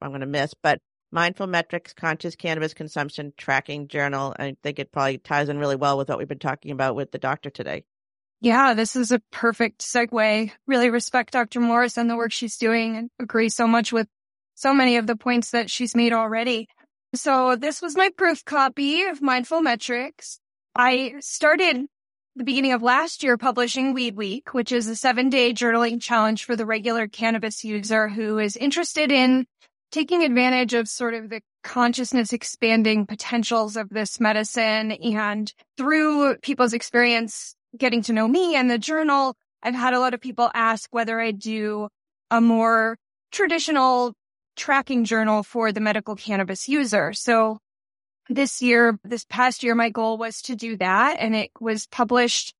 I'm 0.00 0.10
going 0.10 0.20
to 0.20 0.26
miss. 0.26 0.54
But 0.62 0.80
Mindful 1.12 1.46
Metrics, 1.46 1.92
Conscious 1.92 2.34
Cannabis 2.34 2.72
Consumption 2.72 3.34
Tracking 3.36 3.86
Journal. 3.86 4.34
I 4.38 4.56
think 4.62 4.78
it 4.78 4.90
probably 4.90 5.18
ties 5.18 5.50
in 5.50 5.58
really 5.58 5.76
well 5.76 5.98
with 5.98 6.08
what 6.08 6.18
we've 6.18 6.26
been 6.26 6.38
talking 6.38 6.70
about 6.70 6.96
with 6.96 7.12
the 7.12 7.18
doctor 7.18 7.50
today. 7.50 7.84
Yeah, 8.40 8.74
this 8.74 8.96
is 8.96 9.12
a 9.12 9.20
perfect 9.30 9.82
segue. 9.82 10.50
Really 10.66 10.90
respect 10.90 11.34
Dr. 11.34 11.60
Morris 11.60 11.96
and 11.96 12.10
the 12.10 12.16
work 12.16 12.32
she's 12.32 12.56
doing 12.56 12.96
and 12.96 13.10
agree 13.20 13.50
so 13.50 13.68
much 13.68 13.92
with 13.92 14.08
so 14.54 14.74
many 14.74 14.96
of 14.96 15.06
the 15.06 15.14
points 15.14 15.50
that 15.50 15.70
she's 15.70 15.94
made 15.94 16.12
already. 16.12 16.66
So 17.14 17.56
this 17.56 17.82
was 17.82 17.94
my 17.94 18.10
proof 18.16 18.44
copy 18.44 19.02
of 19.02 19.20
Mindful 19.20 19.60
Metrics. 19.60 20.40
I 20.74 21.14
started 21.20 21.86
the 22.36 22.44
beginning 22.44 22.72
of 22.72 22.82
last 22.82 23.22
year 23.22 23.36
publishing 23.36 23.92
Weed 23.92 24.16
Week, 24.16 24.54
which 24.54 24.72
is 24.72 24.88
a 24.88 24.96
seven 24.96 25.28
day 25.28 25.52
journaling 25.52 26.00
challenge 26.00 26.44
for 26.44 26.56
the 26.56 26.64
regular 26.64 27.06
cannabis 27.06 27.62
user 27.62 28.08
who 28.08 28.38
is 28.38 28.56
interested 28.56 29.12
in 29.12 29.46
taking 29.92 30.24
advantage 30.24 30.74
of 30.74 30.88
sort 30.88 31.14
of 31.14 31.28
the 31.28 31.42
consciousness 31.62 32.32
expanding 32.32 33.06
potentials 33.06 33.76
of 33.76 33.88
this 33.90 34.18
medicine. 34.18 34.92
And 34.92 35.52
through 35.76 36.36
people's 36.38 36.72
experience 36.72 37.54
getting 37.76 38.02
to 38.02 38.12
know 38.12 38.26
me 38.26 38.56
and 38.56 38.70
the 38.70 38.78
journal, 38.78 39.36
I've 39.62 39.74
had 39.74 39.94
a 39.94 40.00
lot 40.00 40.14
of 40.14 40.20
people 40.20 40.50
ask 40.54 40.88
whether 40.90 41.20
I 41.20 41.30
do 41.30 41.88
a 42.30 42.40
more 42.40 42.96
traditional 43.30 44.14
tracking 44.56 45.04
journal 45.04 45.42
for 45.42 45.72
the 45.72 45.80
medical 45.80 46.16
cannabis 46.16 46.68
user. 46.68 47.12
So 47.12 47.58
this 48.28 48.60
year, 48.62 48.98
this 49.04 49.24
past 49.28 49.62
year, 49.62 49.74
my 49.74 49.90
goal 49.90 50.18
was 50.18 50.42
to 50.42 50.56
do 50.56 50.76
that. 50.78 51.16
And 51.20 51.34
it 51.34 51.50
was 51.60 51.86
published 51.86 52.54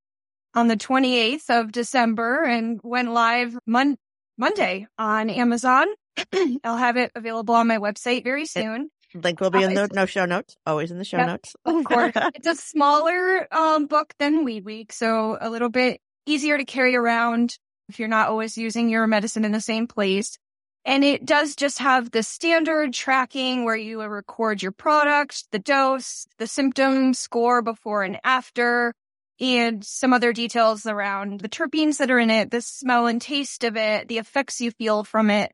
on 0.54 0.68
the 0.68 0.76
28th 0.76 1.48
of 1.48 1.72
December 1.72 2.44
and 2.44 2.78
went 2.82 3.10
live 3.10 3.56
mon- 3.66 3.96
Monday 4.36 4.86
on 4.98 5.30
Amazon. 5.30 5.86
I'll 6.64 6.76
have 6.76 6.96
it 6.96 7.12
available 7.14 7.54
on 7.54 7.66
my 7.66 7.78
website 7.78 8.24
very 8.24 8.46
soon. 8.46 8.90
Link 9.14 9.40
will 9.40 9.50
be 9.50 9.62
in 9.62 9.74
the 9.74 9.88
no 9.92 10.06
show 10.06 10.24
notes. 10.24 10.56
Always 10.66 10.90
in 10.90 10.98
the 10.98 11.04
show 11.04 11.18
Yep, 11.18 11.26
notes. 11.26 11.56
Of 11.64 11.84
course, 11.84 12.12
it's 12.34 12.46
a 12.46 12.54
smaller 12.54 13.46
um, 13.54 13.86
book 13.86 14.14
than 14.18 14.44
Weed 14.44 14.64
Week, 14.64 14.92
so 14.92 15.36
a 15.40 15.50
little 15.50 15.68
bit 15.68 16.00
easier 16.26 16.56
to 16.56 16.64
carry 16.64 16.96
around 16.96 17.58
if 17.88 17.98
you're 17.98 18.08
not 18.08 18.28
always 18.28 18.56
using 18.56 18.88
your 18.88 19.06
medicine 19.06 19.44
in 19.44 19.52
the 19.52 19.60
same 19.60 19.86
place. 19.86 20.38
And 20.84 21.04
it 21.04 21.24
does 21.24 21.54
just 21.54 21.78
have 21.78 22.10
the 22.10 22.22
standard 22.22 22.92
tracking 22.92 23.64
where 23.64 23.76
you 23.76 24.02
record 24.02 24.62
your 24.62 24.72
product, 24.72 25.44
the 25.52 25.60
dose, 25.60 26.26
the 26.38 26.46
symptom 26.46 27.14
score 27.14 27.62
before 27.62 28.02
and 28.02 28.18
after, 28.24 28.92
and 29.38 29.84
some 29.84 30.12
other 30.12 30.32
details 30.32 30.86
around 30.86 31.40
the 31.40 31.48
terpenes 31.48 31.98
that 31.98 32.10
are 32.10 32.18
in 32.18 32.30
it, 32.30 32.50
the 32.50 32.60
smell 32.60 33.06
and 33.06 33.22
taste 33.22 33.62
of 33.62 33.76
it, 33.76 34.08
the 34.08 34.18
effects 34.18 34.60
you 34.60 34.72
feel 34.72 35.04
from 35.04 35.30
it, 35.30 35.52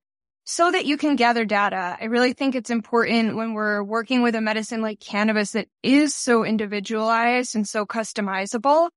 so 0.50 0.70
that 0.70 0.87
you 0.87 0.96
can 0.96 1.14
gather 1.14 1.44
data. 1.44 1.98
I 2.00 2.06
really 2.06 2.32
think 2.32 2.54
it's 2.54 2.70
important 2.70 3.37
when 3.37 3.52
we're 3.52 3.82
working 3.82 4.22
with 4.22 4.34
a 4.34 4.40
medicine 4.40 4.80
like 4.80 4.98
cannabis 4.98 5.52
that 5.52 5.68
is 5.82 6.14
so 6.14 6.42
individualized 6.42 7.54
and 7.54 7.68
so 7.68 7.84
customizable 7.84 8.88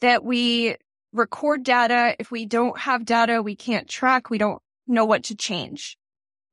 that 0.00 0.22
we 0.22 0.76
record 1.12 1.64
data. 1.64 2.14
If 2.20 2.30
we 2.30 2.46
don't 2.46 2.78
have 2.78 3.04
data, 3.04 3.42
we 3.42 3.56
can't 3.56 3.88
track. 3.88 4.30
We 4.30 4.38
don't 4.38 4.62
know 4.86 5.04
what 5.04 5.24
to 5.24 5.34
change. 5.34 5.96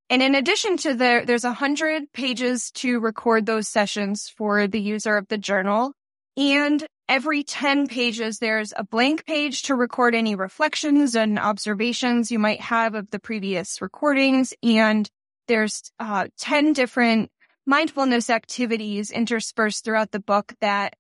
And 0.10 0.24
in 0.24 0.34
addition 0.34 0.78
to 0.78 0.96
the, 0.96 1.22
there's 1.28 1.44
a 1.46 1.54
hundred 1.54 2.12
pages 2.12 2.72
to 2.72 3.00
record 3.00 3.46
those 3.46 3.68
sessions 3.68 4.34
for 4.36 4.66
the 4.66 4.82
user 4.82 5.16
of 5.16 5.28
the 5.28 5.38
journal. 5.38 5.94
And 6.38 6.84
every 7.10 7.44
10 7.44 7.88
pages, 7.88 8.38
there's 8.38 8.72
a 8.78 8.84
blank 8.84 9.26
page 9.26 9.64
to 9.64 9.76
record 9.76 10.14
any 10.14 10.36
reflections 10.36 11.16
and 11.16 11.40
observations 11.40 12.32
you 12.32 12.40
might 12.40 12.62
have 12.62 12.94
of 12.94 13.10
the 13.10 13.20
previous 13.20 13.82
recordings. 13.82 14.54
And 14.62 15.10
there's 15.48 15.92
uh, 16.00 16.28
10 16.38 16.74
different 16.74 17.32
mindfulness 17.66 18.30
activities 18.30 19.12
interspersed 19.12 19.84
throughout 19.84 20.12
the 20.12 20.20
book 20.20 20.54
that 20.62 20.96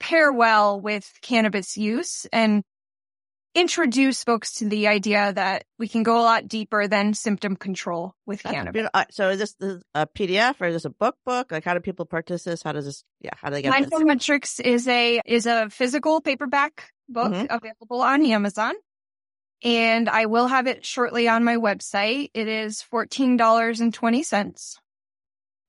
pair 0.00 0.32
well 0.32 0.80
with 0.80 1.12
cannabis 1.20 1.76
use 1.76 2.26
and 2.32 2.64
introduce 3.60 4.24
folks 4.24 4.54
to 4.54 4.68
the 4.68 4.88
idea 4.88 5.32
that 5.32 5.64
we 5.78 5.88
can 5.88 6.02
go 6.02 6.18
a 6.20 6.22
lot 6.22 6.48
deeper 6.48 6.86
than 6.88 7.14
symptom 7.14 7.56
control 7.56 8.14
with 8.26 8.42
That's 8.42 8.54
cannabis. 8.54 8.88
Uh, 8.94 9.04
So 9.10 9.30
is 9.30 9.38
this 9.38 9.56
a 9.94 10.06
PDF 10.06 10.60
or 10.60 10.66
is 10.68 10.74
this 10.74 10.84
a 10.84 10.90
book 10.90 11.16
book? 11.24 11.50
Like 11.52 11.64
how 11.64 11.74
do 11.74 11.80
people 11.80 12.06
purchase 12.06 12.44
this? 12.44 12.62
How 12.62 12.72
does 12.72 12.84
this, 12.86 13.04
yeah, 13.20 13.30
how 13.36 13.48
do 13.48 13.54
they 13.54 13.62
get 13.62 13.70
Mindful 13.70 13.98
this? 14.00 14.06
Metrics 14.06 14.60
is 14.60 14.86
a 14.88 15.20
is 15.26 15.46
a 15.46 15.68
physical 15.70 16.20
paperback 16.20 16.90
book 17.08 17.32
Mhm. 17.32 17.46
available 17.50 18.02
on 18.02 18.24
Amazon. 18.24 18.74
And 19.64 20.08
I 20.08 20.26
will 20.26 20.46
have 20.46 20.68
it 20.68 20.86
shortly 20.86 21.26
on 21.28 21.42
my 21.42 21.56
website. 21.56 22.30
It 22.34 22.46
is 22.46 22.80
$14.20. 22.82 24.76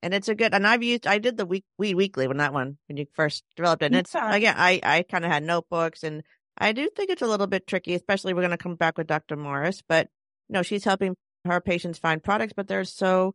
And 0.02 0.14
it's 0.14 0.30
a 0.30 0.36
good, 0.36 0.54
and 0.54 0.66
I've 0.66 0.84
used, 0.84 1.06
I 1.08 1.18
did 1.18 1.36
the 1.38 1.46
week, 1.46 1.66
Weed 1.78 1.96
Weekly 1.96 2.28
when 2.28 2.38
that 2.38 2.54
one, 2.54 2.78
when 2.88 2.98
you 2.98 3.06
first 3.14 3.44
developed 3.58 3.82
it. 3.84 3.88
And 3.88 3.96
it's, 3.96 4.14
Yeah. 4.14 4.34
again, 4.34 4.56
I, 4.58 4.80
I 4.82 5.04
kind 5.04 5.26
of 5.26 5.32
had 5.32 5.44
notebooks 5.44 6.04
and 6.04 6.24
I 6.60 6.74
do 6.74 6.90
think 6.96 7.10
it's 7.10 7.22
a 7.22 7.28
little 7.28 7.48
bit 7.48 7.68
tricky, 7.68 7.94
especially 7.94 8.34
we're 8.34 8.42
going 8.42 8.52
to 8.52 8.58
come 8.58 8.76
back 8.76 8.98
with 8.98 9.08
Dr. 9.08 9.38
Morris, 9.38 9.82
but 9.88 10.10
no, 10.50 10.62
she's 10.62 10.84
helping 10.84 11.16
her 11.46 11.62
patients 11.62 12.00
find 12.00 12.24
products, 12.24 12.54
but 12.56 12.68
there's 12.68 12.92
so 12.92 13.34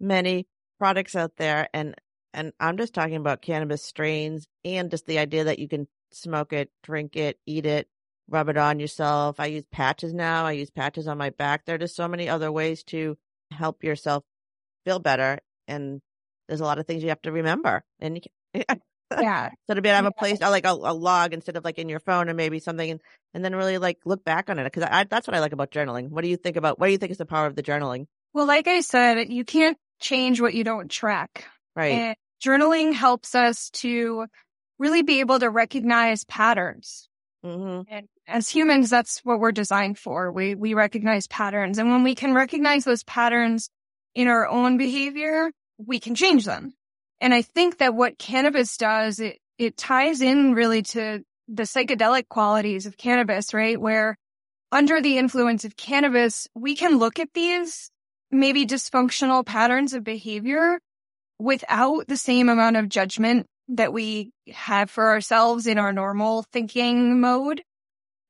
many 0.00 0.46
products 0.78 1.14
out 1.14 1.36
there. 1.36 1.68
And, 1.72 1.94
and 2.32 2.52
I'm 2.58 2.76
just 2.76 2.94
talking 2.94 3.16
about 3.16 3.42
cannabis 3.42 3.84
strains 3.84 4.46
and 4.64 4.90
just 4.90 5.06
the 5.06 5.18
idea 5.18 5.44
that 5.44 5.60
you 5.60 5.68
can 5.68 5.86
smoke 6.12 6.52
it, 6.52 6.70
drink 6.82 7.16
it, 7.16 7.38
eat 7.46 7.66
it, 7.66 7.86
rub 8.28 8.48
it 8.48 8.56
on 8.56 8.80
yourself. 8.80 9.38
I 9.38 9.46
use 9.46 9.64
patches 9.70 10.12
now. 10.12 10.44
I 10.44 10.52
use 10.52 10.70
patches 10.70 11.06
on 11.06 11.18
my 11.18 11.30
back. 11.30 11.64
There 11.64 11.76
are 11.76 11.78
just 11.78 11.96
so 11.96 12.08
many 12.08 12.28
other 12.28 12.50
ways 12.50 12.82
to 12.84 13.16
help 13.50 13.84
yourself 13.84 14.24
feel 14.84 14.98
better. 14.98 15.38
And 15.68 16.00
there's 16.48 16.60
a 16.60 16.64
lot 16.64 16.78
of 16.78 16.86
things 16.86 17.02
you 17.02 17.10
have 17.10 17.22
to 17.22 17.32
remember. 17.32 17.84
And 18.00 18.16
you 18.16 18.22
can, 18.66 18.80
Yeah. 19.20 19.50
so 19.66 19.74
to 19.74 19.82
be 19.82 19.88
able 19.88 19.94
to 19.94 20.04
have 20.04 20.06
a 20.06 20.12
place, 20.12 20.40
uh, 20.42 20.50
like 20.50 20.66
a, 20.66 20.70
a 20.70 20.94
log 20.94 21.32
instead 21.32 21.56
of 21.56 21.64
like 21.64 21.78
in 21.78 21.88
your 21.88 22.00
phone 22.00 22.28
or 22.28 22.34
maybe 22.34 22.58
something, 22.58 22.90
and, 22.90 23.00
and 23.32 23.44
then 23.44 23.54
really 23.54 23.78
like 23.78 23.98
look 24.04 24.24
back 24.24 24.50
on 24.50 24.58
it. 24.58 24.72
Cause 24.72 24.82
I, 24.82 25.04
that's 25.04 25.26
what 25.26 25.34
I 25.34 25.40
like 25.40 25.52
about 25.52 25.70
journaling. 25.70 26.10
What 26.10 26.22
do 26.22 26.28
you 26.28 26.36
think 26.36 26.56
about, 26.56 26.78
what 26.78 26.86
do 26.86 26.92
you 26.92 26.98
think 26.98 27.12
is 27.12 27.18
the 27.18 27.26
power 27.26 27.46
of 27.46 27.56
the 27.56 27.62
journaling? 27.62 28.06
Well, 28.32 28.46
like 28.46 28.66
I 28.66 28.80
said, 28.80 29.28
you 29.30 29.44
can't 29.44 29.78
change 30.00 30.40
what 30.40 30.54
you 30.54 30.64
don't 30.64 30.90
track. 30.90 31.46
Right. 31.76 31.92
And 31.92 32.16
journaling 32.42 32.92
helps 32.92 33.34
us 33.34 33.70
to 33.70 34.26
really 34.78 35.02
be 35.02 35.20
able 35.20 35.38
to 35.38 35.50
recognize 35.50 36.24
patterns. 36.24 37.08
Mm-hmm. 37.44 37.82
And 37.94 38.08
as 38.26 38.48
humans, 38.48 38.90
that's 38.90 39.20
what 39.24 39.38
we're 39.38 39.52
designed 39.52 39.98
for. 39.98 40.32
We, 40.32 40.54
we 40.54 40.74
recognize 40.74 41.26
patterns. 41.26 41.78
And 41.78 41.90
when 41.90 42.02
we 42.02 42.14
can 42.14 42.34
recognize 42.34 42.84
those 42.84 43.04
patterns 43.04 43.70
in 44.14 44.28
our 44.28 44.48
own 44.48 44.78
behavior, 44.78 45.50
we 45.78 46.00
can 46.00 46.14
change 46.14 46.44
them. 46.44 46.72
And 47.20 47.32
I 47.32 47.42
think 47.42 47.78
that 47.78 47.94
what 47.94 48.18
cannabis 48.18 48.76
does, 48.76 49.20
it, 49.20 49.38
it 49.58 49.76
ties 49.76 50.20
in 50.20 50.54
really 50.54 50.82
to 50.82 51.22
the 51.48 51.62
psychedelic 51.64 52.28
qualities 52.28 52.86
of 52.86 52.96
cannabis, 52.96 53.54
right? 53.54 53.80
Where 53.80 54.16
under 54.72 55.00
the 55.00 55.18
influence 55.18 55.64
of 55.64 55.76
cannabis, 55.76 56.48
we 56.54 56.74
can 56.74 56.98
look 56.98 57.18
at 57.18 57.32
these 57.34 57.90
maybe 58.30 58.66
dysfunctional 58.66 59.46
patterns 59.46 59.94
of 59.94 60.02
behavior 60.02 60.80
without 61.38 62.08
the 62.08 62.16
same 62.16 62.48
amount 62.48 62.76
of 62.76 62.88
judgment 62.88 63.46
that 63.68 63.92
we 63.92 64.32
have 64.52 64.90
for 64.90 65.10
ourselves 65.10 65.66
in 65.66 65.78
our 65.78 65.92
normal 65.92 66.44
thinking 66.52 67.20
mode. 67.20 67.62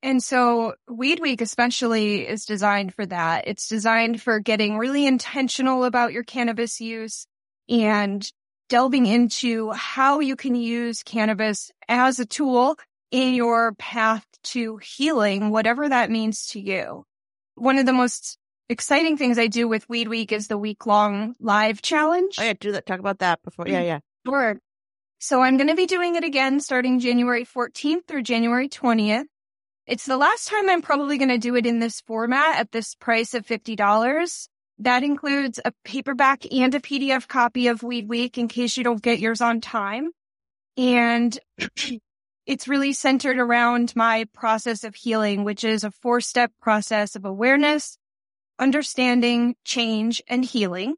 And 0.03 0.23
so 0.23 0.75
Weed 0.89 1.21
Week 1.21 1.41
especially 1.41 2.29
is 2.29 2.45
designed 2.45 2.95
for 2.95 3.07
that. 3.07 3.49
It's 3.49 3.69
designed 3.69 4.21
for 4.21 4.39
getting 4.39 4.77
really 4.77 5.07
intentional 5.07 5.85
about 5.85 6.13
your 6.13 6.25
cannabis 6.25 6.81
use 6.81 7.27
and 7.69 8.31
delving 8.69 9.07
into 9.07 9.71
how 9.73 10.21
you 10.21 10.37
can 10.37 10.55
use 10.55 11.03
cannabis 11.03 11.71
as 11.89 12.19
a 12.19 12.27
tool 12.27 12.77
in 13.11 13.35
your 13.35 13.75
path 13.75 14.27
to 14.43 14.79
healing, 14.79 15.51
whatever 15.51 15.89
that 15.89 16.11
means 16.11 16.47
to 16.49 16.61
you. 16.61 17.05
One 17.55 17.79
of 17.79 17.87
the 17.87 17.93
most 17.93 18.39
exciting 18.69 19.17
things 19.17 19.39
I 19.39 19.47
do 19.47 19.69
with 19.69 19.89
Weed 19.89 20.09
Week 20.09 20.33
is 20.33 20.49
the 20.49 20.59
week 20.59 20.87
long 20.87 21.35
live 21.39 21.83
challenge. 21.83 22.37
Oh 22.39 22.43
yeah, 22.43 22.55
do 22.59 22.73
that. 22.73 22.87
Talk 22.87 22.99
about 22.99 23.21
that 23.21 23.43
before. 23.43 23.69
Yeah, 23.69 23.79
mm-hmm. 23.79 23.87
yeah. 23.87 23.99
Sure. 24.27 24.59
So 25.19 25.43
I'm 25.43 25.57
going 25.57 25.69
to 25.69 25.75
be 25.75 25.87
doing 25.87 26.17
it 26.17 26.25
again 26.25 26.61
starting 26.61 26.99
January 26.99 27.45
14th 27.45 28.07
through 28.07 28.23
January 28.23 28.69
20th. 28.69 29.25
It's 29.87 30.07
the 30.07 30.17
last 30.17 30.49
time 30.49 30.69
I'm 30.69 30.83
probably 30.83 31.19
going 31.19 31.29
to 31.29 31.39
do 31.39 31.57
it 31.57 31.67
in 31.67 31.79
this 31.79 32.01
format 32.01 32.59
at 32.59 32.73
this 32.73 32.95
price 32.95 33.35
of 33.35 33.47
$50. 33.47 34.49
That 34.79 35.03
includes 35.05 35.61
a 35.65 35.73
paperback 35.85 36.53
and 36.53 36.75
a 36.75 36.81
PDF 36.81 37.29
copy 37.29 37.69
of 37.69 37.83
Weed 37.83 38.09
Week 38.09 38.39
in 38.39 38.49
case 38.49 38.77
you 38.77 38.85
don't 38.85 39.03
get 39.03 39.21
yours 39.21 39.41
on 39.41 39.61
time. 39.61 40.11
And 40.77 41.39
it's 42.47 42.67
really 42.69 42.93
centered 42.93 43.39
around 43.39 43.95
my 43.95 44.27
process 44.35 44.83
of 44.85 44.95
healing, 44.97 45.45
which 45.45 45.63
is 45.65 45.85
a 45.85 45.91
four 45.91 46.21
step 46.21 46.51
process 46.61 47.15
of 47.15 47.25
awareness, 47.25 47.97
understanding, 48.59 49.55
change, 49.65 50.23
and 50.27 50.45
healing. 50.45 50.95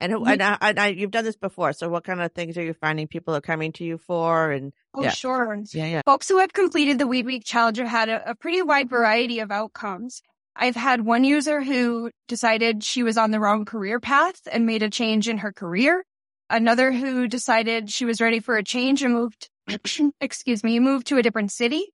And, 0.00 0.12
and, 0.12 0.42
I, 0.42 0.58
and 0.60 0.78
I, 0.78 0.86
you've 0.88 1.10
done 1.10 1.24
this 1.24 1.36
before. 1.36 1.72
So 1.72 1.88
what 1.88 2.04
kind 2.04 2.20
of 2.20 2.32
things 2.32 2.56
are 2.56 2.62
you 2.62 2.72
finding 2.72 3.08
people 3.08 3.34
are 3.34 3.40
coming 3.40 3.72
to 3.74 3.84
you 3.84 3.98
for? 3.98 4.52
And 4.52 4.72
Oh, 4.94 5.02
Yeah. 5.02 5.10
sure. 5.10 5.60
yeah, 5.72 5.86
yeah. 5.86 6.02
Folks 6.04 6.28
who 6.28 6.38
have 6.38 6.52
completed 6.52 6.98
the 6.98 7.06
Weed 7.06 7.26
Week 7.26 7.42
Challenge 7.44 7.78
have 7.78 7.88
had 7.88 8.08
a, 8.08 8.30
a 8.30 8.34
pretty 8.36 8.62
wide 8.62 8.88
variety 8.88 9.40
of 9.40 9.50
outcomes. 9.50 10.22
I've 10.58 10.74
had 10.74 11.02
one 11.02 11.22
user 11.22 11.62
who 11.62 12.10
decided 12.26 12.82
she 12.82 13.04
was 13.04 13.16
on 13.16 13.30
the 13.30 13.38
wrong 13.38 13.64
career 13.64 14.00
path 14.00 14.40
and 14.50 14.66
made 14.66 14.82
a 14.82 14.90
change 14.90 15.28
in 15.28 15.38
her 15.38 15.52
career. 15.52 16.04
Another 16.50 16.90
who 16.90 17.28
decided 17.28 17.90
she 17.90 18.04
was 18.04 18.20
ready 18.20 18.40
for 18.40 18.56
a 18.56 18.64
change 18.64 19.02
and 19.02 19.14
moved, 19.14 19.48
excuse 20.20 20.64
me, 20.64 20.80
moved 20.80 21.06
to 21.06 21.16
a 21.16 21.22
different 21.22 21.52
city. 21.52 21.92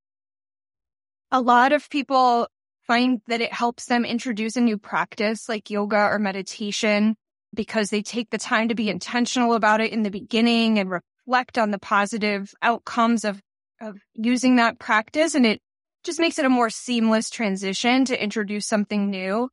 A 1.31 1.43
lot 1.43 1.73
of 1.73 1.91
people 1.91 2.49
find 2.87 3.21
that 3.27 3.43
it 3.43 3.53
helps 3.53 3.87
them 3.87 4.05
introduce 4.05 4.57
a 4.57 4.63
new 4.63 4.79
practice 4.79 5.47
like 5.49 5.69
yoga 5.69 6.09
or 6.11 6.19
meditation 6.19 7.17
because 7.55 7.91
they 7.91 8.03
take 8.03 8.31
the 8.31 8.39
time 8.39 8.69
to 8.69 8.75
be 8.75 8.89
intentional 8.89 9.55
about 9.55 9.81
it 9.81 9.93
in 9.93 10.03
the 10.03 10.11
beginning 10.11 10.79
and 10.79 10.91
reflect 10.91 11.59
on 11.59 11.71
the 11.71 11.79
positive 11.79 12.55
outcomes 12.63 13.25
of, 13.25 13.41
of 13.81 13.99
using 14.15 14.57
that 14.57 14.79
practice. 14.79 15.35
And 15.35 15.45
it 15.45 15.61
just 16.05 16.21
makes 16.21 16.39
it 16.39 16.45
a 16.45 16.51
more 16.51 16.71
seamless 16.71 17.31
transition 17.31 18.05
to 18.05 18.23
introduce 18.23 18.67
something 18.67 19.11
new. 19.11 19.49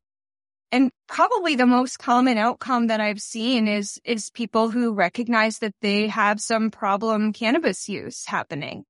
And 0.73 0.91
probably 1.07 1.55
the 1.55 1.65
most 1.65 1.99
common 1.99 2.37
outcome 2.37 2.87
that 2.87 3.01
I've 3.01 3.21
seen 3.21 3.67
is, 3.67 3.99
is 4.05 4.29
people 4.29 4.69
who 4.69 4.93
recognize 4.93 5.59
that 5.59 5.73
they 5.81 6.07
have 6.07 6.39
some 6.39 6.71
problem 6.71 7.33
cannabis 7.33 7.89
use 7.89 8.25
happening 8.25 8.85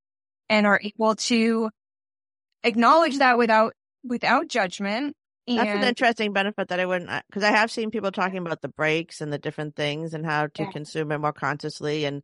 and 0.50 0.68
are 0.68 0.80
able 0.84 1.16
to 1.16 1.70
acknowledge 2.64 3.18
that 3.18 3.38
without, 3.38 3.74
without 4.04 4.48
judgment. 4.48 5.16
That's 5.48 5.74
an 5.74 5.84
interesting 5.84 6.34
benefit 6.34 6.68
that 6.68 6.80
I 6.80 6.86
wouldn't, 6.86 7.10
because 7.28 7.44
I 7.44 7.50
have 7.50 7.72
seen 7.72 7.90
people 7.90 8.12
talking 8.12 8.38
about 8.38 8.62
the 8.62 8.70
breaks 8.70 9.20
and 9.20 9.34
the 9.34 9.40
different 9.40 9.76
things 9.76 10.14
and 10.14 10.24
how 10.26 10.48
to 10.48 10.64
Yeah. 10.64 10.72
consume 10.72 11.12
it 11.12 11.18
more 11.18 11.34
consciously. 11.34 12.06
And 12.06 12.22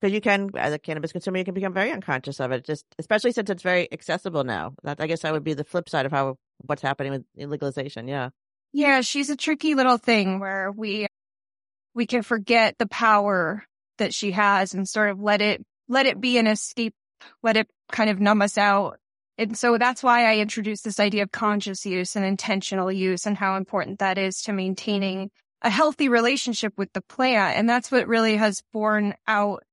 because 0.00 0.14
you 0.14 0.20
can, 0.20 0.50
as 0.56 0.72
a 0.72 0.78
cannabis 0.78 1.12
consumer, 1.12 1.38
you 1.38 1.44
can 1.44 1.54
become 1.54 1.74
very 1.74 1.92
unconscious 1.92 2.40
of 2.40 2.52
it, 2.52 2.64
just 2.64 2.86
especially 2.98 3.32
since 3.32 3.50
it's 3.50 3.62
very 3.62 3.92
accessible 3.92 4.44
now. 4.44 4.74
That 4.82 5.00
I 5.00 5.06
guess 5.06 5.20
that 5.20 5.32
would 5.32 5.44
be 5.44 5.54
the 5.54 5.64
flip 5.64 5.88
side 5.88 6.06
of 6.06 6.12
how 6.12 6.36
what's 6.58 6.82
happening 6.82 7.12
with 7.12 7.24
legalization. 7.36 8.08
Yeah. 8.08 8.30
Yeah, 8.72 9.00
she's 9.00 9.30
a 9.30 9.36
tricky 9.36 9.74
little 9.74 9.98
thing 9.98 10.38
where 10.38 10.70
we 10.70 11.06
we 11.94 12.06
can 12.06 12.22
forget 12.22 12.76
the 12.78 12.86
power 12.86 13.64
that 13.98 14.14
she 14.14 14.30
has 14.32 14.74
and 14.74 14.88
sort 14.88 15.10
of 15.10 15.20
let 15.20 15.42
it 15.42 15.64
let 15.88 16.06
it 16.06 16.20
be 16.20 16.38
an 16.38 16.46
escape, 16.46 16.94
let 17.42 17.56
it 17.56 17.68
kind 17.92 18.10
of 18.10 18.20
numb 18.20 18.42
us 18.42 18.56
out. 18.56 18.98
And 19.36 19.56
so 19.56 19.78
that's 19.78 20.02
why 20.02 20.30
I 20.30 20.36
introduced 20.38 20.84
this 20.84 21.00
idea 21.00 21.22
of 21.22 21.32
conscious 21.32 21.84
use 21.84 22.14
and 22.14 22.24
intentional 22.24 22.92
use 22.92 23.26
and 23.26 23.36
how 23.36 23.56
important 23.56 23.98
that 23.98 24.18
is 24.18 24.42
to 24.42 24.52
maintaining 24.52 25.30
a 25.62 25.70
healthy 25.70 26.08
relationship 26.08 26.74
with 26.76 26.92
the 26.92 27.02
plant. 27.02 27.56
And 27.56 27.68
that's 27.68 27.90
what 27.90 28.06
really 28.06 28.36
has 28.36 28.62
borne 28.72 29.14
out 29.26 29.64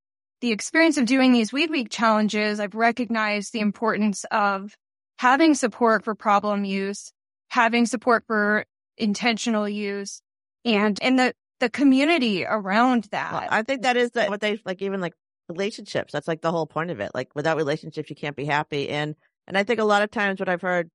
the 0.41 0.51
experience 0.51 0.97
of 0.97 1.05
doing 1.05 1.31
these 1.31 1.51
weed 1.51 1.69
week 1.69 1.89
challenges. 1.89 2.59
I've 2.59 2.75
recognized 2.75 3.53
the 3.53 3.59
importance 3.59 4.25
of 4.31 4.75
having 5.17 5.55
support 5.55 6.03
for 6.03 6.15
problem 6.15 6.65
use, 6.65 7.11
having 7.49 7.85
support 7.85 8.23
for 8.27 8.65
intentional 8.97 9.67
use 9.69 10.21
and 10.65 10.97
and 11.01 11.19
the 11.19 11.33
the 11.59 11.69
community 11.69 12.45
around 12.45 13.05
that. 13.11 13.33
Well, 13.33 13.47
I 13.49 13.63
think 13.63 13.81
that 13.83 13.97
is 13.97 14.11
the, 14.11 14.25
what 14.25 14.41
they 14.41 14.59
like, 14.65 14.81
even 14.81 15.01
like 15.01 15.13
relationships. 15.49 16.13
That's 16.13 16.27
like 16.27 16.41
the 16.41 16.51
whole 16.51 16.67
point 16.67 16.91
of 16.91 16.99
it. 16.99 17.11
Like 17.13 17.29
without 17.35 17.57
relationships, 17.57 18.09
you 18.09 18.15
can't 18.15 18.35
be 18.35 18.45
happy. 18.45 18.89
And, 18.89 19.15
and 19.47 19.57
I 19.57 19.63
think 19.63 19.79
a 19.79 19.85
lot 19.85 20.03
of 20.03 20.11
times 20.11 20.39
what 20.39 20.49
I've 20.49 20.61
heard, 20.61 20.89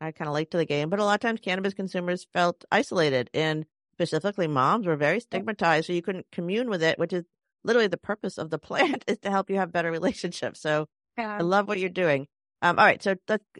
I 0.00 0.12
kind 0.12 0.28
of 0.28 0.34
late 0.34 0.50
to 0.52 0.56
the 0.56 0.64
game, 0.64 0.88
but 0.88 1.00
a 1.00 1.04
lot 1.04 1.14
of 1.14 1.20
times 1.20 1.40
cannabis 1.40 1.74
consumers 1.74 2.26
felt 2.32 2.64
isolated 2.72 3.28
and 3.34 3.66
specifically 3.92 4.46
moms 4.46 4.86
were 4.86 4.96
very 4.96 5.20
stigmatized. 5.20 5.86
So 5.86 5.92
you 5.92 6.02
couldn't 6.02 6.26
commune 6.32 6.70
with 6.70 6.82
it, 6.82 6.98
which 6.98 7.12
is 7.12 7.24
literally 7.64 7.88
the 7.88 7.96
purpose 7.96 8.38
of 8.38 8.50
the 8.50 8.58
plant 8.68 9.04
is 9.06 9.18
to 9.20 9.30
help 9.30 9.50
you 9.50 9.56
have 9.56 9.72
better 9.72 9.90
relationships. 9.90 10.60
So 10.60 10.86
Yeah. 11.18 11.36
I 11.36 11.40
love 11.42 11.68
what 11.68 11.78
you're 11.78 11.88
doing. 11.90 12.26
Um, 12.62 12.78
all 12.78 12.84
right. 12.84 13.02
So 13.02 13.14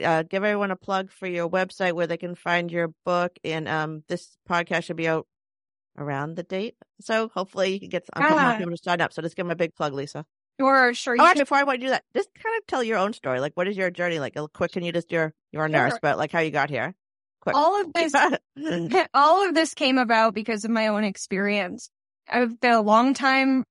uh, 0.04 0.22
give 0.24 0.44
everyone 0.44 0.70
a 0.70 0.76
plug 0.76 1.10
for 1.10 1.26
your 1.26 1.48
website 1.48 1.94
where 1.94 2.06
they 2.06 2.18
can 2.18 2.34
find 2.34 2.70
your 2.70 2.88
book. 3.06 3.32
And 3.44 3.66
um, 3.68 4.02
this 4.08 4.36
podcast 4.48 4.84
should 4.84 4.96
be 4.96 5.08
out 5.08 5.26
around 5.98 6.36
the 6.36 6.42
date. 6.42 6.74
So 7.00 7.28
hopefully 7.34 7.72
you 7.74 7.80
can 7.80 7.88
get 7.88 8.04
a 8.12 8.20
couple 8.20 8.36
more 8.36 8.46
Ah. 8.50 8.56
people 8.58 8.72
to 8.72 8.82
sign 8.82 9.00
up. 9.00 9.12
So 9.12 9.22
just 9.22 9.36
give 9.36 9.46
them 9.46 9.50
a 9.50 9.56
big 9.56 9.74
plug, 9.74 9.94
Lisa. 9.94 10.24
Or 10.58 10.92
sure 10.92 11.16
you 11.16 11.22
Oh, 11.22 11.26
actually, 11.26 11.42
before 11.44 11.56
I 11.58 11.62
want 11.64 11.80
to 11.80 11.86
do 11.86 11.90
that, 11.90 12.04
just 12.14 12.28
kind 12.34 12.54
of 12.58 12.66
tell 12.66 12.82
your 12.84 12.98
own 12.98 13.14
story. 13.14 13.40
Like, 13.40 13.54
what 13.54 13.66
is 13.66 13.76
your 13.78 13.90
journey 13.90 14.18
like? 14.20 14.36
A 14.36 14.46
quick, 14.48 14.72
can 14.72 14.84
you 14.84 14.92
just, 14.92 15.10
you're, 15.10 15.32
you're 15.52 15.64
a 15.64 15.68
nurse, 15.70 15.92
Sure. 15.92 15.98
but 16.02 16.18
like 16.18 16.30
how 16.30 16.40
you 16.40 16.50
got 16.50 16.68
here? 16.68 16.94
Quick. 17.40 17.56
all 17.56 17.80
of 17.80 17.90
this 17.94 18.14
all 19.14 19.48
of 19.48 19.54
this 19.54 19.72
came 19.72 19.96
about 19.96 20.34
because 20.34 20.66
of 20.66 20.70
my 20.70 20.88
own 20.88 21.04
experience. 21.04 21.88
I've 22.28 22.60
been 22.60 22.72
a 22.72 22.82
long 22.82 23.14
time 23.14 23.64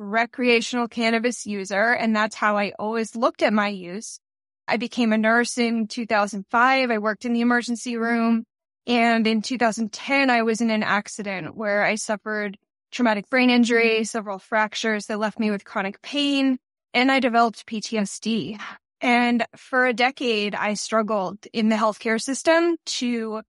recreational 0.00 0.88
cannabis 0.88 1.46
user, 1.46 1.92
and 1.92 2.16
that's 2.16 2.34
how 2.34 2.56
I 2.56 2.72
always 2.78 3.14
looked 3.14 3.42
at 3.42 3.52
my 3.52 3.68
use. 3.68 4.18
I 4.66 4.78
became 4.78 5.12
a 5.12 5.18
nurse 5.18 5.58
in 5.58 5.86
2005. 5.86 6.90
I 6.90 6.98
worked 6.98 7.24
in 7.24 7.34
the 7.34 7.42
emergency 7.42 7.96
room. 7.96 8.44
And 8.86 9.26
in 9.26 9.42
2010, 9.42 10.30
I 10.30 10.42
was 10.42 10.60
in 10.60 10.70
an 10.70 10.82
accident 10.82 11.54
where 11.54 11.84
I 11.84 11.96
suffered 11.96 12.56
traumatic 12.90 13.28
brain 13.28 13.50
injury, 13.50 14.04
several 14.04 14.38
fractures 14.38 15.06
that 15.06 15.18
left 15.18 15.38
me 15.38 15.50
with 15.50 15.64
chronic 15.64 16.00
pain, 16.02 16.58
and 16.94 17.12
I 17.12 17.20
developed 17.20 17.66
PTSD. 17.66 18.58
And 19.00 19.46
for 19.56 19.86
a 19.86 19.92
decade, 19.92 20.54
I 20.54 20.74
struggled 20.74 21.46
in 21.52 21.68
the 21.68 21.76
healthcare 21.76 22.20
system 22.20 22.76
to 22.86 23.42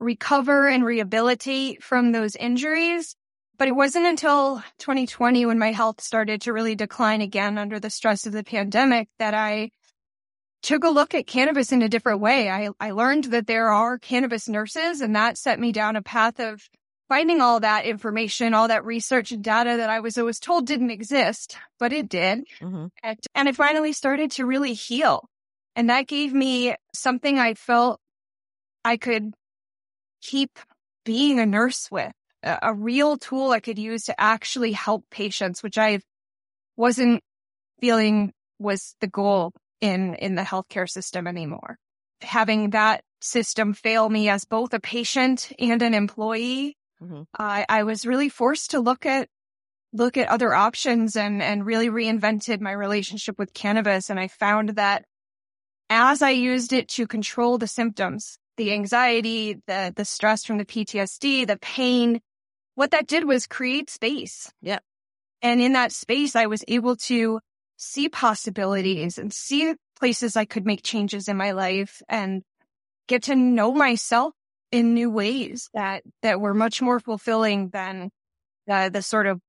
recover 0.00 0.68
and 0.68 0.84
rehabilitate 0.84 1.82
from 1.82 2.12
those 2.12 2.36
injuries. 2.36 3.16
But 3.56 3.68
it 3.68 3.76
wasn't 3.76 4.06
until 4.06 4.62
2020 4.78 5.46
when 5.46 5.58
my 5.58 5.72
health 5.72 6.00
started 6.00 6.42
to 6.42 6.52
really 6.52 6.74
decline 6.74 7.20
again 7.20 7.56
under 7.56 7.78
the 7.78 7.90
stress 7.90 8.26
of 8.26 8.32
the 8.32 8.42
pandemic 8.42 9.08
that 9.18 9.34
I 9.34 9.70
took 10.62 10.82
a 10.82 10.88
look 10.88 11.14
at 11.14 11.26
cannabis 11.26 11.72
in 11.72 11.82
a 11.82 11.88
different 11.88 12.20
way. 12.20 12.50
I, 12.50 12.70
I 12.80 12.90
learned 12.90 13.24
that 13.24 13.46
there 13.46 13.68
are 13.68 13.98
cannabis 13.98 14.48
nurses 14.48 15.00
and 15.00 15.14
that 15.14 15.38
set 15.38 15.60
me 15.60 15.72
down 15.72 15.94
a 15.94 16.02
path 16.02 16.40
of 16.40 16.68
finding 17.08 17.40
all 17.40 17.60
that 17.60 17.84
information, 17.84 18.54
all 18.54 18.68
that 18.68 18.84
research 18.84 19.30
and 19.30 19.44
data 19.44 19.76
that 19.76 19.90
I 19.90 20.00
was 20.00 20.16
always 20.16 20.40
told 20.40 20.66
didn't 20.66 20.90
exist, 20.90 21.56
but 21.78 21.92
it 21.92 22.08
did. 22.08 22.44
hmm 22.60 22.86
And, 23.02 23.18
and 23.34 23.48
I 23.48 23.52
finally 23.52 23.92
started 23.92 24.30
to 24.32 24.46
really 24.46 24.72
heal. 24.72 25.28
And 25.76 25.90
that 25.90 26.06
gave 26.06 26.32
me 26.32 26.74
something 26.94 27.38
I 27.38 27.54
felt 27.54 28.00
I 28.84 28.96
could 28.96 29.34
keep 30.22 30.58
being 31.04 31.38
a 31.38 31.46
nurse 31.46 31.90
with. 31.90 32.12
A, 32.44 32.74
real 32.74 33.16
tool 33.16 33.50
I 33.50 33.60
could 33.60 33.78
use 33.78 34.04
to 34.04 34.20
actually 34.20 34.72
help 34.72 35.04
patients, 35.10 35.62
which 35.62 35.78
I 35.78 36.00
wasn't 36.76 37.22
feeling 37.80 38.32
was 38.58 38.94
the 39.00 39.06
goal 39.06 39.52
in, 39.80 40.14
in 40.14 40.34
the 40.34 40.42
healthcare 40.42 40.88
system 40.88 41.26
anymore. 41.26 41.78
Having 42.22 42.70
that 42.70 43.02
system 43.20 43.74
fail 43.74 44.08
me 44.08 44.28
as 44.28 44.44
both 44.44 44.74
a 44.74 44.80
patient 44.80 45.52
and 45.58 45.82
an 45.82 45.94
employee, 45.94 46.76
hmm 46.98 47.22
I, 47.36 47.66
I 47.68 47.82
was 47.82 48.06
really 48.06 48.28
forced 48.28 48.70
to 48.70 48.80
look 48.80 49.04
at 49.06 49.28
look 49.92 50.16
at 50.16 50.28
other 50.28 50.54
options 50.54 51.16
and 51.16 51.42
and 51.42 51.66
really 51.66 51.88
reinvented 51.88 52.60
my 52.60 52.72
relationship 52.72 53.38
with 53.38 53.54
cannabis. 53.54 54.10
And 54.10 54.18
I 54.20 54.28
found 54.28 54.70
that 54.70 55.04
as 55.90 56.22
I 56.22 56.30
used 56.30 56.72
it 56.72 56.88
to 56.90 57.06
control 57.06 57.58
the 57.58 57.66
symptoms, 57.66 58.38
the 58.56 58.72
anxiety, 58.72 59.60
the 59.66 59.92
the 59.94 60.04
stress 60.04 60.44
from 60.44 60.58
the 60.58 60.64
PTSD, 60.64 61.46
the 61.46 61.58
pain, 61.58 62.20
what 62.74 62.90
that 62.90 63.06
did 63.06 63.24
was 63.24 63.46
create 63.46 63.90
space. 63.90 64.52
Yep. 64.62 64.82
And 65.42 65.60
in 65.60 65.74
that 65.74 65.92
space, 65.92 66.36
I 66.36 66.46
was 66.46 66.64
able 66.68 66.96
to 66.96 67.40
see 67.76 68.08
possibilities 68.08 69.18
and 69.18 69.32
see 69.32 69.74
places 69.98 70.36
I 70.36 70.44
could 70.44 70.66
make 70.66 70.82
changes 70.82 71.28
in 71.28 71.36
my 71.36 71.52
life 71.52 72.02
and 72.08 72.42
get 73.08 73.24
to 73.24 73.36
know 73.36 73.72
myself 73.72 74.32
in 74.72 74.94
new 74.94 75.10
ways 75.10 75.68
that 75.74 76.02
that 76.22 76.40
were 76.40 76.54
much 76.54 76.82
more 76.82 76.98
fulfilling 76.98 77.68
than 77.68 78.10
the 78.66 78.90
the 78.92 79.02
sort 79.02 79.26
of 79.26 79.40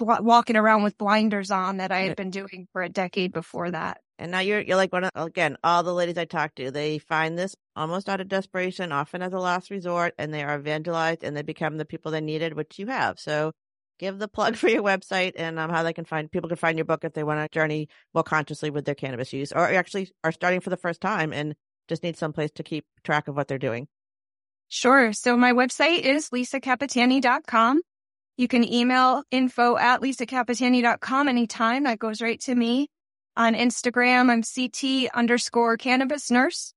walking 0.00 0.56
around 0.56 0.82
with 0.82 0.98
blinders 0.98 1.50
on 1.50 1.78
that 1.78 1.92
I 1.92 2.00
had 2.00 2.16
been 2.16 2.30
doing 2.30 2.66
for 2.72 2.82
a 2.82 2.88
decade 2.88 3.32
before 3.32 3.70
that. 3.70 4.00
And 4.18 4.30
now 4.30 4.40
you're 4.40 4.60
you're 4.60 4.76
like 4.76 4.92
one 4.92 5.04
of 5.04 5.10
again, 5.14 5.56
all 5.64 5.82
the 5.82 5.94
ladies 5.94 6.18
I 6.18 6.24
talk 6.24 6.54
to, 6.56 6.70
they 6.70 6.98
find 6.98 7.38
this 7.38 7.56
almost 7.74 8.08
out 8.08 8.20
of 8.20 8.28
desperation, 8.28 8.92
often 8.92 9.22
as 9.22 9.32
a 9.32 9.38
last 9.38 9.70
resort, 9.70 10.14
and 10.18 10.32
they 10.32 10.42
are 10.42 10.58
evangelized 10.58 11.24
and 11.24 11.36
they 11.36 11.42
become 11.42 11.76
the 11.76 11.84
people 11.84 12.12
they 12.12 12.20
needed, 12.20 12.54
which 12.54 12.78
you 12.78 12.86
have. 12.86 13.18
So 13.18 13.52
give 13.98 14.18
the 14.18 14.28
plug 14.28 14.56
for 14.56 14.68
your 14.68 14.82
website 14.82 15.32
and 15.36 15.58
um, 15.58 15.70
how 15.70 15.82
they 15.82 15.92
can 15.92 16.04
find 16.04 16.30
people 16.30 16.48
can 16.48 16.56
find 16.56 16.78
your 16.78 16.84
book 16.84 17.04
if 17.04 17.12
they 17.14 17.24
want 17.24 17.40
to 17.40 17.48
journey 17.52 17.88
more 18.14 18.24
consciously 18.24 18.70
with 18.70 18.84
their 18.84 18.94
cannabis 18.94 19.32
use 19.32 19.52
or 19.52 19.68
actually 19.68 20.10
are 20.24 20.32
starting 20.32 20.60
for 20.60 20.70
the 20.70 20.76
first 20.76 21.00
time 21.00 21.32
and 21.32 21.54
just 21.88 22.02
need 22.02 22.16
some 22.16 22.32
place 22.32 22.50
to 22.52 22.62
keep 22.62 22.84
track 23.04 23.28
of 23.28 23.36
what 23.36 23.48
they're 23.48 23.58
doing. 23.58 23.88
Sure. 24.68 25.12
So 25.12 25.36
my 25.36 25.52
website 25.52 26.00
is 26.00 26.30
lisacapitani.com. 26.30 27.80
You 28.36 28.48
can 28.48 28.64
email 28.64 29.24
info 29.30 29.76
at 29.76 30.00
lisacapitani.com 30.00 31.28
anytime. 31.28 31.84
That 31.84 31.98
goes 31.98 32.22
right 32.22 32.40
to 32.40 32.54
me. 32.54 32.88
On 33.36 33.54
Instagram, 33.54 34.30
I'm 34.30 34.42
CT 34.42 35.10
underscore 35.14 35.76
cannabis 35.76 36.30
nurse. 36.30 36.74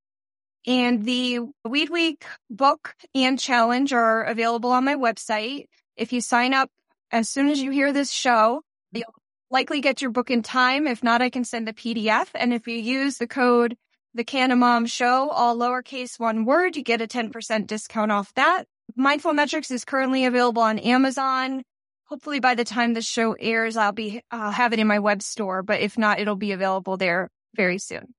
And 0.67 1.05
the 1.05 1.39
Weed 1.63 1.89
Week 1.89 2.25
book 2.49 2.95
and 3.13 3.39
challenge 3.39 3.93
are 3.93 4.23
available 4.23 4.71
on 4.71 4.85
my 4.85 4.95
website. 4.95 5.65
If 5.95 6.11
you 6.11 6.21
sign 6.21 6.53
up 6.53 6.69
as 7.11 7.29
soon 7.29 7.49
as 7.49 7.61
you 7.61 7.71
hear 7.71 7.93
this 7.93 8.11
show, 8.11 8.61
you'll 8.91 9.13
likely 9.51 9.81
get 9.81 10.01
your 10.01 10.11
book 10.11 10.31
in 10.31 10.41
time. 10.41 10.87
If 10.87 11.03
not, 11.03 11.21
I 11.21 11.29
can 11.29 11.43
send 11.43 11.67
the 11.67 11.73
PDF. 11.73 12.27
And 12.33 12.53
if 12.53 12.67
you 12.67 12.75
use 12.75 13.17
the 13.17 13.27
code 13.27 13.75
the 14.15 14.23
Canna 14.23 14.55
Mom 14.55 14.85
Show, 14.85 15.29
all 15.29 15.57
lowercase 15.57 16.17
one 16.17 16.45
word, 16.45 16.77
you 16.77 16.83
get 16.83 17.01
a 17.01 17.07
10% 17.07 17.67
discount 17.67 18.13
off 18.13 18.33
that. 18.35 18.65
Mindful 18.95 19.33
Metrics 19.33 19.71
is 19.71 19.85
currently 19.85 20.25
available 20.25 20.61
on 20.61 20.79
Amazon. 20.79 21.63
Hopefully 22.05 22.39
by 22.39 22.55
the 22.55 22.63
time 22.63 22.93
the 22.93 23.01
show 23.01 23.33
airs, 23.33 23.77
I'll 23.77 23.91
be, 23.91 24.21
I'll 24.31 24.51
have 24.51 24.73
it 24.73 24.79
in 24.79 24.87
my 24.87 24.99
web 24.99 25.21
store, 25.21 25.63
but 25.63 25.81
if 25.81 25.97
not, 25.97 26.19
it'll 26.19 26.35
be 26.35 26.51
available 26.51 26.97
there 26.97 27.29
very 27.55 27.79
soon. 27.79 28.13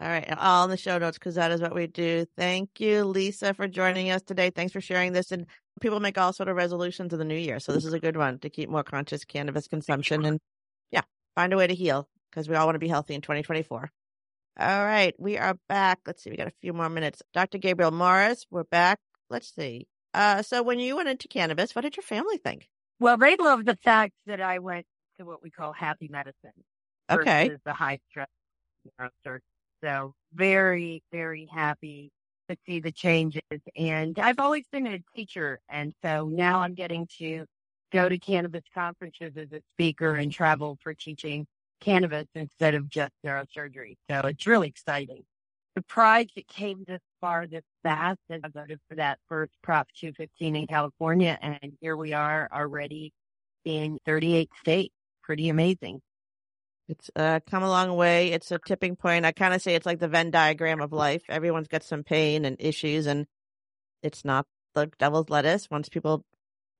All 0.00 0.08
right, 0.08 0.32
all 0.38 0.64
in 0.64 0.70
the 0.70 0.76
show 0.76 0.98
notes 0.98 1.18
because 1.18 1.34
that 1.36 1.50
is 1.50 1.60
what 1.60 1.74
we 1.74 1.88
do. 1.88 2.24
Thank 2.36 2.78
you, 2.78 3.04
Lisa, 3.04 3.54
for 3.54 3.66
joining 3.66 4.10
us 4.10 4.22
today. 4.22 4.50
Thanks 4.50 4.72
for 4.72 4.80
sharing 4.80 5.12
this. 5.12 5.32
And 5.32 5.46
people 5.80 5.98
make 5.98 6.18
all 6.18 6.32
sort 6.32 6.48
of 6.48 6.56
resolutions 6.56 7.12
in 7.12 7.18
the 7.18 7.24
new 7.24 7.34
year, 7.34 7.58
so 7.58 7.72
this 7.72 7.84
is 7.84 7.92
a 7.92 8.00
good 8.00 8.16
one 8.16 8.38
to 8.40 8.50
keep 8.50 8.68
more 8.68 8.84
conscious 8.84 9.24
cannabis 9.24 9.66
consumption 9.66 10.24
and 10.24 10.40
yeah, 10.92 11.02
find 11.34 11.52
a 11.52 11.56
way 11.56 11.66
to 11.66 11.74
heal 11.74 12.08
because 12.30 12.48
we 12.48 12.54
all 12.54 12.66
want 12.66 12.76
to 12.76 12.80
be 12.80 12.88
healthy 12.88 13.14
in 13.14 13.22
2024. 13.22 13.90
All 14.60 14.84
right, 14.84 15.14
we 15.18 15.36
are 15.36 15.56
back. 15.68 16.00
Let's 16.06 16.22
see, 16.22 16.30
we 16.30 16.36
got 16.36 16.48
a 16.48 16.52
few 16.60 16.72
more 16.72 16.88
minutes. 16.88 17.22
Dr. 17.32 17.58
Gabrielle 17.58 17.90
Morris, 17.90 18.46
we're 18.50 18.64
back. 18.64 18.98
Let's 19.30 19.52
see. 19.52 19.86
Uh, 20.14 20.42
so 20.42 20.62
when 20.62 20.78
you 20.78 20.96
went 20.96 21.08
into 21.08 21.28
cannabis, 21.28 21.74
what 21.74 21.82
did 21.82 21.96
your 21.96 22.02
family 22.02 22.38
think? 22.38 22.68
Well, 23.00 23.16
they 23.16 23.36
love 23.36 23.64
the 23.64 23.76
fact 23.76 24.14
that 24.26 24.40
I 24.40 24.58
went 24.58 24.86
to 25.18 25.26
what 25.26 25.42
we 25.42 25.50
call 25.50 25.72
happy 25.72 26.08
medicine. 26.08 26.52
Okay. 27.10 27.50
The 27.64 27.72
high 27.72 27.98
stress 28.10 28.28
neurosurgery. 29.00 29.40
So 29.82 30.14
very, 30.34 31.02
very 31.12 31.48
happy 31.52 32.10
to 32.48 32.56
see 32.66 32.80
the 32.80 32.90
changes. 32.90 33.42
And 33.76 34.18
I've 34.18 34.40
always 34.40 34.64
been 34.72 34.86
a 34.86 34.98
teacher. 35.14 35.60
And 35.68 35.94
so 36.02 36.28
now 36.28 36.60
I'm 36.60 36.74
getting 36.74 37.06
to 37.18 37.44
go 37.92 38.08
to 38.08 38.18
cannabis 38.18 38.64
conferences 38.74 39.32
as 39.36 39.52
a 39.52 39.60
speaker 39.74 40.14
and 40.14 40.32
travel 40.32 40.78
for 40.82 40.94
teaching 40.94 41.46
cannabis 41.80 42.26
instead 42.34 42.74
of 42.74 42.90
just 42.90 43.12
neurosurgery. 43.24 43.96
So 44.10 44.20
it's 44.26 44.46
really 44.46 44.68
exciting. 44.68 45.22
Surprised 45.78 46.32
it 46.34 46.48
came 46.48 46.82
this 46.88 47.00
far 47.20 47.46
this 47.46 47.62
fast 47.84 48.18
and 48.28 48.44
I 48.44 48.48
voted 48.48 48.80
for 48.88 48.96
that 48.96 49.20
first 49.28 49.52
Prop 49.62 49.86
215 49.94 50.56
in 50.56 50.66
California. 50.66 51.38
And 51.40 51.72
here 51.80 51.96
we 51.96 52.12
are 52.12 52.48
already 52.52 53.12
in 53.64 54.00
38 54.04 54.50
states. 54.60 54.94
Pretty 55.22 55.48
amazing. 55.48 56.00
It's 56.88 57.12
uh, 57.14 57.38
come 57.48 57.62
a 57.62 57.68
long 57.68 57.94
way. 57.94 58.32
It's 58.32 58.50
a 58.50 58.58
tipping 58.58 58.96
point. 58.96 59.24
I 59.24 59.30
kind 59.30 59.54
of 59.54 59.62
say 59.62 59.76
it's 59.76 59.86
like 59.86 60.00
the 60.00 60.08
Venn 60.08 60.32
diagram 60.32 60.80
of 60.80 60.92
life. 60.92 61.22
Everyone's 61.28 61.68
got 61.68 61.84
some 61.84 62.02
pain 62.02 62.44
and 62.44 62.56
issues, 62.58 63.06
and 63.06 63.26
it's 64.02 64.24
not 64.24 64.46
the 64.74 64.90
devil's 64.98 65.28
lettuce. 65.28 65.70
Once 65.70 65.88
people 65.88 66.24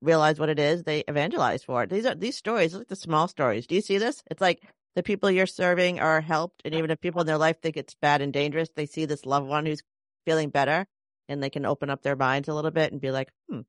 realize 0.03 0.41
what 0.41 0.49
it 0.49 0.59
is, 0.59 0.83
they 0.83 1.05
evangelize 1.07 1.63
for 1.63 1.85
it. 1.85 1.91
These 1.91 2.07
are 2.07 2.17
these 2.17 2.37
stories, 2.37 2.73
look 2.73 2.83
at 2.83 2.89
the 2.89 2.97
small 2.97 3.29
stories. 3.29 3.69
Do 3.69 3.77
you 3.77 3.81
see 3.81 3.99
this? 3.99 4.25
It's 4.29 4.41
like 4.41 4.63
the 4.99 5.03
people 5.05 5.31
you're 5.31 5.47
serving 5.47 6.01
are 6.01 6.21
helped, 6.21 6.61
and 6.65 6.75
even 6.75 6.91
if 6.91 7.01
people 7.01 7.21
in 7.21 7.27
their 7.29 7.39
life 7.39 7.63
think 7.63 7.77
it's 7.77 7.95
bad 7.95 8.21
and 8.21 8.33
dangerous, 8.33 8.69
they 8.75 8.85
see 8.85 9.05
this 9.05 9.25
loved 9.25 9.47
one 9.47 9.65
who's 9.65 9.85
feeling 10.25 10.51
better, 10.51 10.89
and 11.29 11.41
they 11.41 11.51
can 11.51 11.65
open 11.65 11.89
up 11.89 12.03
their 12.03 12.17
minds 12.17 12.49
a 12.49 12.55
little 12.55 12.73
bit 12.73 12.91
and 12.91 13.01
be 13.01 13.13
like, 13.13 13.31
"Hmm, 13.49 13.61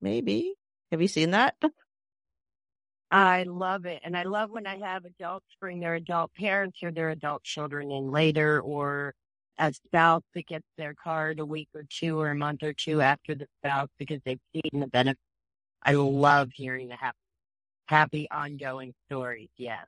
maybe." 0.00 0.54
Have 0.90 1.02
you 1.02 1.08
seen 1.08 1.32
that? 1.32 1.56
I 3.10 3.42
love 3.42 3.84
it. 3.84 4.00
And 4.02 4.16
I 4.16 4.22
love 4.22 4.50
when 4.50 4.66
I 4.66 4.78
have 4.78 5.04
adults 5.04 5.44
bring 5.60 5.78
their 5.78 5.94
adult 5.94 6.32
parents 6.32 6.78
or 6.82 6.90
their 6.90 7.10
adult 7.10 7.42
children 7.42 7.90
in 7.90 8.10
later 8.10 8.58
or 8.62 9.14
a 9.58 9.74
spouse 9.74 10.22
that 10.34 10.46
gets 10.46 10.66
their 10.78 10.94
card 10.94 11.38
a 11.38 11.44
week 11.44 11.68
or 11.74 11.84
two 11.90 12.18
or 12.18 12.30
a 12.30 12.34
month 12.34 12.62
or 12.62 12.72
two 12.72 13.02
after 13.02 13.34
the 13.34 13.46
spouse 13.60 13.90
because 13.98 14.22
they've 14.24 14.40
seen 14.54 14.80
the 14.80 14.86
benefit. 14.86 15.20
I 15.82 15.92
love 15.92 16.48
hearing 16.54 16.88
the 16.88 16.96
happy, 16.96 17.18
happy 17.88 18.28
ongoing 18.30 18.94
stories. 19.06 19.50
Yes. 19.58 19.86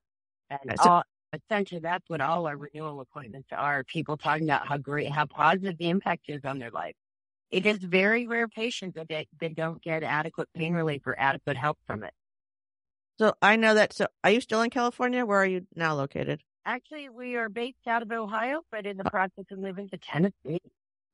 And 0.51 0.79
So- 0.79 0.91
all, 0.91 1.03
essentially 1.33 1.81
that's 1.81 2.09
what 2.09 2.21
all 2.21 2.47
our 2.47 2.57
renewal 2.57 3.01
appointments 3.01 3.49
are. 3.53 3.85
People 3.85 4.17
talking 4.17 4.45
about 4.45 4.67
how 4.67 4.79
great, 4.79 5.11
how 5.11 5.27
positive 5.27 5.77
the 5.79 5.91
impact 5.91 6.25
is 6.29 6.45
on 6.45 6.59
their 6.59 6.71
life. 6.71 6.95
It 7.51 7.65
is 7.65 7.79
very 7.79 8.27
rare 8.27 8.49
patients 8.49 8.95
that, 8.97 9.09
they, 9.09 9.27
that 9.41 9.55
don't 9.55 9.83
get 9.83 10.03
adequate 10.03 10.49
pain 10.55 10.75
relief 10.75 11.07
or 11.07 11.19
adequate 11.19 11.57
help 11.57 11.79
from 11.87 12.05
it. 12.05 12.13
So 13.19 13.35
I 13.43 13.57
know 13.57 13.75
that. 13.75 13.93
So 13.93 14.07
are 14.23 14.31
you 14.31 14.41
still 14.41 14.63
in 14.63 14.71
California? 14.71 15.25
Where 15.25 15.41
are 15.43 15.47
you 15.47 15.67
now 15.75 15.95
located? 15.95 16.41
Actually, 16.65 17.09
we 17.09 17.37
are 17.37 17.49
based 17.49 17.87
out 17.87 18.03
of 18.03 18.13
Ohio, 18.13 18.61
but 18.71 18.87
in 18.87 18.97
the 18.97 19.07
oh. 19.07 19.11
process 19.11 19.45
of 19.51 19.59
moving 19.59 19.89
to 19.89 19.97
Tennessee. 19.97 20.61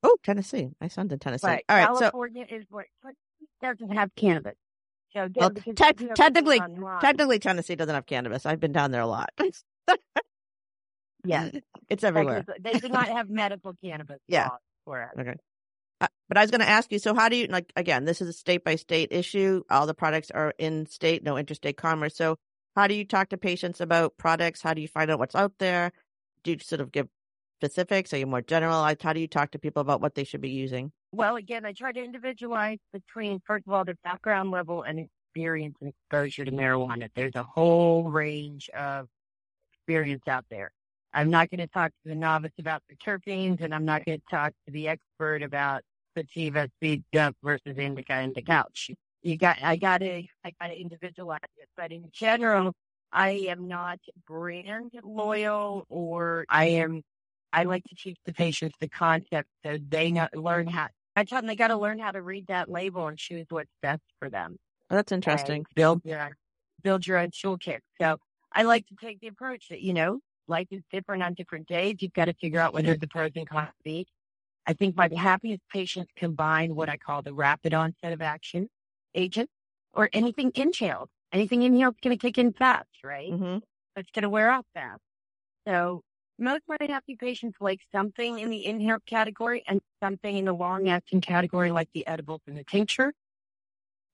Oh, 0.03 0.16
Tennessee. 0.22 0.70
My 0.80 0.89
son's 0.89 1.12
in 1.12 1.18
Tennessee. 1.18 1.47
But 1.47 1.62
All 1.68 1.76
right. 1.76 1.95
So 1.95 2.01
California 2.01 2.45
is 2.51 2.64
where 2.68 2.87
what 3.03 3.14
doesn't 3.62 3.91
have 3.97 4.11
cannabis. 4.16 4.55
Again, 5.15 5.33
Well, 5.37 5.51
tec- 5.77 5.97
technically- 6.17 6.61
technically, 7.01 7.39
Tennessee 7.39 7.77
doesn't 7.77 7.95
have 7.95 8.07
cannabis. 8.07 8.47
I've 8.47 8.61
been 8.61 8.73
down 8.73 8.91
there 8.91 9.01
a 9.03 9.07
lot. 9.07 9.31
yeah, 11.25 11.51
it's 11.89 12.05
everywhere. 12.05 12.45
they 12.61 12.73
do 12.75 12.89
not 12.89 13.09
have 13.09 13.31
medical 13.31 13.75
cannabis. 13.83 14.19
Yeah. 14.29 14.49
for 14.85 15.03
it. 15.03 15.21
Okay. 15.21 15.35
Uh, 16.01 16.09
but 16.29 16.37
I 16.37 16.43
was 16.43 16.51
going 16.51 16.61
to 16.61 16.69
ask 16.69 16.91
you. 16.93 16.99
So 16.99 17.15
how 17.15 17.29
do 17.29 17.37
you 17.37 17.47
like? 17.47 17.73
Again, 17.77 18.05
this 18.05 18.21
is 18.21 18.29
a 18.29 18.33
state 18.33 18.65
by 18.65 18.75
state 18.75 19.09
issue. 19.12 19.62
All 19.71 19.87
the 19.87 19.95
products 19.95 20.31
are 20.33 20.53
in 20.59 20.87
state, 20.87 21.23
no 21.23 21.37
interstate 21.37 21.77
commerce. 21.77 22.17
So 22.17 22.37
how 22.75 22.89
do 22.89 22.95
you 22.95 23.05
talk 23.07 23.29
to 23.29 23.37
patients 23.37 23.81
about 23.81 24.17
products? 24.19 24.61
How 24.61 24.75
do 24.75 24.83
you 24.83 24.89
find 24.89 25.11
out 25.11 25.19
what's 25.21 25.37
out 25.37 25.53
there? 25.59 25.93
Do 26.43 26.51
you 26.51 26.59
sort 26.61 26.81
of 26.81 26.91
give 26.91 27.07
specifics? 27.59 28.13
Are 28.13 28.19
you 28.19 28.27
more 28.27 28.43
generalized? 28.43 29.03
How 29.03 29.13
do 29.13 29.21
you 29.21 29.29
talk 29.29 29.51
to 29.53 29.59
people 29.59 29.81
about 29.81 30.01
what 30.01 30.15
they 30.15 30.25
should 30.25 30.41
be 30.41 30.51
using? 30.51 30.93
Well, 31.13 31.37
again, 31.37 31.65
I 31.65 31.73
try 31.73 31.93
to 31.93 32.03
individualize 32.03 32.79
between, 32.93 33.41
first 33.47 33.67
of 33.67 33.73
all, 33.73 33.85
their 33.85 33.97
background 34.05 34.51
level 34.51 34.83
and 34.83 35.09
experience 35.35 35.77
and 35.81 35.91
exposure 35.91 36.45
to 36.45 36.53
marijuana. 36.53 37.09
There's 37.15 37.35
a 37.35 37.43
whole 37.43 38.05
range 38.05 38.69
of 38.71 39.07
experience 39.73 40.23
out 40.29 40.45
there. 40.51 40.71
I'm 41.13 41.31
not 41.31 41.51
going 41.51 41.61
to 41.61 41.69
talk 41.69 41.91
to 41.91 42.09
the 42.09 42.15
novice 42.17 42.53
about 42.59 42.83
the 42.89 42.97
terpenes, 42.97 43.63
and 43.63 43.75
I'm 43.75 43.85
not 43.85 44.05
going 44.05 44.19
to 44.19 44.25
talk 44.31 44.53
to 44.67 44.73
the 44.73 44.89
expert 44.89 45.43
about 45.43 45.83
sativa, 46.17 46.69
speed 46.77 47.05
jump 47.13 47.37
versus 47.43 47.77
indica 47.79 48.21
in 48.21 48.33
the 48.35 48.43
couch. 48.43 48.91
You 49.23 49.37
got, 49.39 49.63
I 49.63 49.77
got 49.77 49.99
to, 49.99 50.23
I 50.45 50.53
got 50.61 50.69
to 50.69 50.81
individualize 50.81 51.41
it. 51.57 51.69
But 51.77 51.93
in 51.93 52.09
general, 52.13 52.73
I 53.13 53.31
am 53.49 53.69
not 53.69 54.01
brand 54.27 54.93
loyal, 55.05 55.87
or 55.89 56.47
I 56.49 56.65
am 56.65 57.03
I 57.55 57.65
like 57.65 57.85
to 57.85 57.95
teach 57.95 58.19
the 58.27 58.33
patients 58.33 58.77
the 58.81 58.89
concept 58.89 59.49
so 59.65 59.79
they 59.89 60.11
know, 60.11 60.29
learn 60.35 60.67
how 60.67 60.89
I 61.17 61.25
tell 61.25 61.39
them 61.39 61.47
they 61.47 61.57
got 61.57 61.69
to 61.69 61.77
learn 61.77 62.01
how 62.01 62.11
to 62.11 62.21
read 62.21 62.49
that 62.49 62.69
label 62.69 63.07
and 63.07 63.17
choose 63.17 63.47
what's 63.49 63.71
best 63.81 64.03
for 64.19 64.29
them. 64.29 64.57
Oh, 64.91 64.97
that's 64.97 65.13
interesting. 65.13 65.65
Build 65.75 66.03
your 66.05 66.37
build 66.83 67.07
your 67.07 67.19
own 67.19 67.31
toolkit. 67.31 67.79
So 68.01 68.19
I 68.53 68.63
like 68.65 68.87
to 68.89 68.97
take 68.97 69.21
the 69.21 69.29
approach 69.29 69.69
that 69.71 69.81
you 69.81 69.95
know 69.95 70.19
life 70.49 70.67
is 70.73 70.83
different 70.91 71.23
on 71.23 71.35
different 71.35 71.69
days. 71.69 71.97
You've 72.01 72.13
got 72.13 72.25
to 72.27 72.35
figure 72.35 72.61
out 72.61 72.75
what 72.75 72.87
are 72.87 72.97
the 72.97 73.07
pros 73.09 73.31
and 73.37 73.49
cons 73.49 73.71
be. 73.85 74.07
I 74.67 74.73
think 74.73 74.97
my 74.97 75.09
happiest 75.17 75.63
patients 75.73 76.11
combine 76.17 76.75
what 76.75 76.89
I 76.89 76.97
call 76.97 77.23
the 77.23 77.35
rapid 77.35 77.75
onset 77.75 78.13
of 78.13 78.21
action 78.23 78.69
agent 79.15 79.49
or 79.93 80.11
anything 80.13 80.51
inhaled. 80.55 81.09
Anything 81.33 81.63
inhaled 81.63 81.95
is 81.95 82.01
going 82.03 82.19
to 82.19 82.21
kick 82.21 82.39
in 82.39 82.53
fast, 82.53 82.89
right? 83.05 83.31
hmm 83.31 83.59
It's 83.97 84.11
going 84.13 84.23
to 84.23 84.29
wear 84.31 84.51
off 84.51 84.67
fast. 84.75 85.01
So 85.67 86.03
most 86.39 86.62
my 86.68 86.76
happy 86.80 87.16
patients 87.16 87.57
like 87.61 87.80
something 87.93 88.39
in 88.39 88.51
the 88.51 88.66
inhaled 88.66 89.07
category 89.07 89.62
and 89.66 89.80
something 90.03 90.37
in 90.37 90.45
the 90.47 90.53
long 90.53 90.89
acting 90.89 91.20
category, 91.20 91.70
like 91.70 91.89
the 91.95 92.07
edibles 92.07 92.41
and 92.47 92.57
the 92.57 92.64
tincture. 92.64 93.12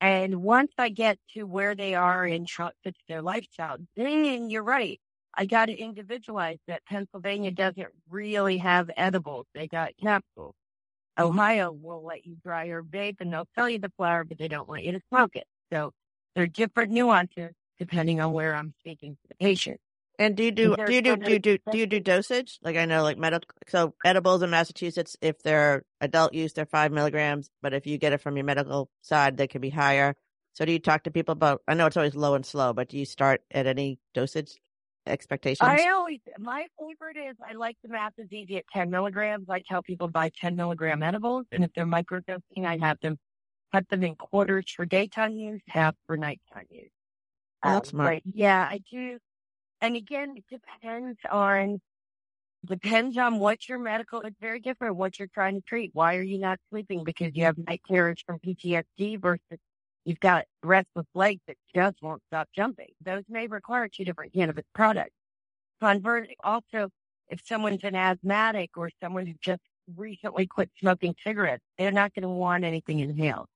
And 0.00 0.42
once 0.42 0.72
I 0.78 0.88
get 0.88 1.18
to 1.34 1.44
where 1.44 1.74
they 1.74 1.94
are 1.94 2.26
in 2.26 2.46
how 2.56 2.72
it 2.84 2.96
their 3.08 3.22
lifestyle, 3.22 3.76
then 3.96 4.48
you're 4.50 4.62
right. 4.62 5.00
I 5.34 5.46
got 5.46 5.66
to 5.66 5.76
individualize 5.76 6.58
that 6.66 6.84
Pennsylvania 6.86 7.50
doesn't 7.50 7.88
really 8.08 8.58
have 8.58 8.90
edibles. 8.96 9.46
They 9.54 9.68
got 9.68 9.92
capsules. 10.02 10.54
Ohio 11.18 11.70
will 11.70 12.04
let 12.04 12.26
you 12.26 12.36
dry 12.42 12.64
your 12.64 12.82
vape 12.82 13.16
and 13.20 13.32
they'll 13.32 13.48
sell 13.54 13.68
you 13.68 13.78
the 13.78 13.92
flower, 13.96 14.24
but 14.24 14.38
they 14.38 14.48
don't 14.48 14.68
want 14.68 14.84
you 14.84 14.92
to 14.92 15.00
smoke 15.10 15.36
it. 15.36 15.46
So 15.72 15.92
there 16.34 16.44
are 16.44 16.48
different 16.48 16.92
nuances 16.92 17.52
depending 17.78 18.20
on 18.20 18.32
where 18.32 18.54
I'm 18.54 18.74
speaking 18.80 19.12
to 19.12 19.28
the 19.28 19.34
patient. 19.34 19.80
And 20.20 20.36
do 20.36 20.44
you 20.44 20.52
do 20.52 20.76
do 20.86 20.94
you 20.94 21.02
do 21.02 21.16
do 21.16 21.32
you 21.32 21.40
do 21.40 21.58
do 21.70 21.78
you 21.78 21.86
do 21.88 22.00
dosage? 22.00 22.60
Like 22.62 22.76
I 22.76 22.86
know, 22.86 23.02
like 23.04 23.18
medical. 23.18 23.48
So 23.68 23.94
edibles 24.04 24.42
in 24.42 24.50
Massachusetts, 24.50 25.16
if 25.22 25.42
they're 25.42 25.84
adult 26.02 26.34
use, 26.34 26.54
they're 26.54 26.66
five 26.66 26.92
milligrams. 26.92 27.50
But 27.62 27.74
if 27.74 27.86
you 27.88 27.98
get 27.98 28.14
it 28.14 28.22
from 28.22 28.36
your 28.36 28.46
medical 28.46 28.90
side, 29.02 29.38
they 29.38 29.48
can 29.48 29.62
be 29.62 29.70
higher. 29.70 30.16
So 30.54 30.66
do 30.66 30.72
you 30.72 30.80
talk 30.80 31.04
to 31.04 31.12
people 31.12 31.32
about? 31.34 31.62
I 31.68 31.74
know 31.74 31.86
it's 31.86 31.96
always 31.98 32.16
low 32.16 32.34
and 32.34 32.46
slow, 32.46 32.74
but 32.74 32.90
do 32.90 32.98
you 32.98 33.06
start 33.06 33.42
at 33.50 33.66
any 33.66 34.00
dosage 34.14 34.60
expectations? 35.06 35.68
I 35.68 35.88
always, 35.90 36.20
my 36.38 36.66
favorite 36.78 37.16
is 37.30 37.36
I 37.48 37.54
like 37.54 37.78
the 37.82 37.88
math 37.90 38.14
is 38.18 38.32
easy 38.32 38.58
at 38.58 38.64
10 38.74 38.90
milligrams. 38.90 39.48
I 39.50 39.62
tell 39.68 39.82
people 39.82 40.08
buy 40.08 40.30
10 40.40 40.56
milligram 40.56 41.02
edibles. 41.02 41.46
And 41.52 41.64
if 41.64 41.72
they're 41.74 41.86
microdosing, 41.86 42.66
I 42.66 42.78
have 42.78 42.98
them 43.00 43.18
cut 43.72 43.88
them 43.88 44.04
in 44.04 44.16
quarters 44.16 44.66
for 44.74 44.86
daytime 44.86 45.32
use, 45.36 45.62
half 45.68 45.94
for 46.06 46.16
nighttime 46.18 46.66
use. 46.70 46.90
Oh, 47.64 47.70
that's 47.74 47.88
Um, 47.90 47.90
smart. 47.96 48.22
but 48.24 48.34
yeah, 48.34 48.68
I 48.70 48.80
do. 48.90 49.18
And 49.80 49.96
again, 49.96 50.34
it 50.36 50.44
depends 50.50 51.18
on, 51.30 51.80
depends 52.66 53.16
on 53.16 53.38
what 53.38 53.68
your 53.68 53.78
medical, 53.78 54.20
it's 54.20 54.36
very 54.40 54.60
different 54.60 54.96
what 54.96 55.18
you're 55.18 55.28
trying 55.28 55.54
to 55.54 55.62
treat. 55.62 55.90
Why 55.94 56.16
are 56.16 56.22
you 56.22 56.38
not 56.38 56.58
sleeping? 56.70 57.04
Because 57.04 57.34
you 57.34 57.44
have 57.44 57.56
night 57.56 57.80
terrors 57.88 58.22
from 58.26 58.38
PTSD 58.38 59.20
versus 59.20 59.58
you've 60.04 60.20
got 60.20 60.44
restless 60.62 61.06
legs 61.14 61.40
that 61.46 61.56
just 61.74 61.96
won't 62.02 62.22
stop 62.28 62.48
jumping. 62.54 62.88
Those 63.02 63.24
may 63.28 63.46
require 63.46 63.88
two 63.88 64.04
different 64.04 64.34
cannabis 64.34 64.64
products. 64.74 65.14
Convert 65.80 66.28
also, 66.44 66.90
if 67.28 67.40
someone's 67.46 67.84
an 67.84 67.94
asthmatic 67.94 68.70
or 68.76 68.90
someone 69.02 69.26
who 69.26 69.34
just 69.40 69.62
recently 69.96 70.46
quit 70.46 70.70
smoking 70.78 71.14
cigarettes, 71.24 71.62
they're 71.78 71.92
not 71.92 72.14
going 72.14 72.22
to 72.22 72.28
want 72.28 72.64
anything 72.64 73.00
inhaled. 73.00 73.46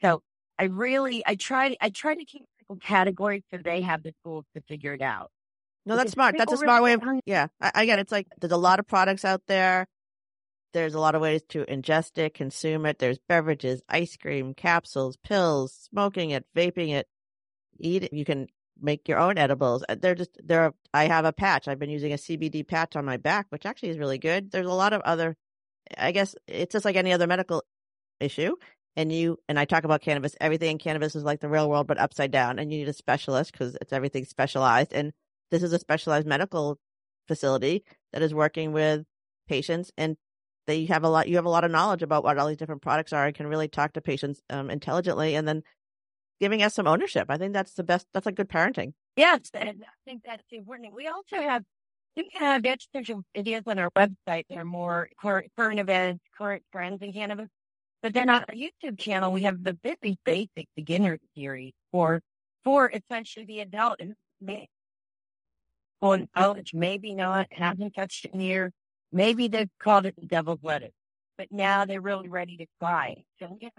So 0.00 0.22
I 0.58 0.64
really, 0.64 1.24
I 1.26 1.34
try, 1.34 1.76
I 1.80 1.90
try 1.90 2.14
to 2.14 2.24
keep 2.24 2.44
categories 2.80 3.42
so 3.50 3.58
they 3.58 3.80
have 3.80 4.02
the 4.02 4.14
tools 4.24 4.44
to 4.54 4.62
figure 4.62 4.94
it 4.94 5.02
out. 5.02 5.30
No, 5.86 5.96
that's 5.96 6.12
smart. 6.12 6.36
That's 6.38 6.52
a 6.52 6.56
smart 6.56 6.82
way 6.82 6.94
of. 6.94 7.02
Yeah, 7.26 7.48
I, 7.60 7.72
I 7.74 7.86
get 7.86 7.98
it. 7.98 8.02
It's 8.02 8.12
like 8.12 8.26
there's 8.40 8.52
a 8.52 8.56
lot 8.56 8.78
of 8.78 8.86
products 8.86 9.24
out 9.24 9.42
there. 9.46 9.86
There's 10.72 10.94
a 10.94 11.00
lot 11.00 11.14
of 11.14 11.22
ways 11.22 11.42
to 11.50 11.64
ingest 11.66 12.18
it, 12.18 12.34
consume 12.34 12.84
it. 12.86 12.98
There's 12.98 13.18
beverages, 13.28 13.80
ice 13.88 14.16
cream, 14.16 14.54
capsules, 14.54 15.16
pills, 15.18 15.72
smoking 15.72 16.30
it, 16.30 16.44
vaping 16.56 16.90
it, 16.90 17.06
eat 17.78 18.04
it. 18.04 18.12
You 18.12 18.24
can 18.24 18.48
make 18.80 19.06
your 19.08 19.18
own 19.18 19.38
edibles. 19.38 19.84
Uh, 19.88 19.94
They're 20.00 20.16
just 20.16 20.30
there. 20.42 20.62
Are 20.62 20.74
I 20.92 21.04
have 21.04 21.24
a 21.24 21.32
patch. 21.32 21.68
I've 21.68 21.78
been 21.78 21.90
using 21.90 22.12
a 22.12 22.16
CBD 22.16 22.66
patch 22.66 22.96
on 22.96 23.04
my 23.04 23.18
back, 23.18 23.46
which 23.50 23.66
actually 23.66 23.90
is 23.90 23.98
really 23.98 24.18
good. 24.18 24.50
There's 24.50 24.66
a 24.66 24.72
lot 24.72 24.92
of 24.92 25.02
other. 25.02 25.36
I 25.98 26.12
guess 26.12 26.34
it's 26.48 26.72
just 26.72 26.84
like 26.84 26.96
any 26.96 27.12
other 27.12 27.26
medical 27.26 27.62
issue. 28.20 28.56
And 28.96 29.12
you 29.12 29.38
and 29.48 29.58
I 29.58 29.64
talk 29.64 29.84
about 29.84 30.02
cannabis. 30.02 30.36
Everything 30.40 30.72
in 30.72 30.78
cannabis 30.78 31.16
is 31.16 31.24
like 31.24 31.40
the 31.40 31.48
real 31.48 31.68
world, 31.68 31.86
but 31.86 31.98
upside 31.98 32.30
down. 32.30 32.58
And 32.58 32.72
you 32.72 32.78
need 32.78 32.88
a 32.88 32.92
specialist 32.92 33.52
because 33.52 33.76
it's 33.80 33.92
everything 33.92 34.24
specialized. 34.24 34.92
And 34.92 35.12
this 35.50 35.62
is 35.62 35.72
a 35.72 35.78
specialized 35.78 36.26
medical 36.26 36.78
facility 37.28 37.84
that 38.12 38.22
is 38.22 38.34
working 38.34 38.72
with 38.72 39.04
patients 39.48 39.90
and 39.96 40.16
they 40.66 40.84
have 40.86 41.04
a 41.04 41.08
lot 41.08 41.28
you 41.28 41.36
have 41.36 41.44
a 41.44 41.50
lot 41.50 41.64
of 41.64 41.70
knowledge 41.70 42.02
about 42.02 42.24
what 42.24 42.38
all 42.38 42.46
these 42.46 42.56
different 42.56 42.82
products 42.82 43.12
are 43.12 43.26
and 43.26 43.34
can 43.34 43.46
really 43.46 43.68
talk 43.68 43.92
to 43.92 44.00
patients 44.00 44.40
um, 44.50 44.70
intelligently 44.70 45.34
and 45.34 45.46
then 45.46 45.62
giving 46.40 46.62
us 46.62 46.74
some 46.74 46.86
ownership 46.86 47.26
i 47.28 47.36
think 47.36 47.52
that's 47.52 47.74
the 47.74 47.84
best 47.84 48.06
that's 48.12 48.26
like 48.26 48.34
good 48.34 48.48
parenting 48.48 48.92
Yes, 49.16 49.50
and 49.54 49.68
I 49.68 49.74
think 50.04 50.22
that's 50.24 50.42
important. 50.50 50.92
We 50.92 51.06
also 51.06 51.36
have 51.36 51.62
we 52.16 52.28
have 52.34 52.64
educational 52.64 53.24
videos 53.36 53.62
on 53.66 53.78
our 53.78 53.90
website 53.90 54.44
that 54.48 54.58
are 54.58 54.64
more 54.64 55.08
current, 55.20 55.50
current 55.56 55.80
events, 55.80 56.22
current 56.36 56.62
trends 56.72 57.02
in 57.02 57.12
cannabis. 57.12 57.48
But 58.02 58.12
then 58.12 58.28
on 58.28 58.44
our 58.48 58.54
YouTube 58.54 58.98
channel, 58.98 59.32
we 59.32 59.42
have 59.42 59.62
the 59.62 59.76
very 59.82 60.18
basic 60.24 60.68
beginner 60.76 61.18
series 61.36 61.72
for 61.92 62.20
for 62.64 62.90
essentially 62.92 63.46
the 63.46 63.60
adult 63.60 64.00
and 64.00 64.14
well, 66.04 66.12
in 66.12 66.28
college, 66.36 66.74
maybe 66.74 67.14
not, 67.14 67.46
haven't 67.50 67.92
touched 67.92 68.26
it 68.26 68.34
years. 68.34 68.72
Maybe 69.10 69.48
they've 69.48 69.70
called 69.80 70.04
it 70.04 70.14
the 70.20 70.26
devil's 70.26 70.58
lettuce, 70.62 70.92
but 71.38 71.50
now 71.50 71.86
they're 71.86 72.02
really 72.02 72.28
ready 72.28 72.58
to 72.58 72.66
try. 72.78 73.24
So 73.40 73.56
yeah, 73.58 73.70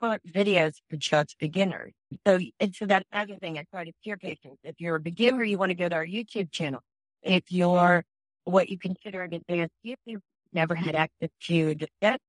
put 0.00 0.20
videos 0.26 0.72
for 0.90 0.96
just 0.96 1.38
beginners. 1.38 1.92
So, 2.26 2.40
and 2.58 2.74
so 2.74 2.84
that's 2.84 3.04
another 3.12 3.36
thing 3.36 3.58
I 3.58 3.64
try 3.70 3.84
to 3.84 3.92
steer 4.00 4.16
patients. 4.16 4.58
If 4.64 4.74
you're 4.80 4.96
a 4.96 5.00
beginner, 5.00 5.44
you 5.44 5.56
want 5.56 5.70
to 5.70 5.76
go 5.76 5.88
to 5.88 5.94
our 5.94 6.04
YouTube 6.04 6.50
channel. 6.50 6.80
If 7.22 7.44
you're 7.52 8.02
what 8.42 8.68
you 8.70 8.76
consider 8.76 9.22
an 9.22 9.34
advanced, 9.34 9.74
if 9.84 10.00
you've 10.04 10.22
never 10.52 10.74
had 10.74 10.96
access 10.96 11.30
to 11.42 11.76
the 11.76 11.86
set, 12.02 12.20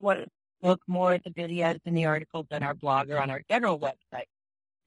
want 0.00 0.26
look 0.60 0.80
more 0.88 1.12
at 1.12 1.22
the 1.22 1.30
videos 1.30 1.78
and 1.86 1.96
the 1.96 2.06
articles 2.06 2.46
on 2.50 2.64
our 2.64 2.74
blog 2.74 3.10
or 3.10 3.20
on 3.20 3.30
our 3.30 3.42
general 3.48 3.78
website. 3.78 4.26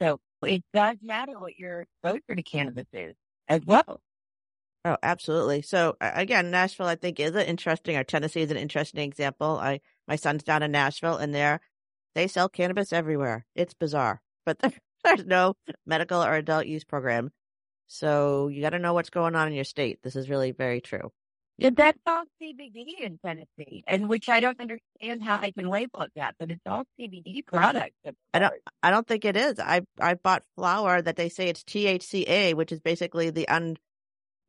So 0.02 0.20
it 0.44 0.66
does 0.74 0.98
matter 1.02 1.40
what 1.40 1.58
your 1.58 1.86
exposure 2.04 2.36
to 2.36 2.44
cannabis 2.44 2.88
is 2.92 3.16
as 3.52 3.66
well. 3.66 3.84
Oh, 3.88 4.00
oh 4.86 4.98
absolutely. 5.04 5.62
So 5.62 5.96
again 6.00 6.52
nashville 6.52 6.88
i 6.88 6.96
think 6.96 7.20
is 7.20 7.36
an 7.36 7.46
interesting 7.46 7.98
or 7.98 8.04
tennessee 8.04 8.42
is 8.42 8.52
an 8.52 8.58
interesting 8.58 9.08
example. 9.08 9.60
I 9.62 9.82
my 10.08 10.16
son's 10.16 10.44
down 10.44 10.64
in 10.64 10.72
nashville 10.72 11.18
and 11.18 11.36
there 11.36 11.60
they 12.16 12.28
sell 12.28 12.50
cannabis 12.50 12.94
everywhere. 12.94 13.46
It's 13.56 13.74
bizarre 13.74 14.22
but 14.46 14.58
there's 15.04 15.26
no 15.26 15.56
medical 15.86 16.24
or 16.24 16.36
adult 16.36 16.66
use 16.66 16.84
program. 16.84 17.32
So 17.88 18.48
you 18.48 18.62
got 18.62 18.70
to 18.70 18.80
know 18.80 18.94
what's 18.94 19.10
going 19.10 19.36
on 19.36 19.50
in 19.50 19.54
your 19.54 19.66
state. 19.66 20.00
This 20.02 20.16
is 20.16 20.30
really 20.30 20.52
very 20.52 20.80
true 20.80 21.12
Yeah, 21.62 21.70
That's 21.78 22.00
all 22.08 22.24
CBD 22.42 23.02
in 23.02 23.20
Tennessee, 23.24 23.84
and 23.88 24.10
which 24.10 24.30
I 24.30 24.40
don't 24.40 24.60
understand 24.60 25.24
how 25.24 25.38
they 25.38 25.52
can 25.52 25.70
label 25.70 26.02
it 26.02 26.12
that, 26.16 26.36
but 26.40 26.50
it's 26.50 26.62
all 26.66 26.86
CBD 27.00 27.46
products. 27.46 27.96
I 28.34 28.40
don't. 28.40 28.54
I 28.82 28.90
don't 28.90 29.08
think 29.08 29.26
it 29.26 29.38
is. 29.38 29.60
I 29.60 29.82
I 30.00 30.16
bought 30.16 30.44
flower 30.56 31.04
that 31.04 31.18
they 31.18 31.30
say 31.30 31.50
it's 31.50 31.64
THCA, 31.64 32.56
which 32.56 32.72
is 32.72 32.80
basically 32.80 33.30
the 33.30 33.48
un 33.48 33.78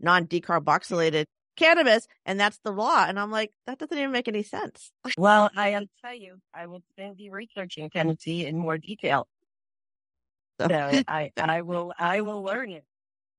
non 0.01 0.27
decarboxylated 0.27 1.27
cannabis, 1.57 2.09
and 2.25 2.41
that's 2.41 2.59
the 2.65 2.73
law. 2.73 3.05
And 3.07 3.21
I'm 3.21 3.31
like, 3.31 3.53
that 3.67 3.79
doesn't 3.79 3.99
even 3.99 4.11
make 4.13 4.29
any 4.29 4.43
sense. 4.43 4.91
Well, 5.19 5.51
I'll 5.55 5.85
tell 6.03 6.15
you, 6.15 6.39
I 6.55 6.67
will 6.67 6.81
the 6.97 7.29
researching 7.31 7.91
Tennessee 7.91 8.47
in 8.47 8.57
more 8.57 8.79
detail. 8.79 9.29
So- 10.59 10.69
So 10.69 11.03
I, 11.09 11.31
I 11.37 11.61
will, 11.61 11.93
I 11.99 12.23
will 12.23 12.43
learn 12.43 12.71
it. 12.71 12.85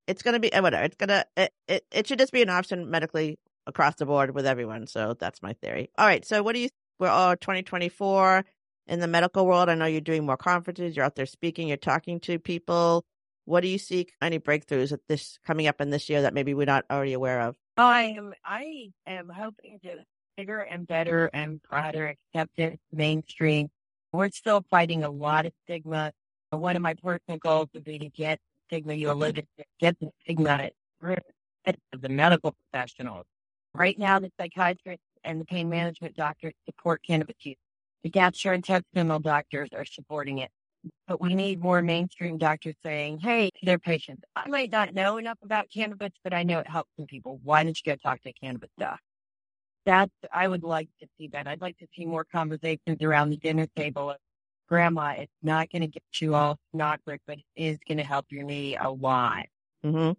It's 0.06 0.22
gonna 0.22 0.40
be 0.40 0.54
eh, 0.54 0.60
whatever. 0.60 0.84
It's 0.84 0.98
gonna 0.98 1.26
it, 1.36 1.52
it 1.68 1.86
it 1.92 2.08
should 2.08 2.20
just 2.20 2.34
be 2.34 2.44
an 2.44 2.50
option 2.50 2.92
medically 2.92 3.40
across 3.68 3.96
the 3.96 4.06
board 4.06 4.34
with 4.36 4.46
everyone. 4.46 4.88
So 4.88 5.16
that's 5.20 5.42
my 5.42 5.54
theory. 5.54 5.90
All 5.98 6.06
right. 6.06 6.26
So 6.26 6.44
what 6.44 6.54
do 6.54 6.62
you? 6.62 6.70
We're 7.00 7.10
all 7.10 7.36
2024 7.36 8.46
in 8.88 9.00
the 9.00 9.08
medical 9.08 9.46
world. 9.46 9.70
I 9.70 9.76
know 9.76 9.86
you're 9.86 10.02
doing 10.02 10.26
more 10.26 10.38
conferences. 10.38 10.96
You're 10.96 11.06
out 11.06 11.16
there 11.16 11.26
speaking. 11.26 11.68
You're 11.68 11.78
talking 11.78 12.20
to 12.22 12.40
people. 12.40 13.04
What 13.46 13.62
do 13.62 13.68
you 13.68 13.78
see? 13.78 14.08
Any 14.22 14.40
breakthroughs 14.40 14.92
at 14.92 15.02
this 15.08 15.38
coming 15.46 15.68
up 15.68 15.82
in 15.82 15.90
this 15.90 16.10
year 16.10 16.22
that 16.22 16.34
maybe 16.34 16.54
we're 16.54 16.66
not 16.66 16.86
already 16.90 17.14
aware 17.14 17.42
of? 17.42 17.56
Oh, 17.78 17.84
I 17.84 18.04
am, 18.18 18.34
I 18.46 18.92
am 19.08 19.30
hoping 19.30 19.80
to 19.84 20.06
bigger 20.38 20.60
and 20.60 20.88
better 20.88 21.30
and 21.34 21.62
broader 21.64 22.16
acceptance 22.36 22.80
mainstream. 22.92 23.70
We're 24.12 24.30
still 24.30 24.64
fighting 24.70 25.04
a 25.04 25.10
lot 25.10 25.46
of 25.46 25.54
stigma. 25.66 26.14
One 26.52 26.76
of 26.76 26.82
my 26.82 26.94
personal 26.94 27.40
goals 27.40 27.70
would 27.74 27.84
be 27.84 28.00
to 28.00 28.10
get 28.10 28.40
stigma 28.68 28.94
you 28.94 29.12
alluded 29.12 29.48
to, 29.58 29.66
get 29.80 30.00
the 30.00 30.12
stigma 30.22 30.70
of 31.04 32.02
the 32.02 32.10
medical 32.10 32.56
professionals. 32.72 33.26
Right 33.76 33.98
now, 33.98 34.20
the 34.20 34.32
psychiatrists 34.40 35.04
and 35.24 35.42
the 35.42 35.46
pain 35.46 35.70
management 35.70 36.16
doctors 36.16 36.54
support 36.66 37.02
cannabis 37.06 37.36
use. 37.42 37.58
The 38.04 38.10
gastrointestinal 38.10 39.22
doctors 39.22 39.70
are 39.74 39.86
supporting 39.86 40.40
it. 40.40 40.52
But 41.08 41.22
we 41.22 41.34
need 41.34 41.62
more 41.62 41.82
mainstream 41.82 42.38
doctors 42.38 42.76
saying, 42.84 43.20
hey, 43.20 43.50
their 43.64 43.80
patients, 43.80 44.24
I 44.36 44.50
might 44.50 44.70
not 44.70 44.94
know 44.94 45.18
enough 45.18 45.38
about 45.42 45.72
cannabis, 45.74 46.12
but 46.24 46.34
I 46.34 46.44
know 46.44 46.60
it 46.60 46.68
helps 46.68 46.90
some 46.98 47.06
people. 47.06 47.40
Why 47.44 47.64
don't 47.64 47.80
you 47.84 47.94
go 47.94 47.96
talk 47.96 48.22
to 48.24 48.30
a 48.30 48.34
cannabis 48.34 48.70
doc? 48.78 49.00
That's, 49.86 50.12
I 50.32 50.48
would 50.48 50.64
like 50.64 50.90
to 51.02 51.08
see 51.18 51.30
that. 51.30 51.48
I'd 51.48 51.62
like 51.62 51.78
to 51.78 51.88
see 51.96 52.06
more 52.06 52.26
conversations 52.26 53.02
around 53.02 53.30
the 53.30 53.38
dinner 53.38 53.68
table 53.78 54.14
grandma. 54.68 55.16
It's 55.18 55.32
not 55.42 55.70
going 55.72 55.84
to 55.84 55.88
get 55.88 56.04
you 56.20 56.36
all 56.36 56.58
snot-brick, 56.74 57.22
but 57.28 57.38
it 57.38 57.46
is 57.56 57.78
going 57.88 57.98
to 57.98 58.04
help 58.04 58.26
your 58.30 58.44
knee 58.44 58.76
a 58.76 58.90
lot. 58.90 59.46
Mm-hmm. 59.86 60.12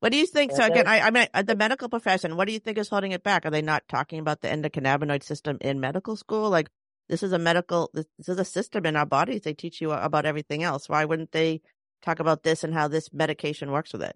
What 0.00 0.12
do 0.12 0.18
you 0.18 0.26
think? 0.26 0.52
So 0.52 0.64
again, 0.64 0.86
I, 0.86 1.00
I 1.00 1.10
mean, 1.10 1.26
uh, 1.34 1.42
the 1.42 1.56
medical 1.56 1.88
profession. 1.88 2.36
What 2.36 2.46
do 2.46 2.52
you 2.52 2.60
think 2.60 2.78
is 2.78 2.88
holding 2.88 3.12
it 3.12 3.24
back? 3.24 3.44
Are 3.44 3.50
they 3.50 3.62
not 3.62 3.82
talking 3.88 4.20
about 4.20 4.40
the 4.40 4.48
endocannabinoid 4.48 5.24
system 5.24 5.58
in 5.60 5.80
medical 5.80 6.14
school? 6.14 6.50
Like 6.50 6.68
this 7.08 7.22
is 7.22 7.32
a 7.32 7.38
medical, 7.38 7.90
this, 7.92 8.06
this 8.16 8.28
is 8.28 8.38
a 8.38 8.44
system 8.44 8.86
in 8.86 8.94
our 8.94 9.06
bodies. 9.06 9.42
They 9.42 9.54
teach 9.54 9.80
you 9.80 9.90
about 9.90 10.24
everything 10.24 10.62
else. 10.62 10.88
Why 10.88 11.04
wouldn't 11.04 11.32
they 11.32 11.62
talk 12.02 12.20
about 12.20 12.44
this 12.44 12.62
and 12.62 12.72
how 12.72 12.86
this 12.86 13.12
medication 13.12 13.72
works 13.72 13.92
with 13.92 14.02
it? 14.02 14.14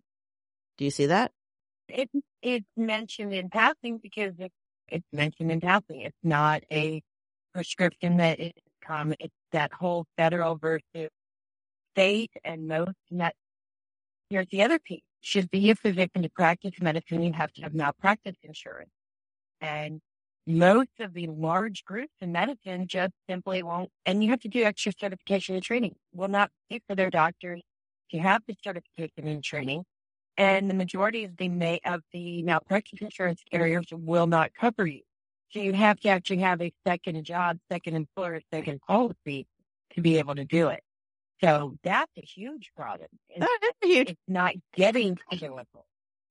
Do 0.79 0.85
you 0.85 0.93
see 0.93 1.07
that? 1.07 1.33
It, 1.89 2.09
it's 2.43 2.67
mentioned 2.77 3.33
in 3.33 3.51
passing 3.51 3.99
because 4.01 4.35
it, 4.39 4.53
it's 4.89 5.07
mentioned 5.13 5.51
in 5.51 5.61
passing. 5.61 6.03
It's 6.03 6.17
not 6.23 6.63
a 6.71 7.03
prescription 7.53 8.19
that 8.19 8.39
is 8.39 8.53
common. 8.87 9.17
It's 9.19 9.35
that 9.51 9.73
whole 9.73 10.07
federal 10.17 10.57
versus 10.57 11.11
state 11.93 12.31
and 12.45 12.69
most. 12.69 12.93
And 13.11 13.21
that 13.21 13.35
here's 14.31 14.47
the 14.53 14.63
other 14.63 14.79
piece 14.79 15.03
should 15.23 15.51
be 15.51 15.71
a 15.71 15.75
physician 15.75 16.23
to 16.23 16.29
practice 16.29 16.73
medicine, 16.81 17.23
you 17.23 17.33
have 17.33 17.53
to 17.55 17.63
have 17.63 17.75
malpractice 17.75 18.37
insurance. 18.43 18.91
And 19.61 20.01
most 20.47 20.91
of 20.99 21.15
the 21.15 21.29
large 21.29 21.85
groups 21.85 22.13
in 22.21 22.33
medicine 22.33 22.89
just 22.89 23.13
simply 23.31 23.63
won't, 23.63 23.91
and 24.05 24.23
you 24.23 24.31
have 24.31 24.41
to 24.41 24.49
do 24.49 24.65
extra 24.65 24.93
certification 24.99 25.55
and 25.55 25.65
training, 25.65 25.95
will 26.13 26.29
not 26.29 26.51
pay 26.69 26.81
for 26.87 26.97
their 26.97 27.11
doctors 27.11 27.63
to 28.11 28.19
have 28.19 28.43
the 28.47 28.57
certification 28.63 29.29
and 29.29 29.43
training. 29.43 29.85
And 30.37 30.69
the 30.69 30.75
majority 30.75 31.25
of 31.25 31.37
the 31.37 31.49
may, 31.49 31.81
of 31.85 32.03
the 32.13 32.43
malpractice 32.43 33.01
insurance 33.01 33.43
carriers 33.51 33.87
will 33.93 34.27
not 34.27 34.51
cover 34.59 34.87
you. 34.87 35.03
So 35.51 35.61
you 35.61 35.75
have 35.75 36.01
to 36.01 36.09
actually 36.09 36.39
have 36.39 36.61
a 36.61 36.73
second 36.87 37.23
job, 37.25 37.59
second 37.71 37.95
employer, 37.95 38.41
second 38.53 38.81
policy 38.81 39.47
to 39.95 40.01
be 40.01 40.19
able 40.19 40.35
to 40.35 40.45
do 40.45 40.69
it. 40.69 40.83
So 41.43 41.77
that's 41.83 42.13
a 42.17 42.23
huge 42.23 42.71
problem. 42.77 43.09
It's, 43.29 43.41
That 43.41 43.59
is 43.63 43.91
huge. 43.91 44.11
it's 44.11 44.21
not 44.29 44.55
getting 44.75 45.17
to 45.31 45.39
the 45.39 45.49
level, 45.49 45.87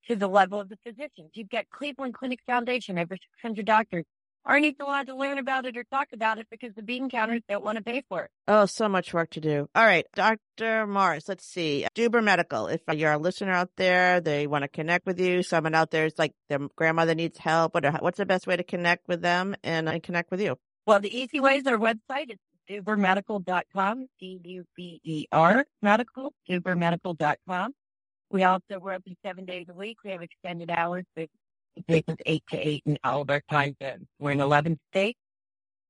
to 0.07 0.15
the 0.15 0.27
level 0.27 0.59
of 0.59 0.69
the 0.69 0.77
physicians. 0.85 1.31
You've 1.33 1.49
got 1.49 1.65
Cleveland 1.69 2.13
Clinic 2.13 2.39
Foundation, 2.45 2.97
over 2.97 3.15
600 3.15 3.65
doctors 3.65 4.05
aren't 4.45 4.65
even 4.65 4.85
allowed 4.85 5.07
to 5.07 5.15
learn 5.15 5.37
about 5.37 5.65
it 5.65 5.77
or 5.77 5.83
talk 5.83 6.07
about 6.13 6.37
it 6.39 6.47
because 6.49 6.73
the 6.75 6.81
bean 6.81 7.09
counters 7.09 7.41
don't 7.47 7.63
want 7.63 7.77
to 7.77 7.83
pay 7.83 8.03
for 8.09 8.23
it. 8.23 8.31
Oh, 8.47 8.65
so 8.65 8.89
much 8.89 9.13
work 9.13 9.29
to 9.31 9.39
do. 9.41 9.67
All 9.75 9.85
right, 9.85 10.05
Dr. 10.15 10.87
Morris, 10.87 11.27
let's 11.29 11.45
see. 11.45 11.85
Duber 11.95 12.23
Medical, 12.23 12.67
if 12.67 12.81
you're 12.93 13.11
a 13.11 13.17
listener 13.17 13.51
out 13.51 13.69
there, 13.77 14.19
they 14.19 14.47
want 14.47 14.63
to 14.63 14.67
connect 14.67 15.05
with 15.05 15.19
you, 15.19 15.43
someone 15.43 15.75
out 15.75 15.91
there 15.91 16.05
is 16.05 16.13
like 16.17 16.33
their 16.49 16.59
grandmother 16.75 17.15
needs 17.15 17.37
help, 17.37 17.73
what, 17.73 17.85
what's 18.01 18.17
the 18.17 18.25
best 18.25 18.47
way 18.47 18.57
to 18.57 18.63
connect 18.63 19.07
with 19.07 19.21
them 19.21 19.55
and, 19.63 19.87
and 19.87 20.01
connect 20.01 20.31
with 20.31 20.41
you? 20.41 20.57
Well, 20.87 20.99
the 20.99 21.15
easy 21.15 21.39
way 21.39 21.57
is 21.57 21.67
our 21.67 21.77
website. 21.77 22.29
It's 22.29 22.41
dubermedical.com, 22.69 24.07
D-U-B-E-R 24.19 25.65
medical, 25.81 26.33
dubermedical.com. 26.49 27.73
We 28.29 28.43
also, 28.43 28.79
we're 28.79 28.93
open 28.93 29.17
seven 29.25 29.45
days 29.45 29.65
a 29.69 29.73
week. 29.73 29.97
We 30.03 30.11
have 30.11 30.21
extended 30.21 30.71
hours. 30.71 31.03
It 31.15 31.29
takes 31.89 32.09
us 32.09 32.17
eight 32.25 32.43
to 32.51 32.57
eight 32.57 32.83
in 32.85 32.97
all 33.03 33.21
of 33.21 33.29
our 33.29 33.41
time 33.49 33.75
zones. 33.81 34.05
We're 34.19 34.31
in 34.31 34.39
11 34.39 34.79
states. 34.91 35.19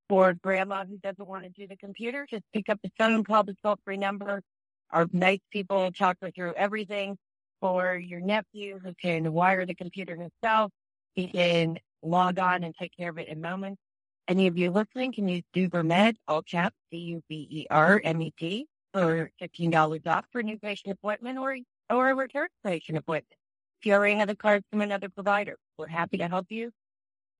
For 0.08 0.34
grandma 0.34 0.84
who 0.84 0.98
doesn't 0.98 1.26
want 1.26 1.44
to 1.44 1.50
do 1.50 1.66
the 1.66 1.76
computer, 1.76 2.26
just 2.28 2.42
pick 2.52 2.68
up 2.68 2.78
the 2.82 2.90
phone, 2.98 3.14
and 3.14 3.26
call 3.26 3.44
the 3.44 3.56
toll-free 3.62 3.96
number. 3.96 4.42
Our 4.90 5.06
nice 5.12 5.40
people 5.50 5.90
talk 5.92 6.18
her 6.20 6.30
through 6.30 6.54
everything. 6.54 7.16
For 7.60 7.94
your 7.96 8.20
nephew 8.20 8.80
who 8.82 8.92
can 9.00 9.32
wire 9.32 9.64
the 9.64 9.74
computer 9.74 10.16
himself, 10.16 10.72
he 11.14 11.28
can 11.28 11.78
log 12.02 12.40
on 12.40 12.64
and 12.64 12.74
take 12.74 12.90
care 12.96 13.10
of 13.10 13.18
it 13.18 13.28
in 13.28 13.40
moments. 13.40 13.80
Any 14.28 14.46
of 14.46 14.56
you 14.56 14.70
listening 14.70 15.12
can 15.12 15.28
use 15.28 15.42
DuberMed, 15.54 16.16
all 16.28 16.42
caps, 16.42 16.76
D-U-B-E-R-M-E-T, 16.90 18.66
for 18.92 19.30
$15 19.40 20.06
off 20.06 20.24
for 20.30 20.40
a 20.40 20.42
new 20.42 20.58
patient 20.58 20.92
appointment 20.92 21.38
or, 21.38 21.56
or 21.90 22.10
a 22.10 22.14
return 22.14 22.48
patient 22.64 22.98
appointment. 22.98 23.34
If 23.80 23.86
you 23.86 23.94
already 23.94 24.16
have 24.16 24.28
a 24.28 24.36
card 24.36 24.62
from 24.70 24.80
another 24.80 25.08
provider, 25.08 25.56
we're 25.76 25.88
happy 25.88 26.18
to 26.18 26.28
help 26.28 26.46
you. 26.50 26.70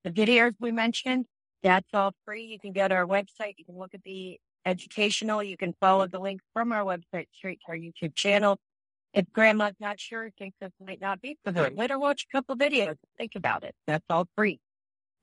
The 0.03 0.11
videos 0.11 0.55
we 0.59 0.73
mentioned, 0.73 1.27
that's 1.63 1.89
all 1.95 2.13
free. 2.25 2.45
You 2.45 2.59
can 2.59 2.73
go 2.73 2.89
to 2.89 2.95
our 2.95 3.07
website. 3.07 3.55
You 3.59 3.65
can 3.65 3.79
look 3.79 3.95
at 3.95 4.03
the 4.03 4.41
educational. 4.67 5.43
You 5.43 5.57
can 5.57 5.75
follow 5.81 6.09
the 6.09 6.19
link 6.19 6.41
from 6.53 6.73
our 6.73 6.85
website 6.85 7.27
straight 7.33 7.61
to 7.67 7.73
our 7.73 7.77
YouTube 7.77 8.15
channel. 8.17 8.59
If 9.15 9.31
grandma's 9.33 9.75
not 9.79 10.01
sure, 10.01 10.31
thinks 10.39 10.57
this 10.61 10.73
might 10.85 11.01
not 11.01 11.21
be 11.21 11.39
for 11.45 11.53
her, 11.53 11.71
let 11.77 11.91
her 11.91 11.99
watch 11.99 12.27
a 12.29 12.37
couple 12.37 12.57
videos. 12.57 12.97
Think 13.19 13.33
about 13.37 13.63
it. 13.63 13.75
That's 13.87 14.05
all 14.09 14.27
free. 14.37 14.59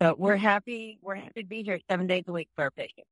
So 0.01 0.15
we're 0.17 0.37
happy. 0.37 0.97
We're 1.01 1.15
happy 1.15 1.41
to 1.41 1.47
be 1.47 1.63
here 1.63 1.79
seven 1.89 2.07
days 2.07 2.23
a 2.27 2.31
week 2.31 2.49
for 2.55 2.63
our 2.63 2.71
patients. 2.71 3.07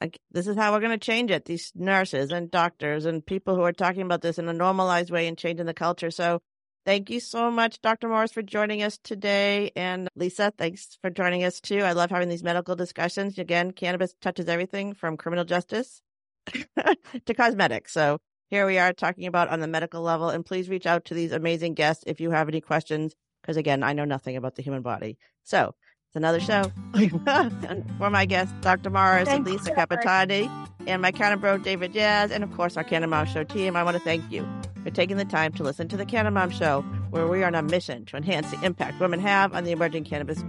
Like, 0.00 0.18
this 0.30 0.46
is 0.46 0.56
how 0.56 0.72
we're 0.72 0.80
going 0.80 0.98
to 0.98 1.04
change 1.04 1.30
it. 1.30 1.44
These 1.44 1.72
nurses 1.74 2.30
and 2.30 2.50
doctors 2.50 3.06
and 3.06 3.24
people 3.24 3.56
who 3.56 3.62
are 3.62 3.72
talking 3.72 4.02
about 4.02 4.20
this 4.20 4.38
in 4.38 4.48
a 4.48 4.52
normalized 4.52 5.10
way 5.10 5.26
and 5.26 5.38
changing 5.38 5.66
the 5.66 5.74
culture. 5.74 6.10
So 6.10 6.40
thank 6.86 7.10
you 7.10 7.20
so 7.20 7.50
much, 7.50 7.80
Dr. 7.82 8.08
Morris, 8.08 8.32
for 8.32 8.42
joining 8.42 8.82
us 8.82 8.98
today. 9.02 9.70
And 9.74 10.08
Lisa, 10.14 10.52
thanks 10.56 10.96
for 11.02 11.10
joining 11.10 11.44
us 11.44 11.60
too. 11.60 11.80
I 11.80 11.92
love 11.92 12.10
having 12.10 12.28
these 12.28 12.42
medical 12.44 12.76
discussions. 12.76 13.38
Again, 13.38 13.72
cannabis 13.72 14.14
touches 14.20 14.48
everything 14.48 14.94
from 14.94 15.16
criminal 15.16 15.44
justice 15.44 16.02
to 16.46 17.34
cosmetics. 17.34 17.92
So 17.92 18.18
here 18.48 18.66
we 18.66 18.78
are 18.78 18.92
talking 18.92 19.26
about 19.26 19.48
on 19.48 19.60
the 19.60 19.68
medical 19.68 20.02
level. 20.02 20.30
And 20.30 20.44
please 20.44 20.68
reach 20.68 20.86
out 20.86 21.04
to 21.06 21.14
these 21.14 21.32
amazing 21.32 21.74
guests 21.74 22.04
if 22.06 22.20
you 22.20 22.30
have 22.30 22.48
any 22.48 22.60
questions. 22.60 23.14
Because 23.40 23.56
again, 23.56 23.82
I 23.82 23.92
know 23.92 24.04
nothing 24.04 24.36
about 24.36 24.54
the 24.54 24.62
human 24.62 24.82
body. 24.82 25.16
So 25.44 25.74
it's 26.12 26.18
another 26.18 26.40
show 26.40 26.70
for 27.98 28.10
my 28.10 28.26
guests, 28.26 28.52
Dr. 28.60 28.90
Morris 28.90 29.30
and 29.30 29.46
Lisa 29.46 29.70
Capitani, 29.70 30.50
and 30.86 31.00
my 31.00 31.10
Bro, 31.36 31.58
David 31.58 31.94
Jazz, 31.94 32.30
and 32.30 32.44
of 32.44 32.52
course, 32.54 32.76
our 32.76 32.84
Canna 32.84 33.06
Mom 33.06 33.24
Show 33.24 33.44
team. 33.44 33.76
I 33.76 33.82
want 33.82 33.96
to 33.96 34.02
thank 34.02 34.30
you 34.30 34.46
for 34.82 34.90
taking 34.90 35.16
the 35.16 35.24
time 35.24 35.52
to 35.54 35.62
listen 35.62 35.88
to 35.88 35.96
the 35.96 36.04
Canna 36.04 36.30
Mom 36.30 36.50
Show, 36.50 36.82
where 37.08 37.26
we 37.26 37.42
are 37.42 37.46
on 37.46 37.54
a 37.54 37.62
mission 37.62 38.04
to 38.06 38.18
enhance 38.18 38.50
the 38.50 38.62
impact 38.62 39.00
women 39.00 39.20
have 39.20 39.54
on 39.54 39.64
the 39.64 39.70
emerging 39.70 40.04
cannabis 40.04 40.44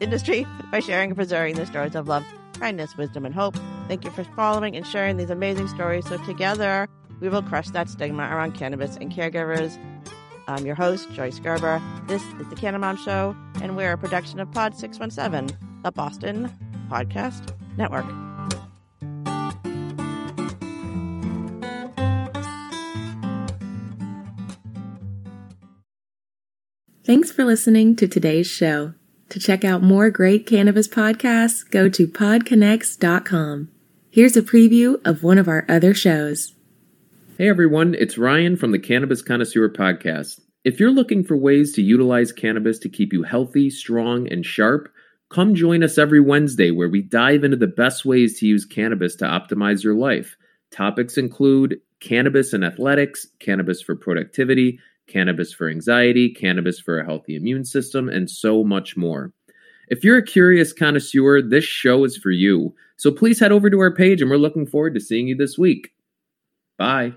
industry 0.00 0.46
by 0.72 0.80
sharing 0.80 1.10
and 1.10 1.16
preserving 1.16 1.56
the 1.56 1.66
stories 1.66 1.94
of 1.94 2.08
love, 2.08 2.24
kindness, 2.58 2.96
wisdom, 2.96 3.26
and 3.26 3.34
hope. 3.34 3.58
Thank 3.88 4.06
you 4.06 4.10
for 4.10 4.24
following 4.24 4.74
and 4.74 4.86
sharing 4.86 5.18
these 5.18 5.28
amazing 5.28 5.68
stories. 5.68 6.08
So 6.08 6.16
together, 6.24 6.88
we 7.20 7.28
will 7.28 7.42
crush 7.42 7.68
that 7.68 7.90
stigma 7.90 8.22
around 8.22 8.52
cannabis 8.54 8.96
and 8.96 9.12
caregivers. 9.12 9.78
I'm 10.46 10.66
your 10.66 10.74
host, 10.74 11.10
Joyce 11.12 11.38
Gerber. 11.38 11.82
This 12.06 12.22
is 12.40 12.48
the 12.48 12.56
Canna 12.56 12.78
Mom 12.78 12.96
Show, 12.96 13.34
and 13.62 13.76
we're 13.76 13.92
a 13.92 13.98
production 13.98 14.40
of 14.40 14.50
Pod 14.52 14.76
617, 14.76 15.56
the 15.82 15.90
Boston 15.90 16.52
Podcast 16.90 17.54
Network. 17.76 18.06
Thanks 27.06 27.30
for 27.30 27.44
listening 27.44 27.96
to 27.96 28.08
today's 28.08 28.46
show. 28.46 28.94
To 29.30 29.38
check 29.38 29.64
out 29.64 29.82
more 29.82 30.10
great 30.10 30.46
cannabis 30.46 30.88
podcasts, 30.88 31.68
go 31.68 31.88
to 31.88 32.06
podconnects.com. 32.06 33.70
Here's 34.10 34.36
a 34.36 34.42
preview 34.42 35.04
of 35.04 35.22
one 35.22 35.38
of 35.38 35.48
our 35.48 35.66
other 35.68 35.92
shows. 35.92 36.54
Hey 37.36 37.48
everyone, 37.48 37.96
it's 37.98 38.16
Ryan 38.16 38.56
from 38.56 38.70
the 38.70 38.78
Cannabis 38.78 39.20
Connoisseur 39.20 39.68
Podcast. 39.68 40.38
If 40.62 40.78
you're 40.78 40.92
looking 40.92 41.24
for 41.24 41.36
ways 41.36 41.72
to 41.72 41.82
utilize 41.82 42.30
cannabis 42.30 42.78
to 42.78 42.88
keep 42.88 43.12
you 43.12 43.24
healthy, 43.24 43.70
strong, 43.70 44.30
and 44.30 44.46
sharp, 44.46 44.88
come 45.30 45.56
join 45.56 45.82
us 45.82 45.98
every 45.98 46.20
Wednesday 46.20 46.70
where 46.70 46.88
we 46.88 47.02
dive 47.02 47.42
into 47.42 47.56
the 47.56 47.66
best 47.66 48.04
ways 48.04 48.38
to 48.38 48.46
use 48.46 48.64
cannabis 48.64 49.16
to 49.16 49.24
optimize 49.24 49.82
your 49.82 49.96
life. 49.96 50.36
Topics 50.70 51.18
include 51.18 51.80
cannabis 51.98 52.52
and 52.52 52.64
athletics, 52.64 53.26
cannabis 53.40 53.82
for 53.82 53.96
productivity, 53.96 54.78
cannabis 55.08 55.52
for 55.52 55.68
anxiety, 55.68 56.32
cannabis 56.32 56.78
for 56.78 57.00
a 57.00 57.04
healthy 57.04 57.34
immune 57.34 57.64
system, 57.64 58.08
and 58.08 58.30
so 58.30 58.62
much 58.62 58.96
more. 58.96 59.32
If 59.88 60.04
you're 60.04 60.18
a 60.18 60.24
curious 60.24 60.72
connoisseur, 60.72 61.42
this 61.42 61.64
show 61.64 62.04
is 62.04 62.16
for 62.16 62.30
you. 62.30 62.76
So 62.96 63.10
please 63.10 63.40
head 63.40 63.50
over 63.50 63.70
to 63.70 63.80
our 63.80 63.92
page 63.92 64.22
and 64.22 64.30
we're 64.30 64.36
looking 64.36 64.66
forward 64.68 64.94
to 64.94 65.00
seeing 65.00 65.26
you 65.26 65.34
this 65.34 65.58
week. 65.58 65.90
Bye. 66.78 67.14